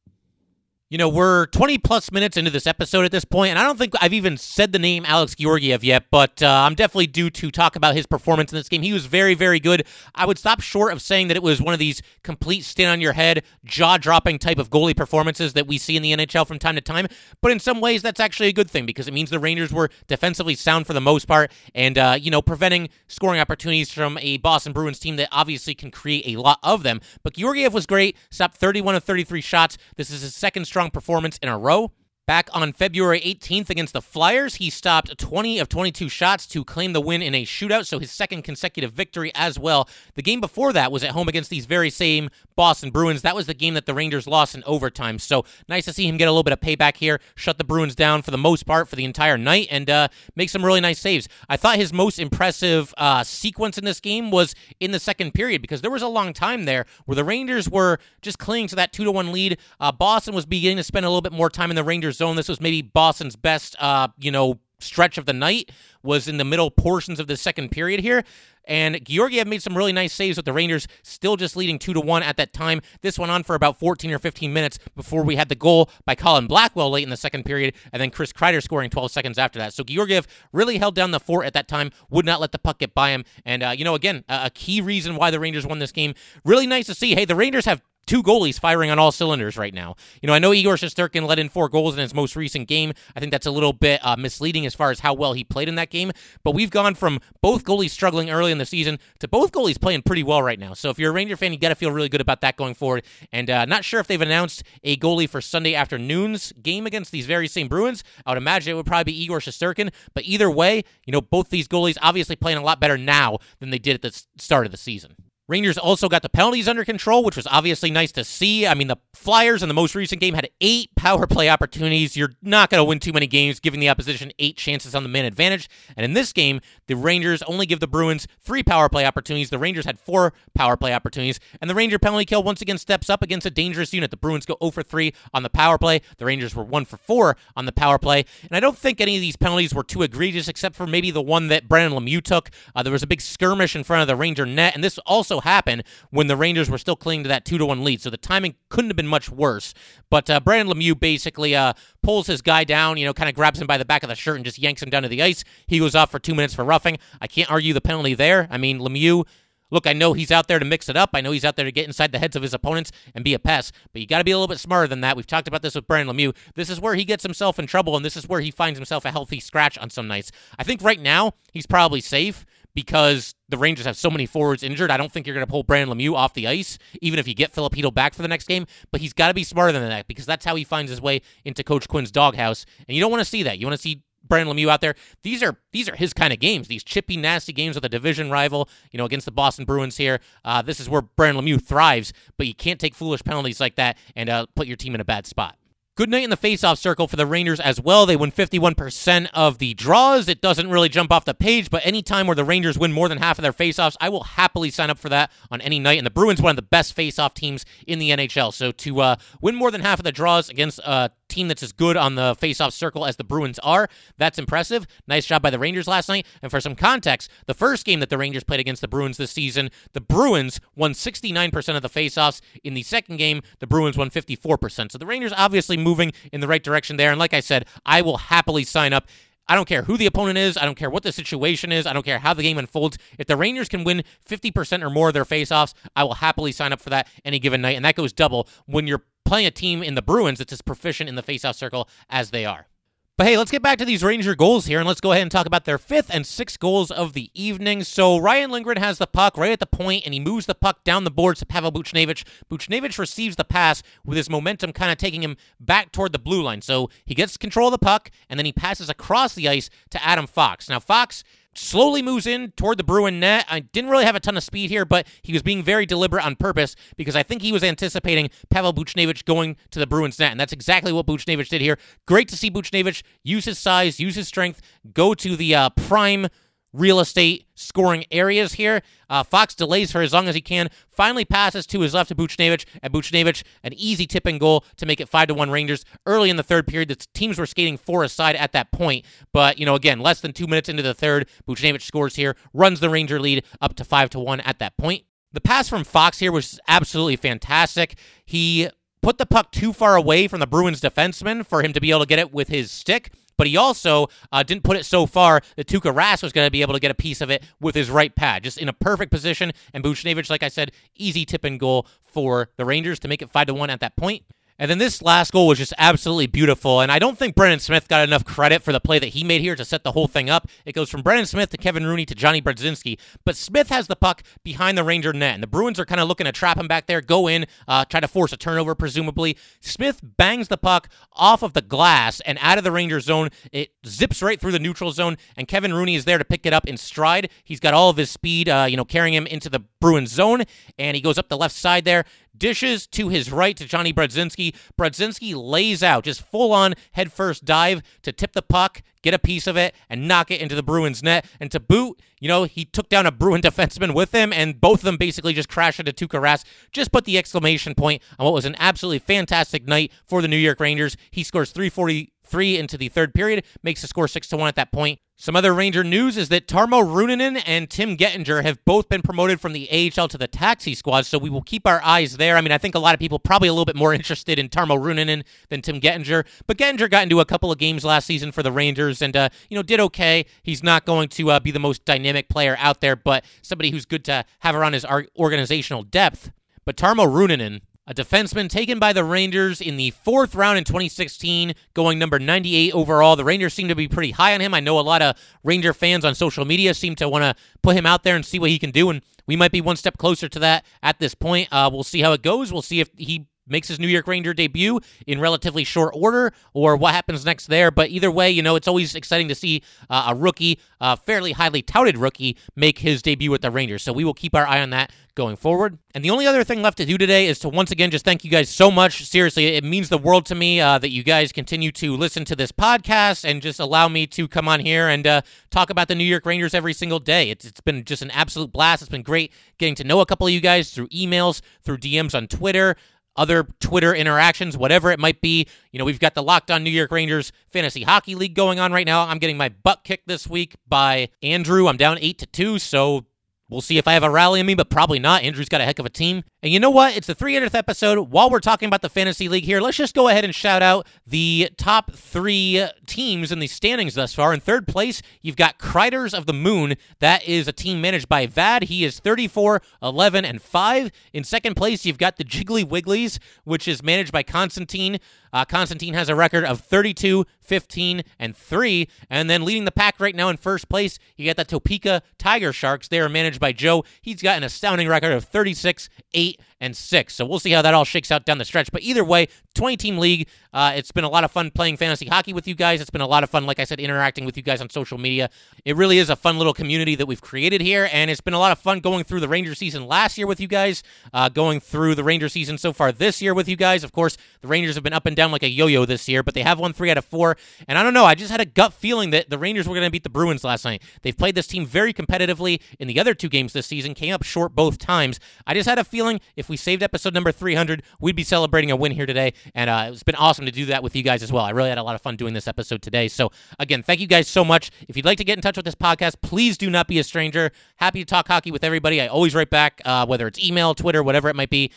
You 0.89 0.99
know, 0.99 1.09
we're 1.09 1.47
20 1.47 1.79
plus 1.79 2.11
minutes 2.11 2.37
into 2.37 2.51
this 2.51 2.67
episode 2.67 3.03
at 3.03 3.11
this 3.11 3.25
point, 3.25 3.49
and 3.49 3.57
I 3.57 3.63
don't 3.63 3.79
think 3.79 3.93
I've 3.99 4.13
even 4.13 4.37
said 4.37 4.73
the 4.73 4.79
name 4.79 5.05
Alex 5.07 5.33
Georgiev 5.33 5.83
yet, 5.83 6.05
but 6.11 6.43
uh, 6.43 6.47
I'm 6.47 6.75
definitely 6.75 7.07
due 7.07 7.31
to 7.31 7.49
talk 7.49 7.75
about 7.75 7.95
his 7.95 8.05
performance 8.05 8.51
in 8.51 8.57
this 8.59 8.69
game. 8.69 8.83
He 8.83 8.93
was 8.93 9.07
very, 9.07 9.33
very 9.33 9.59
good. 9.59 9.87
I 10.13 10.27
would 10.27 10.37
stop 10.37 10.61
short 10.61 10.93
of 10.93 11.01
saying 11.01 11.29
that 11.29 11.37
it 11.37 11.41
was 11.41 11.59
one 11.59 11.73
of 11.73 11.79
these 11.79 12.03
complete 12.21 12.63
stand 12.63 12.91
on 12.91 13.01
your 13.01 13.13
head, 13.13 13.43
jaw 13.65 13.97
dropping 13.97 14.37
type 14.37 14.59
of 14.59 14.69
goalie 14.69 14.95
performances 14.95 15.53
that 15.53 15.65
we 15.65 15.79
see 15.79 15.95
in 15.95 16.03
the 16.03 16.15
NHL 16.15 16.45
from 16.45 16.59
time 16.59 16.75
to 16.75 16.81
time, 16.81 17.07
but 17.41 17.51
in 17.51 17.59
some 17.59 17.81
ways, 17.81 18.03
that's 18.03 18.19
actually 18.19 18.49
a 18.49 18.53
good 18.53 18.69
thing 18.69 18.85
because 18.85 19.07
it 19.07 19.15
means 19.15 19.31
the 19.31 19.39
Rangers 19.39 19.73
were 19.73 19.89
defensively 20.07 20.53
sound 20.53 20.85
for 20.85 20.93
the 20.93 21.01
most 21.01 21.27
part 21.27 21.51
and, 21.73 21.97
uh, 21.97 22.15
you 22.19 22.29
know, 22.29 22.41
preventing 22.41 22.89
scoring 23.07 23.39
opportunities 23.39 23.91
from 23.91 24.19
a 24.19 24.37
Boston 24.37 24.73
Bruins 24.73 24.99
team 24.99 25.15
that 25.15 25.29
obviously 25.31 25.73
can 25.73 25.89
create 25.89 26.27
a 26.27 26.39
lot 26.39 26.59
of 26.61 26.83
them. 26.83 27.01
But 27.23 27.33
Georgiev 27.33 27.73
was 27.73 27.87
great, 27.87 28.15
stopped 28.29 28.57
31 28.57 28.93
of 28.93 29.03
33 29.03 29.41
shots. 29.41 29.77
This 29.95 30.11
is 30.11 30.21
his 30.21 30.35
second 30.35 30.65
strong 30.65 30.82
performance 30.91 31.37
in 31.41 31.49
a 31.49 31.57
row. 31.57 31.91
Back 32.25 32.49
on 32.53 32.71
February 32.71 33.19
18th 33.19 33.69
against 33.69 33.91
the 33.91 34.01
Flyers, 34.01 34.55
he 34.55 34.69
stopped 34.69 35.17
20 35.17 35.59
of 35.59 35.67
22 35.67 36.07
shots 36.07 36.47
to 36.47 36.63
claim 36.63 36.93
the 36.93 37.01
win 37.01 37.21
in 37.21 37.35
a 37.35 37.43
shootout, 37.43 37.85
so 37.85 37.99
his 37.99 38.11
second 38.11 38.43
consecutive 38.43 38.93
victory 38.93 39.29
as 39.35 39.59
well. 39.59 39.89
The 40.15 40.21
game 40.21 40.39
before 40.39 40.71
that 40.71 40.89
was 40.89 41.03
at 41.03 41.11
home 41.11 41.27
against 41.27 41.49
these 41.49 41.65
very 41.65 41.89
same 41.89 42.29
Boston 42.55 42.91
Bruins. 42.91 43.23
That 43.23 43.35
was 43.35 43.47
the 43.47 43.53
game 43.53 43.73
that 43.73 43.85
the 43.85 43.93
Rangers 43.93 44.25
lost 44.25 44.55
in 44.55 44.63
overtime, 44.63 45.19
so 45.19 45.43
nice 45.67 45.83
to 45.83 45.91
see 45.91 46.07
him 46.07 46.15
get 46.15 46.29
a 46.29 46.31
little 46.31 46.43
bit 46.43 46.53
of 46.53 46.61
payback 46.61 46.95
here, 46.95 47.19
shut 47.35 47.57
the 47.57 47.65
Bruins 47.65 47.93
down 47.93 48.21
for 48.21 48.31
the 48.31 48.37
most 48.37 48.65
part 48.65 48.87
for 48.87 48.95
the 48.95 49.03
entire 49.03 49.37
night, 49.37 49.67
and 49.69 49.89
uh, 49.89 50.07
make 50.33 50.49
some 50.49 50.63
really 50.63 50.79
nice 50.79 50.99
saves. 50.99 51.27
I 51.49 51.57
thought 51.57 51.75
his 51.75 51.91
most 51.91 52.19
impressive 52.19 52.93
uh, 52.97 53.25
sequence 53.25 53.77
in 53.77 53.83
this 53.83 53.99
game 53.99 54.31
was 54.31 54.55
in 54.79 54.91
the 54.91 54.99
second 54.99 55.33
period 55.33 55.61
because 55.61 55.81
there 55.81 55.91
was 55.91 56.01
a 56.01 56.07
long 56.07 56.31
time 56.31 56.63
there 56.63 56.85
where 57.03 57.17
the 57.17 57.25
Rangers 57.25 57.69
were 57.69 57.99
just 58.21 58.39
clinging 58.39 58.69
to 58.69 58.77
that 58.77 58.93
2 58.93 59.03
to 59.03 59.11
1 59.11 59.33
lead. 59.33 59.57
Uh, 59.77 59.91
Boston 59.91 60.33
was 60.33 60.45
beginning 60.45 60.77
to 60.77 60.83
spend 60.83 61.05
a 61.05 61.09
little 61.09 61.21
bit 61.21 61.33
more 61.33 61.49
time 61.49 61.69
in 61.69 61.75
the 61.75 61.83
Rangers 61.83 62.12
zone. 62.13 62.35
This 62.35 62.49
was 62.49 62.61
maybe 62.61 62.81
Boston's 62.81 63.35
best, 63.35 63.75
uh, 63.79 64.09
you 64.19 64.31
know, 64.31 64.59
stretch 64.79 65.17
of 65.17 65.25
the 65.25 65.33
night 65.33 65.71
was 66.03 66.27
in 66.27 66.37
the 66.37 66.43
middle 66.43 66.69
portions 66.69 67.19
of 67.19 67.27
the 67.27 67.37
second 67.37 67.69
period 67.69 68.01
here. 68.01 68.23
And 68.65 69.03
Georgiev 69.05 69.45
made 69.45 69.61
some 69.61 69.75
really 69.75 69.91
nice 69.91 70.13
saves 70.13 70.37
with 70.37 70.45
the 70.45 70.53
Rangers 70.53 70.87
still 71.01 71.35
just 71.35 71.57
leading 71.57 71.77
2 71.77 71.93
to 71.93 71.99
1 71.99 72.23
at 72.23 72.37
that 72.37 72.53
time. 72.53 72.81
This 73.01 73.19
went 73.19 73.31
on 73.31 73.43
for 73.43 73.55
about 73.55 73.77
14 73.77 74.09
or 74.11 74.19
15 74.19 74.53
minutes 74.53 74.79
before 74.95 75.23
we 75.23 75.35
had 75.35 75.49
the 75.49 75.55
goal 75.55 75.89
by 76.05 76.15
Colin 76.15 76.47
Blackwell 76.47 76.89
late 76.89 77.03
in 77.03 77.09
the 77.09 77.17
second 77.17 77.43
period, 77.43 77.75
and 77.91 78.01
then 78.01 78.09
Chris 78.09 78.31
Kreider 78.31 78.63
scoring 78.63 78.89
12 78.89 79.11
seconds 79.11 79.37
after 79.37 79.59
that. 79.59 79.73
So 79.73 79.83
Georgiev 79.83 80.27
really 80.53 80.77
held 80.77 80.95
down 80.95 81.11
the 81.11 81.19
fort 81.19 81.45
at 81.45 81.53
that 81.53 81.67
time, 81.67 81.91
would 82.09 82.25
not 82.25 82.39
let 82.39 82.53
the 82.53 82.59
puck 82.59 82.79
get 82.79 82.93
by 82.93 83.09
him. 83.09 83.25
And, 83.45 83.63
uh, 83.63 83.73
you 83.77 83.83
know, 83.83 83.95
again, 83.95 84.23
a 84.29 84.49
key 84.49 84.79
reason 84.79 85.17
why 85.17 85.29
the 85.29 85.41
Rangers 85.41 85.65
won 85.65 85.79
this 85.79 85.91
game. 85.91 86.13
Really 86.45 86.67
nice 86.67 86.85
to 86.85 86.95
see. 86.95 87.15
Hey, 87.15 87.25
the 87.25 87.35
Rangers 87.35 87.65
have 87.65 87.81
two 88.05 88.23
goalies 88.23 88.59
firing 88.59 88.89
on 88.89 88.99
all 88.99 89.11
cylinders 89.11 89.57
right 89.57 89.73
now. 89.73 89.95
You 90.21 90.27
know, 90.27 90.33
I 90.33 90.39
know 90.39 90.53
Igor 90.53 90.75
Shesterkin 90.75 91.27
let 91.27 91.39
in 91.39 91.49
four 91.49 91.69
goals 91.69 91.95
in 91.95 92.01
his 92.01 92.13
most 92.13 92.35
recent 92.35 92.67
game. 92.67 92.93
I 93.15 93.19
think 93.19 93.31
that's 93.31 93.45
a 93.45 93.51
little 93.51 93.73
bit 93.73 94.05
uh, 94.05 94.15
misleading 94.15 94.65
as 94.65 94.75
far 94.75 94.91
as 94.91 94.99
how 94.99 95.13
well 95.13 95.33
he 95.33 95.43
played 95.43 95.69
in 95.69 95.75
that 95.75 95.89
game. 95.89 96.11
But 96.43 96.51
we've 96.51 96.69
gone 96.69 96.95
from 96.95 97.19
both 97.41 97.63
goalies 97.63 97.91
struggling 97.91 98.29
early 98.29 98.51
in 98.51 98.57
the 98.57 98.65
season 98.65 98.99
to 99.19 99.27
both 99.27 99.51
goalies 99.51 99.79
playing 99.79 100.03
pretty 100.03 100.23
well 100.23 100.41
right 100.41 100.59
now. 100.59 100.73
So 100.73 100.89
if 100.89 100.99
you're 100.99 101.11
a 101.11 101.13
Ranger 101.13 101.37
fan, 101.37 101.51
you 101.51 101.59
got 101.59 101.69
to 101.69 101.75
feel 101.75 101.91
really 101.91 102.09
good 102.09 102.21
about 102.21 102.41
that 102.41 102.57
going 102.57 102.73
forward. 102.73 103.03
And 103.31 103.49
uh, 103.49 103.65
not 103.65 103.85
sure 103.85 103.99
if 103.99 104.07
they've 104.07 104.21
announced 104.21 104.63
a 104.83 104.97
goalie 104.97 105.29
for 105.29 105.41
Sunday 105.41 105.75
afternoon's 105.75 106.51
game 106.61 106.85
against 106.85 107.11
these 107.11 107.25
very 107.25 107.47
same 107.47 107.67
Bruins. 107.67 108.03
I 108.25 108.31
would 108.31 108.37
imagine 108.37 108.71
it 108.71 108.75
would 108.75 108.85
probably 108.85 109.13
be 109.13 109.23
Igor 109.23 109.39
Shesterkin. 109.39 109.91
But 110.13 110.25
either 110.25 110.49
way, 110.49 110.83
you 111.05 111.11
know, 111.11 111.21
both 111.21 111.49
these 111.49 111.67
goalies 111.67 111.97
obviously 112.01 112.35
playing 112.35 112.57
a 112.57 112.63
lot 112.63 112.79
better 112.79 112.97
now 112.97 113.39
than 113.59 113.69
they 113.69 113.79
did 113.79 113.95
at 113.95 114.01
the 114.01 114.23
start 114.37 114.65
of 114.65 114.71
the 114.71 114.77
season. 114.77 115.15
Rangers 115.47 115.77
also 115.77 116.07
got 116.07 116.21
the 116.21 116.29
penalties 116.29 116.69
under 116.69 116.85
control, 116.85 117.23
which 117.23 117.35
was 117.35 117.47
obviously 117.47 117.91
nice 117.91 118.13
to 118.13 118.23
see. 118.23 118.65
I 118.65 118.73
mean, 118.73 118.87
the 118.87 118.97
Flyers 119.13 119.61
in 119.61 119.67
the 119.69 119.73
most 119.73 119.93
recent 119.93 120.21
game 120.21 120.33
had 120.33 120.49
eight 120.61 120.89
power 120.95 121.27
play 121.27 121.49
opportunities. 121.49 122.17
You're 122.17 122.33
not 122.41 122.69
going 122.69 122.79
to 122.79 122.85
win 122.85 122.99
too 122.99 123.13
many 123.13 123.27
games 123.27 123.59
giving 123.59 123.79
the 123.79 123.89
opposition 123.89 124.31
eight 124.39 124.57
chances 124.57 124.95
on 124.95 125.03
the 125.03 125.09
man 125.09 125.25
advantage. 125.25 125.69
And 125.95 126.03
in 126.03 126.13
this 126.13 126.33
game, 126.33 126.61
the 126.87 126.95
Rangers 126.95 127.41
only 127.43 127.65
give 127.65 127.79
the 127.79 127.87
Bruins 127.87 128.27
three 128.41 128.63
power 128.63 128.89
play 128.89 129.05
opportunities. 129.05 129.49
The 129.49 129.59
Rangers 129.59 129.85
had 129.85 129.99
four 129.99 130.33
power 130.55 130.75
play 130.75 130.93
opportunities. 130.93 131.39
And 131.61 131.69
the 131.69 131.75
Ranger 131.75 131.99
penalty 131.99 132.25
kill 132.25 132.43
once 132.43 132.61
again 132.61 132.77
steps 132.77 133.09
up 133.09 133.21
against 133.21 133.45
a 133.45 133.51
dangerous 133.51 133.93
unit. 133.93 134.11
The 134.11 134.17
Bruins 134.17 134.45
go 134.45 134.57
0 134.61 134.71
for 134.71 134.83
3 134.83 135.13
on 135.33 135.43
the 135.43 135.49
power 135.49 135.77
play. 135.77 136.01
The 136.17 136.25
Rangers 136.25 136.55
were 136.55 136.63
1 136.63 136.85
for 136.85 136.97
4 136.97 137.37
on 137.55 137.65
the 137.65 137.71
power 137.71 137.99
play. 137.99 138.25
And 138.43 138.55
I 138.55 138.59
don't 138.59 138.77
think 138.77 138.99
any 138.99 139.15
of 139.15 139.21
these 139.21 139.37
penalties 139.37 139.73
were 139.73 139.83
too 139.83 140.03
egregious, 140.03 140.47
except 140.47 140.75
for 140.75 140.87
maybe 140.87 141.11
the 141.11 141.21
one 141.21 141.47
that 141.47 141.69
Brendan 141.69 141.97
Lemieux 141.97 142.23
took. 142.23 142.49
Uh, 142.75 142.83
there 142.83 142.93
was 142.93 143.03
a 143.03 143.07
big 143.07 143.21
skirmish 143.21 143.75
in 143.75 143.83
front 143.83 144.01
of 144.01 144.07
the 144.07 144.15
Ranger 144.15 144.45
net. 144.45 144.75
And 144.75 144.83
this 144.83 144.97
also 144.99 145.32
happened 145.41 145.83
when 146.09 146.27
the 146.27 146.35
Rangers 146.35 146.69
were 146.69 146.77
still 146.77 146.95
clinging 146.95 147.23
to 147.23 147.29
that 147.29 147.45
two 147.45 147.57
to 147.57 147.65
one 147.65 147.83
lead. 147.83 148.01
So 148.01 148.09
the 148.09 148.17
timing 148.17 148.55
couldn't 148.69 148.89
have 148.89 148.97
been 148.97 149.07
much 149.07 149.29
worse. 149.29 149.73
But 150.09 150.29
uh, 150.29 150.39
Brendan 150.39 150.75
Lemieux 150.75 150.99
basically 150.99 151.55
uh, 151.55 151.73
pulls 152.01 152.27
his 152.27 152.41
guy 152.41 152.63
down, 152.63 152.97
you 152.97 153.05
know, 153.05 153.13
kind 153.13 153.29
of 153.29 153.35
grabs 153.35 153.59
him 153.59 153.67
by 153.67 153.77
the 153.77 153.85
back 153.85 154.03
of 154.03 154.09
the 154.09 154.15
shirt 154.15 154.35
and 154.35 154.45
just 154.45 154.59
yanks 154.59 154.81
him 154.81 154.89
down 154.89 155.03
to 155.03 155.09
the 155.09 155.21
ice. 155.21 155.43
He 155.67 155.79
goes 155.79 155.95
off 155.95 156.11
for 156.11 156.19
two 156.19 156.35
minutes 156.35 156.53
for 156.53 156.63
roughing. 156.63 156.97
I 157.21 157.27
can't 157.27 157.51
argue 157.51 157.73
the 157.73 157.81
penalty 157.81 158.13
there. 158.13 158.47
I 158.51 158.57
mean, 158.57 158.79
Lemieux. 158.79 159.25
Look, 159.71 159.87
I 159.87 159.93
know 159.93 160.13
he's 160.13 160.29
out 160.29 160.47
there 160.47 160.59
to 160.59 160.65
mix 160.65 160.87
it 160.87 160.95
up. 160.95 161.09
I 161.15 161.21
know 161.21 161.31
he's 161.31 161.43
out 161.43 161.55
there 161.55 161.65
to 161.65 161.71
get 161.71 161.87
inside 161.87 162.11
the 162.11 162.19
heads 162.19 162.35
of 162.35 162.43
his 162.43 162.53
opponents 162.53 162.91
and 163.15 163.23
be 163.23 163.33
a 163.33 163.39
pest, 163.39 163.73
but 163.91 164.01
you 164.01 164.07
got 164.07 164.19
to 164.19 164.23
be 164.23 164.29
a 164.29 164.37
little 164.37 164.47
bit 164.47 164.59
smarter 164.59 164.87
than 164.87 165.01
that. 165.01 165.17
We've 165.17 165.25
talked 165.25 165.47
about 165.47 165.63
this 165.63 165.73
with 165.73 165.87
Brendan 165.87 166.15
Lemieux. 166.15 166.35
This 166.53 166.69
is 166.69 166.79
where 166.79 166.93
he 166.93 167.03
gets 167.03 167.23
himself 167.23 167.57
in 167.57 167.65
trouble, 167.65 167.95
and 167.95 168.05
this 168.05 168.15
is 168.15 168.29
where 168.29 168.41
he 168.41 168.51
finds 168.51 168.77
himself 168.77 169.03
a 169.03 169.09
healthy 169.09 169.39
scratch 169.39 169.79
on 169.79 169.89
some 169.89 170.07
nights. 170.07 170.31
I 170.59 170.63
think 170.63 170.83
right 170.83 170.99
now 170.99 171.33
he's 171.51 171.65
probably 171.65 172.01
safe 172.01 172.45
because 172.75 173.35
the 173.49 173.57
Rangers 173.57 173.85
have 173.85 173.97
so 173.97 174.09
many 174.09 174.25
forwards 174.25 174.63
injured. 174.63 174.91
I 174.91 174.97
don't 174.97 175.11
think 175.11 175.27
you're 175.27 175.35
going 175.35 175.45
to 175.45 175.51
pull 175.51 175.63
Brendan 175.63 175.95
Lemieux 175.97 176.15
off 176.15 176.33
the 176.33 176.47
ice, 176.47 176.77
even 177.01 177.19
if 177.19 177.27
you 177.27 177.33
get 177.33 177.51
Filip 177.51 177.73
Chytil 177.73 177.93
back 177.93 178.13
for 178.13 178.21
the 178.21 178.27
next 178.27 178.47
game. 178.47 178.65
But 178.91 179.01
he's 179.01 179.13
got 179.13 179.27
to 179.27 179.33
be 179.33 179.43
smarter 179.43 179.71
than 179.71 179.87
that 179.87 180.07
because 180.07 180.25
that's 180.25 180.45
how 180.45 180.55
he 180.55 180.63
finds 180.63 180.89
his 180.89 181.01
way 181.01 181.21
into 181.45 181.63
Coach 181.63 181.87
Quinn's 181.87 182.11
doghouse. 182.11 182.65
And 182.87 182.95
you 182.95 183.01
don't 183.01 183.11
want 183.11 183.21
to 183.21 183.29
see 183.29 183.43
that. 183.43 183.59
You 183.59 183.67
want 183.67 183.77
to 183.77 183.81
see 183.81 184.03
Brendan 184.23 184.55
Lemieux 184.55 184.69
out 184.69 184.81
there. 184.81 184.95
These 185.21 185.43
are 185.43 185.57
these 185.71 185.89
are 185.89 185.95
his 185.95 186.13
kind 186.13 186.33
of 186.33 186.39
games. 186.39 186.67
These 186.67 186.83
chippy, 186.83 187.17
nasty 187.17 187.53
games 187.53 187.75
with 187.75 187.85
a 187.85 187.89
division 187.89 188.31
rival. 188.31 188.69
You 188.91 188.97
know, 188.97 189.05
against 189.05 189.25
the 189.25 189.31
Boston 189.31 189.65
Bruins 189.65 189.97
here. 189.97 190.19
Uh, 190.45 190.61
this 190.61 190.79
is 190.79 190.89
where 190.89 191.01
Brendan 191.01 191.43
Lemieux 191.43 191.61
thrives. 191.61 192.13
But 192.37 192.47
you 192.47 192.55
can't 192.55 192.79
take 192.79 192.95
foolish 192.95 193.23
penalties 193.23 193.59
like 193.59 193.75
that 193.75 193.97
and 194.15 194.29
uh, 194.29 194.45
put 194.55 194.67
your 194.67 194.77
team 194.77 194.95
in 194.95 195.01
a 195.01 195.05
bad 195.05 195.25
spot. 195.27 195.57
Good 195.95 196.09
night 196.09 196.23
in 196.23 196.31
the 196.31 196.37
faceoff 196.37 196.79
circle 196.79 197.07
for 197.07 197.17
the 197.17 197.27
Rangers 197.27 197.59
as 197.59 197.79
well. 197.79 198.07
They 198.07 198.15
win 198.15 198.31
51% 198.31 199.29
of 199.31 199.59
the 199.59 199.75
draws. 199.75 200.27
It 200.27 200.41
doesn't 200.41 200.71
really 200.71 200.89
jump 200.89 201.11
off 201.11 201.23
the 201.23 201.35
page, 201.35 201.69
but 201.69 201.85
any 201.85 202.01
time 202.01 202.25
where 202.25 202.35
the 202.35 202.43
Rangers 202.43 202.79
win 202.79 202.91
more 202.91 203.07
than 203.07 203.19
half 203.19 203.37
of 203.37 203.43
their 203.43 203.53
faceoffs, 203.53 203.95
I 204.01 204.09
will 204.09 204.23
happily 204.23 204.71
sign 204.71 204.89
up 204.89 204.97
for 204.97 205.09
that 205.09 205.31
on 205.51 205.61
any 205.61 205.77
night. 205.77 205.99
And 205.99 206.05
the 206.07 206.09
Bruins, 206.09 206.41
one 206.41 206.49
of 206.49 206.55
the 206.55 206.63
best 206.63 206.97
faceoff 206.97 207.35
teams 207.35 207.63
in 207.85 207.99
the 207.99 208.09
NHL. 208.09 208.51
So 208.51 208.71
to 208.71 209.01
uh, 209.01 209.15
win 209.39 209.53
more 209.53 209.69
than 209.69 209.81
half 209.81 209.99
of 209.99 210.03
the 210.03 210.11
draws 210.11 210.49
against 210.49 210.79
a 210.79 211.11
team 211.33 211.47
that's 211.47 211.63
as 211.63 211.71
good 211.71 211.97
on 211.97 212.15
the 212.15 212.35
faceoff 212.35 212.73
circle 212.73 213.05
as 213.05 213.15
the 213.15 213.23
Bruins 213.23 213.59
are. 213.59 213.89
That's 214.17 214.39
impressive. 214.39 214.85
Nice 215.07 215.25
job 215.25 215.41
by 215.41 215.49
the 215.49 215.59
Rangers 215.59 215.87
last 215.87 216.09
night. 216.09 216.25
And 216.41 216.51
for 216.51 216.61
some 216.61 216.75
context, 216.75 217.29
the 217.47 217.53
first 217.53 217.85
game 217.85 217.99
that 217.99 218.09
the 218.09 218.17
Rangers 218.17 218.43
played 218.43 218.59
against 218.59 218.81
the 218.81 218.87
Bruins 218.87 219.17
this 219.17 219.31
season, 219.31 219.69
the 219.93 220.01
Bruins 220.01 220.59
won 220.75 220.93
69% 220.93 221.75
of 221.75 221.81
the 221.81 221.89
faceoffs. 221.89 222.41
In 222.63 222.73
the 222.73 222.83
second 222.83 223.17
game, 223.17 223.41
the 223.59 223.67
Bruins 223.67 223.97
won 223.97 224.09
54%. 224.09 224.91
So 224.91 224.97
the 224.97 225.05
Rangers 225.05 225.33
obviously 225.35 225.77
moving 225.77 226.11
in 226.31 226.41
the 226.41 226.47
right 226.47 226.63
direction 226.63 226.97
there. 226.97 227.11
And 227.11 227.19
like 227.19 227.33
I 227.33 227.39
said, 227.39 227.65
I 227.85 228.01
will 228.01 228.17
happily 228.17 228.63
sign 228.63 228.93
up 228.93 229.07
I 229.47 229.55
don't 229.55 229.67
care 229.67 229.83
who 229.83 229.97
the 229.97 230.05
opponent 230.05 230.37
is. 230.37 230.57
I 230.57 230.65
don't 230.65 230.75
care 230.75 230.89
what 230.89 231.03
the 231.03 231.11
situation 231.11 231.71
is. 231.71 231.85
I 231.85 231.93
don't 231.93 232.05
care 232.05 232.19
how 232.19 232.33
the 232.33 232.43
game 232.43 232.57
unfolds. 232.57 232.97
If 233.19 233.27
the 233.27 233.35
Rangers 233.35 233.67
can 233.67 233.83
win 233.83 234.03
50% 234.27 234.81
or 234.81 234.89
more 234.89 235.09
of 235.09 235.13
their 235.13 235.25
faceoffs, 235.25 235.73
I 235.95 236.03
will 236.03 236.15
happily 236.15 236.51
sign 236.51 236.71
up 236.71 236.79
for 236.79 236.89
that 236.91 237.07
any 237.25 237.39
given 237.39 237.61
night. 237.61 237.75
And 237.75 237.83
that 237.83 237.95
goes 237.95 238.13
double 238.13 238.47
when 238.65 238.87
you're 238.87 239.03
playing 239.25 239.47
a 239.47 239.51
team 239.51 239.83
in 239.83 239.95
the 239.95 240.01
Bruins 240.01 240.39
that's 240.39 240.53
as 240.53 240.61
proficient 240.61 241.09
in 241.09 241.15
the 241.15 241.23
faceoff 241.23 241.55
circle 241.55 241.89
as 242.09 242.31
they 242.31 242.45
are. 242.45 242.67
But 243.15 243.27
hey, 243.27 243.37
let's 243.37 243.51
get 243.51 243.61
back 243.61 243.77
to 243.77 243.85
these 243.85 244.03
Ranger 244.03 244.33
goals 244.33 244.65
here 244.65 244.79
and 244.79 244.87
let's 244.87 244.99
go 244.99 245.11
ahead 245.11 245.21
and 245.21 245.29
talk 245.29 245.45
about 245.45 245.65
their 245.65 245.77
fifth 245.77 246.09
and 246.11 246.25
sixth 246.25 246.59
goals 246.59 246.89
of 246.89 247.13
the 247.13 247.29
evening. 247.35 247.83
So 247.83 248.17
Ryan 248.17 248.49
Lindgren 248.49 248.77
has 248.77 248.97
the 248.97 249.05
puck 249.05 249.37
right 249.37 249.51
at 249.51 249.59
the 249.59 249.67
point 249.67 250.01
and 250.03 250.15
he 250.15 250.19
moves 250.19 250.47
the 250.47 250.55
puck 250.55 250.83
down 250.83 251.03
the 251.03 251.11
boards 251.11 251.39
to 251.39 251.45
Pavel 251.45 251.71
Buchnevich. 251.71 252.23
Buchnevich 252.49 252.97
receives 252.97 253.35
the 253.35 253.43
pass 253.43 253.83
with 254.03 254.17
his 254.17 254.31
momentum 254.31 254.73
kind 254.73 254.91
of 254.91 254.97
taking 254.97 255.21
him 255.21 255.37
back 255.59 255.91
toward 255.91 256.11
the 256.11 256.17
blue 256.17 256.41
line. 256.41 256.63
So 256.63 256.89
he 257.05 257.13
gets 257.13 257.37
control 257.37 257.67
of 257.67 257.73
the 257.73 257.77
puck 257.77 258.09
and 258.29 258.39
then 258.39 258.47
he 258.47 258.51
passes 258.51 258.89
across 258.89 259.35
the 259.35 259.47
ice 259.47 259.69
to 259.91 260.03
Adam 260.03 260.25
Fox. 260.25 260.67
Now, 260.67 260.79
Fox 260.79 261.23
slowly 261.55 262.01
moves 262.01 262.25
in 262.25 262.51
toward 262.51 262.77
the 262.77 262.83
Bruin 262.83 263.19
net. 263.19 263.45
I 263.49 263.61
didn't 263.61 263.89
really 263.89 264.05
have 264.05 264.15
a 264.15 264.19
ton 264.19 264.37
of 264.37 264.43
speed 264.43 264.69
here, 264.69 264.85
but 264.85 265.07
he 265.21 265.33
was 265.33 265.41
being 265.41 265.63
very 265.63 265.85
deliberate 265.85 266.25
on 266.25 266.35
purpose 266.35 266.75
because 266.97 267.15
I 267.15 267.23
think 267.23 267.41
he 267.41 267.51
was 267.51 267.63
anticipating 267.63 268.29
Pavel 268.49 268.73
Buchnevich 268.73 269.25
going 269.25 269.55
to 269.71 269.79
the 269.79 269.87
Bruins 269.87 270.19
net, 270.19 270.31
and 270.31 270.39
that's 270.39 270.53
exactly 270.53 270.91
what 270.91 271.05
Buchnevich 271.05 271.49
did 271.49 271.61
here. 271.61 271.77
Great 272.05 272.27
to 272.29 272.37
see 272.37 272.49
Buchnevich 272.49 273.03
use 273.23 273.45
his 273.45 273.59
size, 273.59 273.99
use 273.99 274.15
his 274.15 274.27
strength, 274.27 274.61
go 274.93 275.13
to 275.13 275.35
the 275.35 275.55
uh, 275.55 275.69
prime 275.71 276.27
real 276.73 276.99
estate 276.99 277.45
scoring 277.55 278.03
areas 278.11 278.53
here. 278.53 278.81
Uh, 279.09 279.23
Fox 279.23 279.55
delays 279.55 279.91
for 279.91 280.01
as 280.01 280.11
long 280.11 280.27
as 280.27 280.35
he 280.35 280.41
can, 280.41 280.69
finally 280.89 281.23
passes 281.23 281.65
to 281.67 281.81
his 281.81 281.93
left 281.93 282.09
to 282.09 282.15
Buchnevich, 282.15 282.65
and 282.81 282.91
Buchnevich, 282.91 283.43
an 283.63 283.73
easy 283.73 284.07
tipping 284.07 284.39
goal 284.39 284.65
to 284.77 284.85
make 284.85 284.99
it 284.99 285.07
5 285.07 285.27
to 285.27 285.33
1 285.33 285.51
Rangers. 285.51 285.85
Early 286.05 286.29
in 286.29 286.35
the 286.35 286.43
third 286.43 286.67
period, 286.67 286.89
the 286.89 286.95
teams 287.13 287.37
were 287.37 287.45
skating 287.45 287.77
four 287.77 288.03
aside 288.03 288.35
at 288.35 288.51
that 288.53 288.71
point, 288.71 289.05
but, 289.31 289.59
you 289.59 289.65
know, 289.65 289.75
again, 289.75 289.99
less 289.99 290.19
than 290.19 290.33
two 290.33 290.47
minutes 290.47 290.67
into 290.67 290.83
the 290.83 290.93
third, 290.93 291.29
Buchnevich 291.47 291.83
scores 291.83 292.15
here, 292.15 292.35
runs 292.53 292.79
the 292.79 292.89
Ranger 292.89 293.19
lead 293.19 293.45
up 293.61 293.75
to 293.75 293.85
5 293.85 294.09
to 294.11 294.19
1 294.19 294.41
at 294.41 294.59
that 294.59 294.75
point. 294.77 295.03
The 295.31 295.41
pass 295.41 295.67
from 295.67 295.83
Fox 295.83 296.19
here 296.19 296.31
was 296.31 296.59
absolutely 296.67 297.15
fantastic. 297.15 297.97
He 298.25 298.69
put 299.03 299.17
the 299.17 299.25
puck 299.25 299.51
too 299.51 299.73
far 299.73 299.95
away 299.95 300.27
from 300.27 300.39
the 300.39 300.47
Bruins 300.47 300.81
defenseman 300.81 301.45
for 301.45 301.61
him 301.61 301.73
to 301.73 301.81
be 301.81 301.91
able 301.91 301.99
to 301.99 302.07
get 302.07 302.19
it 302.19 302.33
with 302.33 302.47
his 302.47 302.71
stick 302.71 303.11
but 303.37 303.47
he 303.47 303.57
also 303.57 304.07
uh, 304.31 304.43
didn't 304.43 304.63
put 304.63 304.77
it 304.77 304.85
so 304.85 305.05
far 305.05 305.41
that 305.55 305.67
Tuukka 305.67 305.93
Rask 305.93 306.23
was 306.23 306.31
going 306.31 306.45
to 306.45 306.51
be 306.51 306.61
able 306.61 306.73
to 306.73 306.79
get 306.79 306.91
a 306.91 306.95
piece 306.95 307.21
of 307.21 307.29
it 307.29 307.43
with 307.59 307.75
his 307.75 307.89
right 307.89 308.15
pad, 308.15 308.43
just 308.43 308.57
in 308.57 308.69
a 308.69 308.73
perfect 308.73 309.11
position. 309.11 309.51
And 309.73 309.83
Buchnevich, 309.83 310.29
like 310.29 310.43
I 310.43 310.49
said, 310.49 310.71
easy 310.95 311.25
tip 311.25 311.43
and 311.43 311.59
goal 311.59 311.87
for 312.03 312.49
the 312.57 312.65
Rangers 312.65 312.99
to 312.99 313.07
make 313.07 313.21
it 313.21 313.31
five 313.31 313.47
to 313.47 313.53
one 313.53 313.69
at 313.69 313.79
that 313.79 313.95
point. 313.95 314.23
And 314.59 314.69
then 314.69 314.77
this 314.77 315.01
last 315.01 315.31
goal 315.31 315.47
was 315.47 315.57
just 315.57 315.73
absolutely 315.77 316.27
beautiful. 316.27 316.81
And 316.81 316.91
I 316.91 316.99
don't 316.99 317.17
think 317.17 317.35
Brendan 317.35 317.59
Smith 317.59 317.87
got 317.87 318.07
enough 318.07 318.23
credit 318.23 318.61
for 318.61 318.71
the 318.71 318.79
play 318.79 318.99
that 318.99 319.07
he 319.07 319.23
made 319.23 319.41
here 319.41 319.55
to 319.55 319.65
set 319.65 319.83
the 319.83 319.93
whole 319.93 320.07
thing 320.07 320.29
up. 320.29 320.47
It 320.65 320.73
goes 320.73 320.89
from 320.89 321.01
Brendan 321.01 321.25
Smith 321.25 321.49
to 321.49 321.57
Kevin 321.57 321.85
Rooney 321.85 322.05
to 322.05 322.15
Johnny 322.15 322.41
Brodzinski. 322.41 322.99
But 323.25 323.35
Smith 323.35 323.69
has 323.69 323.87
the 323.87 323.95
puck 323.95 324.23
behind 324.43 324.77
the 324.77 324.83
Ranger 324.83 325.11
net. 325.13 325.33
And 325.33 325.43
the 325.43 325.47
Bruins 325.47 325.79
are 325.79 325.85
kind 325.85 325.99
of 325.99 326.07
looking 326.07 326.25
to 326.25 326.31
trap 326.31 326.57
him 326.57 326.67
back 326.67 326.85
there, 326.85 327.01
go 327.01 327.27
in, 327.27 327.45
uh, 327.67 327.85
try 327.85 327.99
to 327.99 328.07
force 328.07 328.31
a 328.31 328.37
turnover, 328.37 328.75
presumably. 328.75 329.37
Smith 329.59 329.99
bangs 330.03 330.47
the 330.47 330.57
puck 330.57 330.89
off 331.13 331.41
of 331.41 331.53
the 331.53 331.61
glass 331.61 332.19
and 332.21 332.37
out 332.41 332.57
of 332.57 332.63
the 332.63 332.71
Ranger 332.71 332.99
zone. 332.99 333.29
It 333.51 333.71
zips 333.85 334.21
right 334.21 334.39
through 334.39 334.51
the 334.51 334.59
neutral 334.59 334.91
zone. 334.91 335.17
And 335.35 335.47
Kevin 335.47 335.73
Rooney 335.73 335.95
is 335.95 336.05
there 336.05 336.17
to 336.17 336.25
pick 336.25 336.45
it 336.45 336.53
up 336.53 336.67
in 336.67 336.77
stride. 336.77 337.29
He's 337.43 337.59
got 337.59 337.73
all 337.73 337.89
of 337.89 337.97
his 337.97 338.11
speed, 338.11 338.49
uh, 338.49 338.67
you 338.69 338.77
know, 338.77 338.85
carrying 338.85 339.13
him 339.13 339.25
into 339.27 339.49
the 339.49 339.63
Bruins 339.81 340.11
zone. 340.11 340.43
And 340.77 340.95
he 340.95 341.01
goes 341.01 341.17
up 341.17 341.29
the 341.29 341.37
left 341.37 341.55
side 341.55 341.85
there, 341.85 342.05
dishes 342.37 342.87
to 342.87 343.09
his 343.09 343.31
right 343.31 343.55
to 343.57 343.65
Johnny 343.65 343.93
Brodzinski. 343.93 344.55
Brodzinski 344.77 345.35
lays 345.35 345.83
out, 345.83 346.03
just 346.03 346.21
full 346.21 346.51
on 346.51 346.73
headfirst 346.93 347.45
dive 347.45 347.81
to 348.01 348.11
tip 348.11 348.33
the 348.33 348.41
puck, 348.41 348.81
get 349.01 349.13
a 349.13 349.19
piece 349.19 349.47
of 349.47 349.57
it, 349.57 349.73
and 349.89 350.07
knock 350.07 350.31
it 350.31 350.41
into 350.41 350.55
the 350.55 350.63
Bruins 350.63 351.03
net. 351.03 351.25
And 351.39 351.51
to 351.51 351.59
boot, 351.59 352.01
you 352.19 352.27
know, 352.27 352.45
he 352.45 352.65
took 352.65 352.89
down 352.89 353.05
a 353.05 353.11
Bruin 353.11 353.41
defenseman 353.43 353.93
with 353.93 354.13
him, 354.13 354.33
and 354.33 354.59
both 354.59 354.79
of 354.79 354.85
them 354.85 354.97
basically 354.97 355.33
just 355.33 355.49
crashed 355.49 355.79
into 355.79 355.93
Tuukka 355.93 356.21
Rask. 356.21 356.45
Just 356.71 356.91
put 356.91 357.05
the 357.05 357.17
exclamation 357.17 357.75
point 357.75 358.01
on 358.17 358.25
what 358.25 358.33
was 358.33 358.45
an 358.45 358.55
absolutely 358.59 358.99
fantastic 358.99 359.67
night 359.67 359.91
for 360.05 360.21
the 360.21 360.27
New 360.27 360.37
York 360.37 360.59
Rangers. 360.59 360.97
He 361.11 361.23
scores 361.23 361.51
343 361.51 362.57
into 362.57 362.77
the 362.77 362.89
third 362.89 363.13
period, 363.13 363.43
makes 363.61 363.81
the 363.81 363.87
score 363.87 364.07
6 364.07 364.27
to 364.29 364.37
1 364.37 364.47
at 364.47 364.55
that 364.55 364.71
point. 364.71 364.99
Some 365.15 365.35
other 365.35 365.53
Ranger 365.53 365.83
news 365.83 366.17
is 366.17 366.29
that 366.29 366.47
Tarmo 366.47 366.83
Reunanen 366.83 367.41
and 367.45 367.69
Tim 367.69 367.95
Gettinger 367.95 368.43
have 368.43 368.63
both 368.65 368.89
been 368.89 369.03
promoted 369.03 369.39
from 369.39 369.53
the 369.53 369.69
AHL 369.71 370.07
to 370.07 370.17
the 370.17 370.27
taxi 370.27 370.73
squad, 370.73 371.05
so 371.05 371.19
we 371.19 371.29
will 371.29 371.43
keep 371.43 371.67
our 371.67 371.81
eyes 371.83 372.17
there. 372.17 372.35
I 372.35 372.41
mean, 372.41 372.51
I 372.51 372.57
think 372.57 372.73
a 372.73 372.79
lot 372.79 372.95
of 372.95 372.99
people 372.99 373.19
probably 373.19 373.47
a 373.47 373.53
little 373.53 373.63
bit 373.63 373.75
more 373.75 373.93
interested 373.93 374.39
in 374.39 374.49
Tarmo 374.49 374.77
Reunanen 374.77 375.23
than 375.49 375.61
Tim 375.61 375.79
Gettinger, 375.79 376.25
but 376.47 376.57
Gettinger 376.57 376.89
got 376.89 377.03
into 377.03 377.19
a 377.19 377.25
couple 377.25 377.51
of 377.51 377.59
games 377.59 377.85
last 377.85 378.07
season 378.07 378.31
for 378.31 378.41
the 378.41 378.51
Rangers 378.51 379.03
and, 379.03 379.15
uh, 379.15 379.29
you 379.49 379.55
know, 379.55 379.61
did 379.63 379.79
okay. 379.79 380.25
He's 380.41 380.63
not 380.63 380.83
going 380.83 381.09
to 381.09 381.29
uh, 381.29 381.39
be 381.39 381.51
the 381.51 381.59
most 381.59 381.85
dynamic 381.85 382.27
player 382.27 382.57
out 382.59 382.81
there, 382.81 382.95
but 382.95 383.23
somebody 383.43 383.69
who's 383.69 383.85
good 383.85 384.03
to 384.05 384.25
have 384.39 384.55
around 384.55 384.73
his 384.73 384.85
organizational 385.15 385.83
depth. 385.83 386.31
But 386.65 386.75
Tarmo 386.75 387.05
Reunanen, 387.05 387.61
a 387.85 387.93
defenseman 387.93 388.49
taken 388.49 388.79
by 388.79 388.93
the 388.93 389.03
Rangers 389.03 389.59
in 389.59 389.75
the 389.75 389.91
fourth 389.91 390.35
round 390.35 390.57
in 390.57 390.63
2016, 390.63 391.53
going 391.73 391.99
number 391.99 392.17
98 392.17 392.73
overall. 392.73 393.15
The 393.15 393.25
Rangers 393.25 393.53
seem 393.53 393.67
to 393.67 393.75
be 393.75 393.87
pretty 393.87 394.11
high 394.11 394.33
on 394.33 394.39
him. 394.39 394.53
I 394.53 394.61
know 394.61 394.79
a 394.79 394.81
lot 394.81 395.01
of 395.01 395.17
Ranger 395.43 395.73
fans 395.73 396.05
on 396.05 396.15
social 396.15 396.45
media 396.45 396.73
seem 396.73 396.95
to 396.95 397.09
want 397.09 397.23
to 397.23 397.43
put 397.61 397.75
him 397.75 397.85
out 397.85 398.03
there 398.03 398.15
and 398.15 398.25
see 398.25 398.39
what 398.39 398.49
he 398.49 398.59
can 398.59 398.71
do, 398.71 398.89
and 398.89 399.01
we 399.27 399.35
might 399.35 399.51
be 399.51 399.61
one 399.61 399.75
step 399.75 399.97
closer 399.97 400.29
to 400.29 400.39
that 400.39 400.65
at 400.81 400.99
this 400.99 401.13
point. 401.13 401.49
Uh, 401.51 401.69
we'll 401.71 401.83
see 401.83 402.01
how 402.01 402.13
it 402.13 402.21
goes. 402.21 402.53
We'll 402.53 402.61
see 402.61 402.79
if 402.79 402.89
he 402.95 403.27
makes 403.47 403.67
his 403.67 403.79
New 403.79 403.87
York 403.87 404.07
Ranger 404.07 404.33
debut 404.33 404.79
in 405.07 405.19
relatively 405.19 405.63
short 405.63 405.93
order 405.95 406.33
or 406.53 406.75
what 406.75 406.93
happens 406.93 407.25
next 407.25 407.47
there. 407.47 407.71
But 407.71 407.89
either 407.89 408.11
way, 408.11 408.31
you 408.31 408.41
know, 408.41 408.55
it's 408.55 408.67
always 408.67 408.95
exciting 408.95 409.27
to 409.27 409.35
see 409.35 409.63
uh, 409.89 410.07
a 410.09 410.15
rookie, 410.15 410.59
a 410.79 410.97
fairly 410.97 411.33
highly 411.33 411.61
touted 411.61 411.97
rookie, 411.97 412.37
make 412.55 412.79
his 412.79 413.01
debut 413.01 413.31
with 413.31 413.41
the 413.41 413.51
Rangers. 413.51 413.83
So 413.83 413.93
we 413.93 414.03
will 414.03 414.13
keep 414.13 414.35
our 414.35 414.47
eye 414.47 414.61
on 414.61 414.69
that 414.71 414.91
going 415.15 415.35
forward. 415.35 415.77
And 415.93 416.03
the 416.03 416.09
only 416.09 416.25
other 416.25 416.43
thing 416.43 416.61
left 416.61 416.77
to 416.77 416.85
do 416.85 416.97
today 416.97 417.27
is 417.27 417.37
to 417.39 417.49
once 417.49 417.69
again 417.69 417.91
just 417.91 418.03
thank 418.03 418.23
you 418.23 418.31
guys 418.31 418.49
so 418.49 418.71
much. 418.71 419.05
Seriously, 419.05 419.45
it 419.47 419.63
means 419.63 419.89
the 419.89 419.97
world 419.97 420.25
to 420.27 420.35
me 420.35 420.59
uh, 420.59 420.79
that 420.79 420.89
you 420.89 421.03
guys 421.03 421.31
continue 421.31 421.71
to 421.73 421.95
listen 421.95 422.25
to 422.25 422.35
this 422.35 422.51
podcast 422.51 423.23
and 423.23 423.41
just 423.41 423.59
allow 423.59 423.87
me 423.87 424.07
to 424.07 424.27
come 424.27 424.47
on 424.47 424.59
here 424.59 424.87
and 424.87 425.05
uh, 425.05 425.21
talk 425.51 425.69
about 425.69 425.87
the 425.87 425.95
New 425.95 426.03
York 426.03 426.25
Rangers 426.25 426.55
every 426.55 426.73
single 426.73 426.99
day. 426.99 427.29
It's, 427.29 427.45
it's 427.45 427.61
been 427.61 427.83
just 427.83 428.01
an 428.01 428.09
absolute 428.11 428.51
blast. 428.51 428.81
It's 428.81 428.89
been 428.89 429.03
great 429.03 429.31
getting 429.59 429.75
to 429.75 429.83
know 429.83 429.99
a 430.01 430.05
couple 430.05 430.25
of 430.25 430.33
you 430.33 430.41
guys 430.41 430.71
through 430.71 430.87
emails, 430.87 431.41
through 431.61 431.77
DMs 431.77 432.15
on 432.15 432.27
Twitter 432.27 432.75
other 433.15 433.47
Twitter 433.59 433.93
interactions, 433.93 434.57
whatever 434.57 434.91
it 434.91 434.99
might 434.99 435.21
be. 435.21 435.47
You 435.71 435.79
know, 435.79 435.85
we've 435.85 435.99
got 435.99 436.15
the 436.15 436.23
Locked 436.23 436.51
On 436.51 436.63
New 436.63 436.69
York 436.69 436.91
Rangers 436.91 437.31
Fantasy 437.49 437.83
Hockey 437.83 438.15
League 438.15 438.35
going 438.35 438.59
on 438.59 438.71
right 438.71 438.85
now. 438.85 439.07
I'm 439.07 439.19
getting 439.19 439.37
my 439.37 439.49
butt 439.49 439.83
kicked 439.83 440.07
this 440.07 440.27
week 440.27 440.55
by 440.67 441.09
Andrew. 441.21 441.67
I'm 441.67 441.77
down 441.77 441.97
8 441.99 442.17
to 442.19 442.25
2, 442.25 442.59
so 442.59 443.05
We'll 443.53 443.61
see 443.61 443.77
if 443.77 443.87
I 443.87 443.93
have 443.93 444.03
a 444.03 444.09
rally 444.09 444.39
in 444.39 444.45
me, 444.47 444.55
but 444.55 444.71
probably 444.71 444.97
not. 444.97 445.21
Andrew's 445.21 445.47
got 445.47 445.61
a 445.61 445.65
heck 445.65 445.77
of 445.77 445.85
a 445.85 445.89
team. 445.89 446.23
And 446.43 446.51
you 446.51 446.59
know 446.59 446.69
what? 446.69 446.97
It's 446.97 447.07
the 447.07 447.15
300th 447.15 447.55
episode. 447.55 448.09
While 448.09 448.29
we're 448.29 448.41
talking 448.41 448.67
about 448.67 448.81
the 448.81 448.89
Fantasy 448.89 449.29
League 449.29 449.45
here, 449.45 449.61
let's 449.61 449.77
just 449.77 449.95
go 449.95 450.09
ahead 450.09 450.25
and 450.25 450.35
shout 450.35 450.61
out 450.61 450.85
the 451.07 451.49
top 451.55 451.93
three 451.93 452.67
teams 452.85 453.31
in 453.31 453.39
the 453.39 453.47
standings 453.47 453.93
thus 453.93 454.13
far. 454.13 454.33
In 454.33 454.41
third 454.41 454.67
place, 454.67 455.01
you've 455.21 455.37
got 455.37 455.57
Kriders 455.57 456.13
of 456.13 456.25
the 456.25 456.33
Moon. 456.33 456.75
That 456.99 457.25
is 457.25 457.47
a 457.47 457.53
team 457.53 457.79
managed 457.79 458.09
by 458.09 458.27
Vad. 458.27 458.63
He 458.63 458.83
is 458.83 458.99
34, 458.99 459.61
11, 459.81 460.25
and 460.25 460.41
5. 460.41 460.91
In 461.13 461.23
second 461.23 461.55
place, 461.55 461.85
you've 461.85 461.97
got 461.97 462.17
the 462.17 462.25
Jiggly 462.25 462.65
Wigglies, 462.65 463.19
which 463.45 463.65
is 463.65 463.81
managed 463.81 464.11
by 464.11 464.21
Constantine. 464.21 464.99
Uh, 465.31 465.45
Constantine 465.45 465.93
has 465.93 466.09
a 466.09 466.15
record 466.15 466.43
of 466.43 466.59
32, 466.59 467.25
15, 467.39 468.03
and 468.19 468.35
3. 468.35 468.87
And 469.09 469.29
then 469.29 469.45
leading 469.45 469.65
the 469.65 469.71
pack 469.71 469.99
right 469.99 470.15
now 470.15 470.27
in 470.29 470.37
first 470.37 470.67
place, 470.67 470.99
you 471.15 471.25
got 471.25 471.37
the 471.37 471.45
Topeka 471.45 472.03
Tiger 472.17 472.53
Sharks. 472.53 472.87
They 472.89 472.99
are 472.99 473.09
managed 473.09 473.39
by 473.39 473.53
Joe. 473.53 473.83
He's 474.01 474.21
got 474.21 474.37
an 474.37 474.43
astounding 474.43 474.87
record 474.87 475.13
of 475.13 475.23
36, 475.23 475.89
8, 476.13 476.32
great 476.37 476.52
and 476.63 476.75
6. 476.77 477.13
So 477.13 477.25
we'll 477.25 477.39
see 477.39 477.51
how 477.51 477.61
that 477.61 477.73
all 477.73 477.83
shakes 477.83 478.09
out 478.09 478.25
down 478.25 478.37
the 478.37 478.45
stretch. 478.45 478.71
But 478.71 478.83
either 478.83 479.03
way, 479.03 479.27
20 479.53 479.77
team 479.77 479.97
league. 479.97 480.27
Uh, 480.53 480.71
it's 480.75 480.91
been 480.91 481.03
a 481.03 481.09
lot 481.09 481.23
of 481.23 481.31
fun 481.31 481.51
playing 481.51 481.77
fantasy 481.77 482.05
hockey 482.05 482.31
with 482.31 482.47
you 482.47 482.55
guys. 482.55 482.79
It's 482.79 482.89
been 482.89 483.01
a 483.01 483.07
lot 483.07 483.23
of 483.23 483.29
fun, 483.29 483.45
like 483.45 483.59
I 483.59 483.65
said, 483.65 483.79
interacting 483.79 484.23
with 484.23 484.37
you 484.37 484.43
guys 484.43 484.61
on 484.61 484.69
social 484.69 484.97
media. 484.97 485.29
It 485.65 485.75
really 485.75 485.97
is 485.97 486.09
a 486.09 486.15
fun 486.15 486.37
little 486.37 486.53
community 486.53 486.95
that 486.95 487.05
we've 487.05 487.21
created 487.21 487.59
here. 487.59 487.89
And 487.91 488.09
it's 488.09 488.21
been 488.21 488.33
a 488.33 488.39
lot 488.39 488.51
of 488.51 488.59
fun 488.59 488.79
going 488.79 489.03
through 489.03 489.19
the 489.19 489.27
Ranger 489.27 489.55
season 489.55 489.85
last 489.85 490.17
year 490.17 490.25
with 490.25 490.39
you 490.39 490.47
guys, 490.47 490.83
uh, 491.13 491.29
going 491.29 491.59
through 491.59 491.95
the 491.95 492.03
Ranger 492.03 492.29
season 492.29 492.57
so 492.57 492.71
far 492.71 492.91
this 492.91 493.21
year 493.21 493.33
with 493.33 493.49
you 493.49 493.57
guys. 493.57 493.83
Of 493.83 493.91
course, 493.91 494.17
the 494.41 494.47
Rangers 494.47 494.75
have 494.75 494.83
been 494.83 494.93
up 494.93 495.05
and 495.05 495.15
down 495.15 495.31
like 495.31 495.43
a 495.43 495.49
yo 495.49 495.67
yo 495.67 495.85
this 495.85 496.07
year, 496.07 496.23
but 496.23 496.33
they 496.33 496.43
have 496.43 496.59
won 496.59 496.71
three 496.71 496.89
out 496.89 496.97
of 496.97 497.05
four. 497.05 497.35
And 497.67 497.77
I 497.77 497.83
don't 497.83 497.93
know, 497.93 498.05
I 498.05 498.15
just 498.15 498.31
had 498.31 498.41
a 498.41 498.45
gut 498.45 498.73
feeling 498.73 499.09
that 499.09 499.29
the 499.29 499.37
Rangers 499.37 499.67
were 499.67 499.75
going 499.75 499.87
to 499.87 499.91
beat 499.91 500.03
the 500.03 500.09
Bruins 500.09 500.43
last 500.43 500.63
night. 500.63 500.81
They've 501.01 501.17
played 501.17 501.35
this 501.35 501.47
team 501.47 501.65
very 501.65 501.93
competitively 501.93 502.61
in 502.79 502.87
the 502.87 502.99
other 502.99 503.13
two 503.13 503.29
games 503.29 503.53
this 503.53 503.67
season, 503.67 503.93
came 503.93 504.13
up 504.13 504.23
short 504.23 504.55
both 504.55 504.77
times. 504.77 505.19
I 505.45 505.53
just 505.53 505.67
had 505.67 505.79
a 505.79 505.83
feeling 505.83 506.21
if 506.35 506.49
we 506.49 506.52
saved 506.57 506.83
episode 506.83 507.13
number 507.13 507.31
300, 507.31 507.83
we'd 507.99 508.15
be 508.15 508.23
celebrating 508.23 508.71
a 508.71 508.75
win 508.75 508.91
here 508.91 509.05
today. 509.05 509.33
And 509.55 509.69
uh, 509.69 509.89
it's 509.91 510.03
been 510.03 510.15
awesome 510.15 510.45
to 510.45 510.51
do 510.51 510.65
that 510.67 510.83
with 510.83 510.95
you 510.95 511.03
guys 511.03 511.23
as 511.23 511.31
well. 511.31 511.43
I 511.43 511.51
really 511.51 511.69
had 511.69 511.77
a 511.77 511.83
lot 511.83 511.95
of 511.95 512.01
fun 512.01 512.15
doing 512.15 512.33
this 512.33 512.47
episode 512.47 512.81
today. 512.81 513.07
So, 513.07 513.31
again, 513.59 513.83
thank 513.83 513.99
you 513.99 514.07
guys 514.07 514.27
so 514.27 514.43
much. 514.43 514.71
If 514.87 514.95
you'd 514.95 515.05
like 515.05 515.17
to 515.17 515.23
get 515.23 515.37
in 515.37 515.41
touch 515.41 515.57
with 515.57 515.65
this 515.65 515.75
podcast, 515.75 516.21
please 516.21 516.57
do 516.57 516.69
not 516.69 516.87
be 516.87 516.99
a 516.99 517.03
stranger. 517.03 517.51
Happy 517.77 517.99
to 517.99 518.05
talk 518.05 518.27
hockey 518.27 518.51
with 518.51 518.63
everybody. 518.63 519.01
I 519.01 519.07
always 519.07 519.35
write 519.35 519.49
back, 519.49 519.81
uh, 519.85 520.05
whether 520.05 520.27
it's 520.27 520.39
email, 520.39 520.73
Twitter, 520.73 521.03
whatever 521.03 521.29
it 521.29 521.35
might 521.35 521.49
be. 521.49 521.71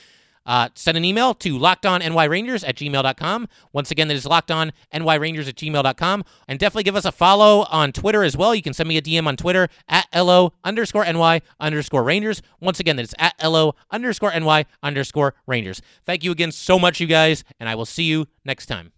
Uh, 0.47 0.69
send 0.75 0.97
an 0.97 1.05
email 1.05 1.35
to 1.35 1.59
lockedonnyrangers 1.59 2.67
at 2.67 2.77
gmail.com. 2.77 3.49
Once 3.73 3.91
again, 3.91 4.09
that 4.09 4.15
is 4.15 4.25
lockedonnyrangers 4.25 5.49
at 5.49 5.57
gmail.com. 5.57 6.25
And 6.49 6.59
definitely 6.59 6.85
give 6.85 6.97
us 6.97 7.05
a 7.05 7.13
follow 7.13 7.67
on 7.71 7.93
Twitter 7.93 8.23
as 8.23 8.37
well. 8.37 8.55
You 8.55 8.63
can 8.63 8.73
send 8.73 8.89
me 8.89 8.97
a 8.97 9.03
DM 9.03 9.27
on 9.27 9.37
Twitter 9.37 9.69
at 9.89 10.07
LO 10.15 10.53
underscore 10.65 11.05
NY 11.05 11.43
underscore 11.61 12.05
Rangers. 12.05 12.43
Once 12.61 12.81
again, 12.81 12.97
that 12.97 13.03
is 13.03 13.15
at 13.19 13.35
LO 13.43 13.75
underscore 13.91 14.33
NY 14.39 14.67
underscore 14.83 15.35
Rangers. 15.47 15.83
Thank 16.05 16.25
you 16.25 16.31
again 16.31 16.53
so 16.53 16.79
much, 16.79 17.01
you 17.01 17.07
guys, 17.07 17.45
and 17.59 17.69
I 17.69 17.75
will 17.75 17.87
see 17.87 18.05
you 18.05 18.27
next 18.45 18.67
time. 18.67 18.93